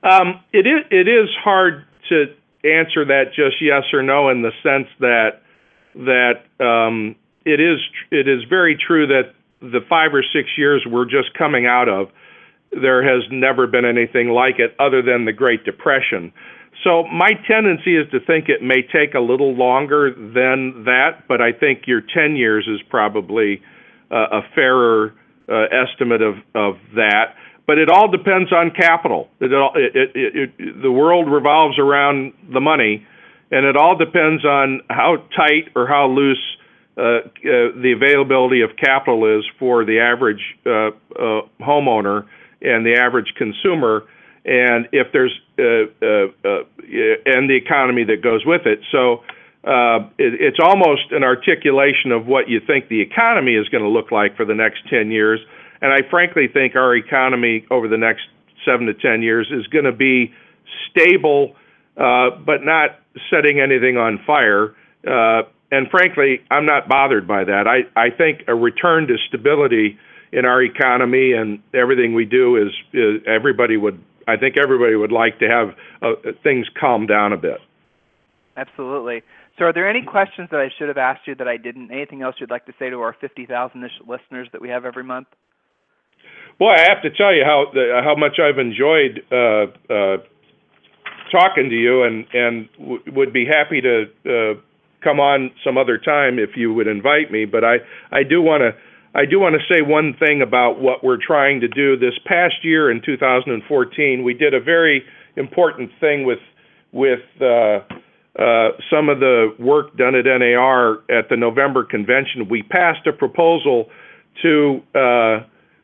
Um, 0.01 0.39
it 0.53 0.65
is 0.65 0.85
it 0.89 1.07
is 1.09 1.29
hard 1.43 1.85
to 2.07 2.33
answer 2.63 3.05
that 3.05 3.33
just 3.35 3.61
yes 3.61 3.83
or 3.93 4.01
no 4.01 4.29
in 4.29 4.41
the 4.41 4.51
sense 4.63 4.87
that 4.99 5.41
that 5.95 6.63
um, 6.63 7.15
it 7.45 7.59
is 7.59 7.79
it 8.11 8.27
is 8.27 8.43
very 8.49 8.77
true 8.77 9.07
that 9.07 9.33
the 9.61 9.81
five 9.89 10.13
or 10.13 10.23
six 10.23 10.49
years 10.57 10.85
we're 10.89 11.05
just 11.05 11.33
coming 11.37 11.65
out 11.65 11.89
of, 11.89 12.09
there 12.71 13.03
has 13.03 13.23
never 13.31 13.67
been 13.67 13.85
anything 13.85 14.29
like 14.29 14.59
it 14.59 14.75
other 14.79 15.01
than 15.01 15.25
the 15.25 15.33
Great 15.33 15.63
Depression. 15.63 16.31
So 16.83 17.03
my 17.11 17.31
tendency 17.47 17.97
is 17.97 18.09
to 18.11 18.19
think 18.19 18.47
it 18.47 18.61
may 18.61 18.83
take 18.83 19.13
a 19.13 19.19
little 19.19 19.53
longer 19.53 20.13
than 20.13 20.85
that, 20.85 21.23
but 21.27 21.41
I 21.41 21.51
think 21.51 21.87
your 21.87 22.01
10 22.01 22.35
years 22.35 22.67
is 22.67 22.79
probably 22.89 23.61
uh, 24.11 24.39
a 24.39 24.41
fairer 24.55 25.13
uh, 25.49 25.65
estimate 25.71 26.21
of, 26.21 26.35
of 26.55 26.75
that. 26.95 27.35
But 27.67 27.79
it 27.79 27.89
all 27.89 28.09
depends 28.09 28.51
on 28.53 28.71
capital. 28.71 29.29
It, 29.39 29.51
it, 29.51 30.11
it, 30.15 30.51
it, 30.57 30.81
the 30.81 30.91
world 30.91 31.29
revolves 31.29 31.77
around 31.77 32.33
the 32.51 32.61
money, 32.61 33.05
and 33.51 33.65
it 33.65 33.75
all 33.75 33.97
depends 33.97 34.45
on 34.45 34.81
how 34.89 35.17
tight 35.35 35.69
or 35.75 35.85
how 35.85 36.07
loose 36.07 36.41
Uh, 36.99 37.01
uh, 37.01 37.71
the 37.79 37.93
availability 37.95 38.59
of 38.59 38.71
capital 38.75 39.39
is 39.39 39.45
for 39.57 39.85
the 39.85 39.99
average 39.99 40.43
uh, 40.65 40.89
uh 41.15 41.41
homeowner 41.61 42.25
and 42.61 42.85
the 42.85 42.95
average 42.99 43.33
consumer, 43.37 44.03
and 44.43 44.89
if 44.91 45.07
there's 45.13 45.31
and 45.57 47.49
the 47.49 47.55
economy 47.55 48.03
that 48.03 48.21
goes 48.21 48.45
with 48.45 48.65
it. 48.65 48.79
So. 48.91 49.23
Uh, 49.61 50.07
it, 50.17 50.39
it's 50.39 50.57
almost 50.63 51.11
an 51.11 51.21
articulation 51.21 52.13
of 52.13 52.25
what 52.25 52.47
you 52.47 52.61
think 52.65 52.87
the 52.87 53.01
economy 53.01 53.55
is 53.55 53.67
going 53.67 53.83
to 53.83 53.89
look 53.89 54.09
like 54.09 54.37
for 54.37 54.45
the 54.45 54.55
next 54.55 54.87
10 54.89 55.11
years. 55.11 55.41
And 55.81 55.91
I 55.91 56.09
frankly 56.09 56.47
think 56.47 56.77
our 56.77 56.95
economy 56.95 57.65
over 57.69 57.89
the 57.89 57.97
next 57.97 58.21
seven 58.63 58.87
to 58.87 58.93
10 58.93 59.21
years 59.21 59.51
is 59.51 59.67
going 59.67 59.83
to 59.83 59.91
be 59.91 60.33
stable, 60.89 61.57
uh, 61.97 62.29
but 62.45 62.63
not 62.63 62.99
setting 63.29 63.59
anything 63.59 63.97
on 63.97 64.23
fire. 64.25 64.75
And 65.71 65.87
frankly, 65.89 66.41
I'm 66.49 66.65
not 66.65 66.89
bothered 66.89 67.27
by 67.27 67.43
that. 67.43 67.67
I, 67.67 67.99
I 67.99 68.09
think 68.09 68.43
a 68.47 68.55
return 68.55 69.07
to 69.07 69.17
stability 69.27 69.97
in 70.31 70.45
our 70.45 70.61
economy 70.61 71.33
and 71.33 71.61
everything 71.73 72.13
we 72.13 72.25
do 72.25 72.55
is, 72.55 72.73
is 72.93 73.21
everybody 73.27 73.77
would. 73.77 74.03
I 74.27 74.37
think 74.37 74.57
everybody 74.61 74.95
would 74.95 75.11
like 75.11 75.39
to 75.39 75.47
have 75.47 75.69
uh, 76.03 76.31
things 76.43 76.67
calm 76.79 77.07
down 77.07 77.33
a 77.33 77.37
bit. 77.37 77.59
Absolutely. 78.57 79.23
So, 79.57 79.65
are 79.65 79.73
there 79.73 79.89
any 79.89 80.03
questions 80.03 80.49
that 80.51 80.59
I 80.59 80.69
should 80.77 80.87
have 80.87 80.97
asked 80.97 81.21
you 81.25 81.35
that 81.35 81.47
I 81.47 81.57
didn't? 81.57 81.91
Anything 81.91 82.21
else 82.21 82.35
you'd 82.39 82.51
like 82.51 82.65
to 82.67 82.73
say 82.77 82.89
to 82.89 82.97
our 83.01 83.15
50,000 83.19 83.83
ish 83.83 83.91
listeners 84.07 84.47
that 84.51 84.61
we 84.61 84.69
have 84.69 84.85
every 84.85 85.03
month? 85.03 85.27
Well, 86.59 86.69
I 86.69 86.81
have 86.81 87.01
to 87.03 87.09
tell 87.09 87.33
you 87.33 87.43
how 87.43 87.65
the, 87.73 88.01
how 88.03 88.15
much 88.15 88.37
I've 88.37 88.59
enjoyed 88.59 89.21
uh, 89.31 89.93
uh, 89.93 90.17
talking 91.31 91.69
to 91.69 91.75
you, 91.75 92.03
and 92.03 92.25
and 92.33 92.69
w- 92.77 93.01
would 93.13 93.33
be 93.33 93.45
happy 93.45 93.81
to 93.81 94.03
uh, 94.25 94.61
come 95.03 95.19
on 95.19 95.51
some 95.63 95.77
other 95.77 95.97
time 95.97 96.39
if 96.39 96.51
you 96.55 96.73
would 96.73 96.87
invite 96.87 97.31
me. 97.31 97.45
But 97.45 97.63
I 97.63 97.77
I 98.11 98.23
do 98.23 98.41
want 98.41 98.61
to 98.61 98.71
I 99.15 99.25
do 99.25 99.39
want 99.39 99.55
to 99.55 99.73
say 99.73 99.81
one 99.81 100.15
thing 100.19 100.41
about 100.41 100.79
what 100.79 101.03
we're 101.03 101.17
trying 101.17 101.61
to 101.61 101.67
do. 101.67 101.97
This 101.97 102.13
past 102.25 102.63
year 102.63 102.91
in 102.91 103.01
2014, 103.03 104.23
we 104.23 104.33
did 104.33 104.53
a 104.53 104.59
very 104.59 105.03
important 105.35 105.91
thing 105.99 106.25
with 106.25 106.39
with 106.91 107.21
uh, 107.41 107.79
uh, 108.37 108.69
some 108.91 109.09
of 109.09 109.19
the 109.19 109.55
work 109.59 109.97
done 109.97 110.15
at 110.15 110.25
NAR 110.25 110.99
at 111.09 111.29
the 111.29 111.37
November 111.37 111.83
convention. 111.83 112.47
We 112.49 112.63
passed 112.63 113.05
a 113.07 113.13
proposal 113.13 113.89
to 114.43 114.81
uh, 114.95 115.39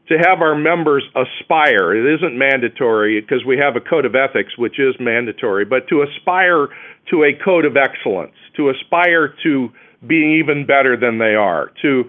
to 0.08 0.18
have 0.18 0.42
our 0.42 0.56
members 0.56 1.04
aspire. 1.16 1.96
It 1.96 2.16
isn't 2.16 2.38
mandatory 2.38 3.20
because 3.22 3.44
we 3.46 3.58
have 3.58 3.76
a 3.76 3.82
code 3.82 4.06
of 4.06 4.14
ethics, 4.16 4.58
which 4.58 4.80
is 4.80 4.96
mandatory, 5.00 5.66
but 5.66 5.88
to 5.90 6.04
aspire 6.04 6.68
to 7.10 7.24
a 7.24 7.34
code 7.44 7.66
of 7.66 7.76
excellence, 7.76 8.36
to 8.58 8.70
aspire 8.70 9.34
to 9.44 9.70
being 10.06 10.40
even 10.40 10.66
better 10.66 10.96
than 10.98 11.18
they 11.18 11.34
are, 11.34 11.72
to 11.82 12.04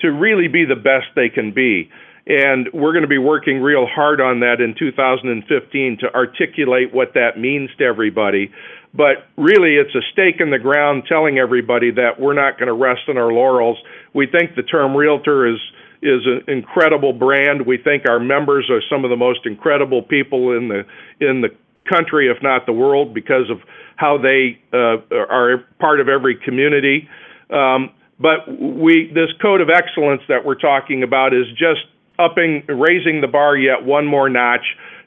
to 0.00 0.08
really 0.08 0.48
be 0.48 0.64
the 0.64 0.76
best 0.76 1.06
they 1.14 1.28
can 1.28 1.52
be. 1.52 1.90
And 2.26 2.68
we're 2.72 2.92
going 2.92 3.02
to 3.02 3.08
be 3.08 3.18
working 3.18 3.60
real 3.60 3.86
hard 3.86 4.20
on 4.20 4.40
that 4.40 4.60
in 4.60 4.74
2015 4.78 5.98
to 6.00 6.14
articulate 6.14 6.94
what 6.94 7.14
that 7.14 7.38
means 7.38 7.70
to 7.78 7.84
everybody. 7.84 8.50
But 8.94 9.26
really, 9.36 9.76
it's 9.76 9.94
a 9.94 10.00
stake 10.12 10.40
in 10.40 10.50
the 10.50 10.58
ground 10.58 11.04
telling 11.08 11.38
everybody 11.38 11.90
that 11.92 12.20
we're 12.20 12.34
not 12.34 12.58
going 12.58 12.68
to 12.68 12.74
rest 12.74 13.02
on 13.08 13.18
our 13.18 13.32
laurels. 13.32 13.78
We 14.14 14.26
think 14.26 14.54
the 14.54 14.62
term 14.62 14.96
realtor 14.96 15.46
is 15.46 15.58
is 16.02 16.22
an 16.26 16.44
incredible 16.48 17.12
brand. 17.12 17.66
We 17.66 17.78
think 17.78 18.08
our 18.08 18.18
members 18.18 18.70
are 18.70 18.80
some 18.90 19.04
of 19.04 19.10
the 19.10 19.16
most 19.16 19.40
incredible 19.44 20.02
people 20.02 20.56
in 20.56 20.68
the 20.68 20.84
in 21.20 21.40
the 21.40 21.50
country, 21.90 22.28
if 22.28 22.42
not 22.42 22.66
the 22.66 22.72
world, 22.72 23.12
because 23.14 23.50
of 23.50 23.58
how 23.96 24.18
they 24.18 24.58
uh, 24.72 24.96
are 25.12 25.64
part 25.78 26.00
of 26.00 26.08
every 26.08 26.36
community. 26.36 27.08
Um, 27.50 27.90
but 28.18 28.48
we 28.48 29.10
this 29.14 29.30
code 29.40 29.60
of 29.60 29.68
excellence 29.70 30.22
that 30.28 30.44
we're 30.44 30.54
talking 30.58 31.02
about 31.02 31.34
is 31.34 31.46
just 31.50 31.84
upping, 32.18 32.64
raising 32.68 33.20
the 33.20 33.28
bar 33.28 33.56
yet 33.56 33.84
one 33.84 34.06
more 34.06 34.28
notch 34.28 34.64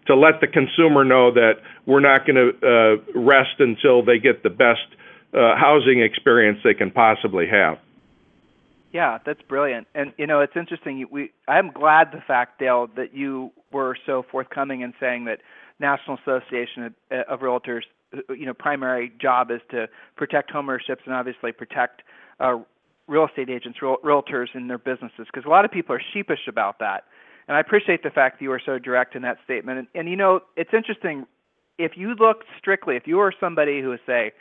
to 0.07 0.15
let 0.15 0.41
the 0.41 0.47
consumer 0.47 1.03
know 1.03 1.31
that 1.31 1.53
we're 1.85 2.01
not 2.01 2.25
going 2.25 2.35
to 2.35 2.49
uh, 2.61 3.19
rest 3.19 3.59
until 3.59 4.03
they 4.03 4.19
get 4.19 4.43
the 4.43 4.49
best 4.49 4.81
uh, 5.33 5.55
housing 5.55 6.01
experience 6.01 6.59
they 6.63 6.73
can 6.73 6.91
possibly 6.91 7.47
have. 7.47 7.77
Yeah, 8.93 9.17
that's 9.25 9.41
brilliant. 9.41 9.87
And 9.95 10.13
you 10.17 10.27
know, 10.27 10.39
it's 10.39 10.55
interesting. 10.55 11.05
We 11.11 11.31
I'm 11.47 11.71
glad 11.71 12.11
the 12.13 12.21
fact, 12.25 12.59
Dale, 12.59 12.87
that 12.95 13.13
you 13.15 13.51
were 13.71 13.97
so 14.05 14.23
forthcoming 14.31 14.81
in 14.81 14.93
saying 14.99 15.25
that 15.25 15.39
National 15.79 16.17
Association 16.17 16.83
of, 16.83 16.93
of 17.27 17.39
Realtors, 17.39 17.81
uh, 18.15 18.33
you 18.33 18.45
know, 18.45 18.53
primary 18.53 19.11
job 19.19 19.49
is 19.49 19.61
to 19.71 19.87
protect 20.15 20.53
homeownerships 20.53 21.05
and 21.05 21.15
obviously 21.15 21.51
protect 21.51 22.03
uh, 22.39 22.57
real 23.07 23.25
estate 23.25 23.49
agents, 23.49 23.81
real, 23.81 23.97
realtors 24.03 24.47
in 24.53 24.67
their 24.67 24.77
businesses, 24.77 25.25
because 25.25 25.43
a 25.45 25.49
lot 25.49 25.65
of 25.65 25.71
people 25.71 25.95
are 25.95 26.01
sheepish 26.13 26.47
about 26.47 26.77
that. 26.79 27.05
And 27.47 27.57
I 27.57 27.59
appreciate 27.59 28.03
the 28.03 28.11
fact 28.11 28.39
that 28.39 28.43
you 28.43 28.49
were 28.51 28.61
so 28.63 28.77
direct 28.77 29.15
in 29.15 29.23
that 29.23 29.37
statement. 29.43 29.79
And, 29.79 29.87
and 29.95 30.07
you 30.07 30.15
know, 30.15 30.41
it's 30.55 30.73
interesting. 30.73 31.25
If 31.79 31.93
you 31.97 32.13
look 32.13 32.43
strictly, 32.59 32.95
if 32.95 33.07
you 33.07 33.19
are 33.19 33.33
somebody 33.39 33.81
who 33.81 33.91
is, 33.91 33.99
say, 34.05 34.31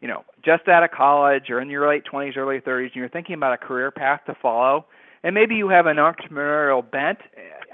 you 0.00 0.08
know, 0.08 0.24
just 0.44 0.68
out 0.68 0.82
of 0.82 0.90
college 0.90 1.50
or 1.50 1.60
in 1.60 1.68
your 1.68 1.88
late 1.88 2.04
20s, 2.10 2.36
early 2.36 2.60
30s, 2.60 2.86
and 2.86 2.96
you're 2.96 3.08
thinking 3.08 3.34
about 3.34 3.52
a 3.52 3.58
career 3.58 3.90
path 3.90 4.20
to 4.26 4.34
follow, 4.40 4.86
and 5.22 5.34
maybe 5.34 5.54
you 5.54 5.68
have 5.68 5.86
an 5.86 5.98
entrepreneurial 5.98 6.88
bent, 6.88 7.18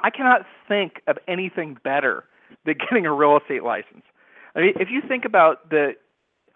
I 0.03 0.11
cannot 0.11 0.43
think 0.69 1.01
of 1.07 1.19
anything 1.29 1.79
better 1.85 2.25
than 2.65 2.77
getting 2.91 3.07
a 3.07 3.13
real 3.13 3.39
estate 3.39 3.63
license. 3.63 4.05
I 4.55 4.61
mean, 4.61 4.73
if 4.77 4.89
you 4.91 5.03
think 5.07 5.25
about 5.25 5.71
the 5.71 5.93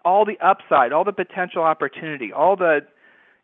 all 0.03 0.25
the 0.25 0.39
upside, 0.39 0.91
all 0.91 1.03
the 1.03 1.13
potential 1.13 1.61
opportunity, 1.61 2.33
all 2.33 2.55
the 2.55 2.79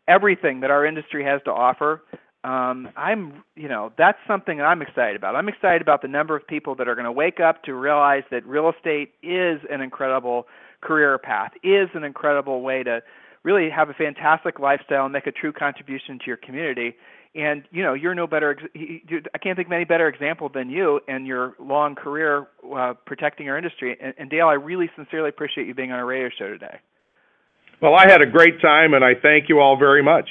everything 0.08 0.60
that 0.60 0.70
our 0.70 0.84
industry 0.84 1.24
has 1.24 1.40
to 1.44 1.52
offer, 1.52 2.02
um, 2.44 2.88
I'm, 2.96 3.44
you 3.56 3.68
know, 3.68 3.92
that's 3.98 4.18
something 4.26 4.58
that 4.58 4.64
I'm 4.64 4.80
excited 4.80 5.16
about. 5.16 5.36
I'm 5.36 5.48
excited 5.48 5.82
about 5.82 6.02
the 6.02 6.08
number 6.08 6.36
of 6.36 6.46
people 6.46 6.74
that 6.76 6.88
are 6.88 6.94
going 6.94 7.04
to 7.04 7.12
wake 7.12 7.40
up 7.40 7.62
to 7.64 7.74
realize 7.74 8.22
that 8.30 8.46
real 8.46 8.70
estate 8.70 9.12
is 9.22 9.60
an 9.70 9.80
incredible 9.80 10.46
career 10.80 11.18
path, 11.18 11.52
is 11.62 11.88
an 11.94 12.04
incredible 12.04 12.62
way 12.62 12.82
to 12.82 13.02
really 13.42 13.70
have 13.70 13.88
a 13.88 13.94
fantastic 13.94 14.58
lifestyle 14.58 15.04
and 15.04 15.12
make 15.12 15.26
a 15.26 15.32
true 15.32 15.52
contribution 15.52 16.18
to 16.18 16.26
your 16.26 16.36
community. 16.36 16.96
And 17.34 17.64
you 17.70 17.82
know, 17.82 17.94
you're 17.94 18.14
no 18.14 18.26
better. 18.26 18.56
I 18.74 19.38
can't 19.38 19.56
think 19.56 19.68
of 19.68 19.72
any 19.72 19.84
better 19.84 20.08
example 20.08 20.50
than 20.52 20.70
you 20.70 21.00
and 21.08 21.26
your 21.26 21.54
long 21.60 21.94
career 21.94 22.48
uh, 22.74 22.94
protecting 23.06 23.48
our 23.48 23.56
industry. 23.56 23.96
And, 24.00 24.14
and 24.18 24.30
Dale, 24.30 24.46
I 24.46 24.54
really 24.54 24.90
sincerely 24.96 25.28
appreciate 25.28 25.66
you 25.66 25.74
being 25.74 25.92
on 25.92 25.98
our 25.98 26.06
radio 26.06 26.30
show 26.36 26.48
today. 26.48 26.80
Well, 27.80 27.94
I 27.94 28.08
had 28.10 28.22
a 28.22 28.26
great 28.26 28.60
time, 28.60 28.92
and 28.92 29.04
I 29.04 29.14
thank 29.14 29.48
you 29.48 29.60
all 29.60 29.76
very 29.78 30.02
much. 30.02 30.28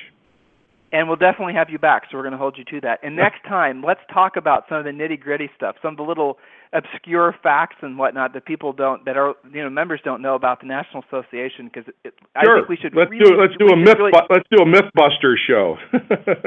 And 0.92 1.08
we'll 1.08 1.18
definitely 1.18 1.54
have 1.54 1.70
you 1.70 1.80
back, 1.80 2.04
so 2.10 2.18
we're 2.18 2.24
going 2.24 2.34
to 2.34 2.38
hold 2.38 2.58
you 2.58 2.66
to 2.66 2.82
that. 2.82 3.00
And 3.04 3.16
next 3.26 3.44
time, 3.48 3.84
let's 3.86 4.02
talk 4.14 4.36
about 4.36 4.66
some 4.68 4.80
of 4.80 4.86
the 4.86 4.92
nitty 4.92 5.20
gritty 5.20 5.50
stuff, 5.56 5.76
some 5.82 5.92
of 5.92 5.98
the 5.98 6.04
little 6.04 6.38
obscure 6.74 7.36
facts 7.42 7.78
and 7.82 7.98
whatnot 7.98 8.34
that 8.34 8.46
people 8.46 8.74
don't, 8.74 9.06
that 9.06 9.18
are 9.18 9.36
you 9.52 9.64
know 9.64 9.70
members 9.70 10.02
don't 10.04 10.22
know 10.22 10.36
about 10.36 10.62
the 10.62 10.68
National 10.68 11.04
Association. 11.08 11.70
Because 11.72 11.86
sure. 12.04 12.14
I 12.36 12.44
think 12.44 12.70
we 12.70 12.78
should 12.78 12.96
let's 12.96 13.12
really, 13.12 13.32
do 13.32 13.40
let's 13.40 13.58
do 13.58 13.68
a 13.68 13.78
myth 13.78 13.96
really, 13.98 14.12
let's 14.30 14.48
do 14.52 14.58
a 14.62 14.66
MythBusters 14.66 15.38
show. 15.48 15.78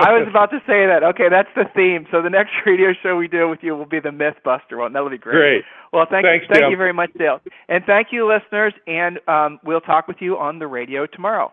I 0.00 0.12
was 0.12 0.26
about 0.28 0.50
to 0.50 0.58
say 0.66 0.86
that. 0.86 1.02
Okay, 1.14 1.28
that's 1.30 1.50
the 1.54 1.64
theme. 1.74 2.06
So 2.10 2.22
the 2.22 2.30
next 2.30 2.52
radio 2.66 2.92
show 3.02 3.16
we 3.16 3.28
do 3.28 3.48
with 3.48 3.60
you 3.62 3.76
will 3.76 3.86
be 3.86 4.00
the 4.00 4.10
MythBuster 4.10 4.78
one. 4.78 4.92
That'll 4.92 5.10
be 5.10 5.18
great. 5.18 5.34
Great. 5.34 5.64
Well, 5.92 6.06
thank 6.08 6.24
Thanks, 6.24 6.46
thank 6.48 6.62
Tim. 6.62 6.70
you 6.70 6.76
very 6.76 6.92
much, 6.92 7.10
Dale, 7.18 7.40
and 7.68 7.84
thank 7.84 8.08
you, 8.12 8.28
listeners. 8.28 8.74
And 8.86 9.18
um, 9.26 9.58
we'll 9.64 9.80
talk 9.80 10.06
with 10.06 10.18
you 10.20 10.38
on 10.38 10.58
the 10.58 10.66
radio 10.66 11.06
tomorrow. 11.06 11.52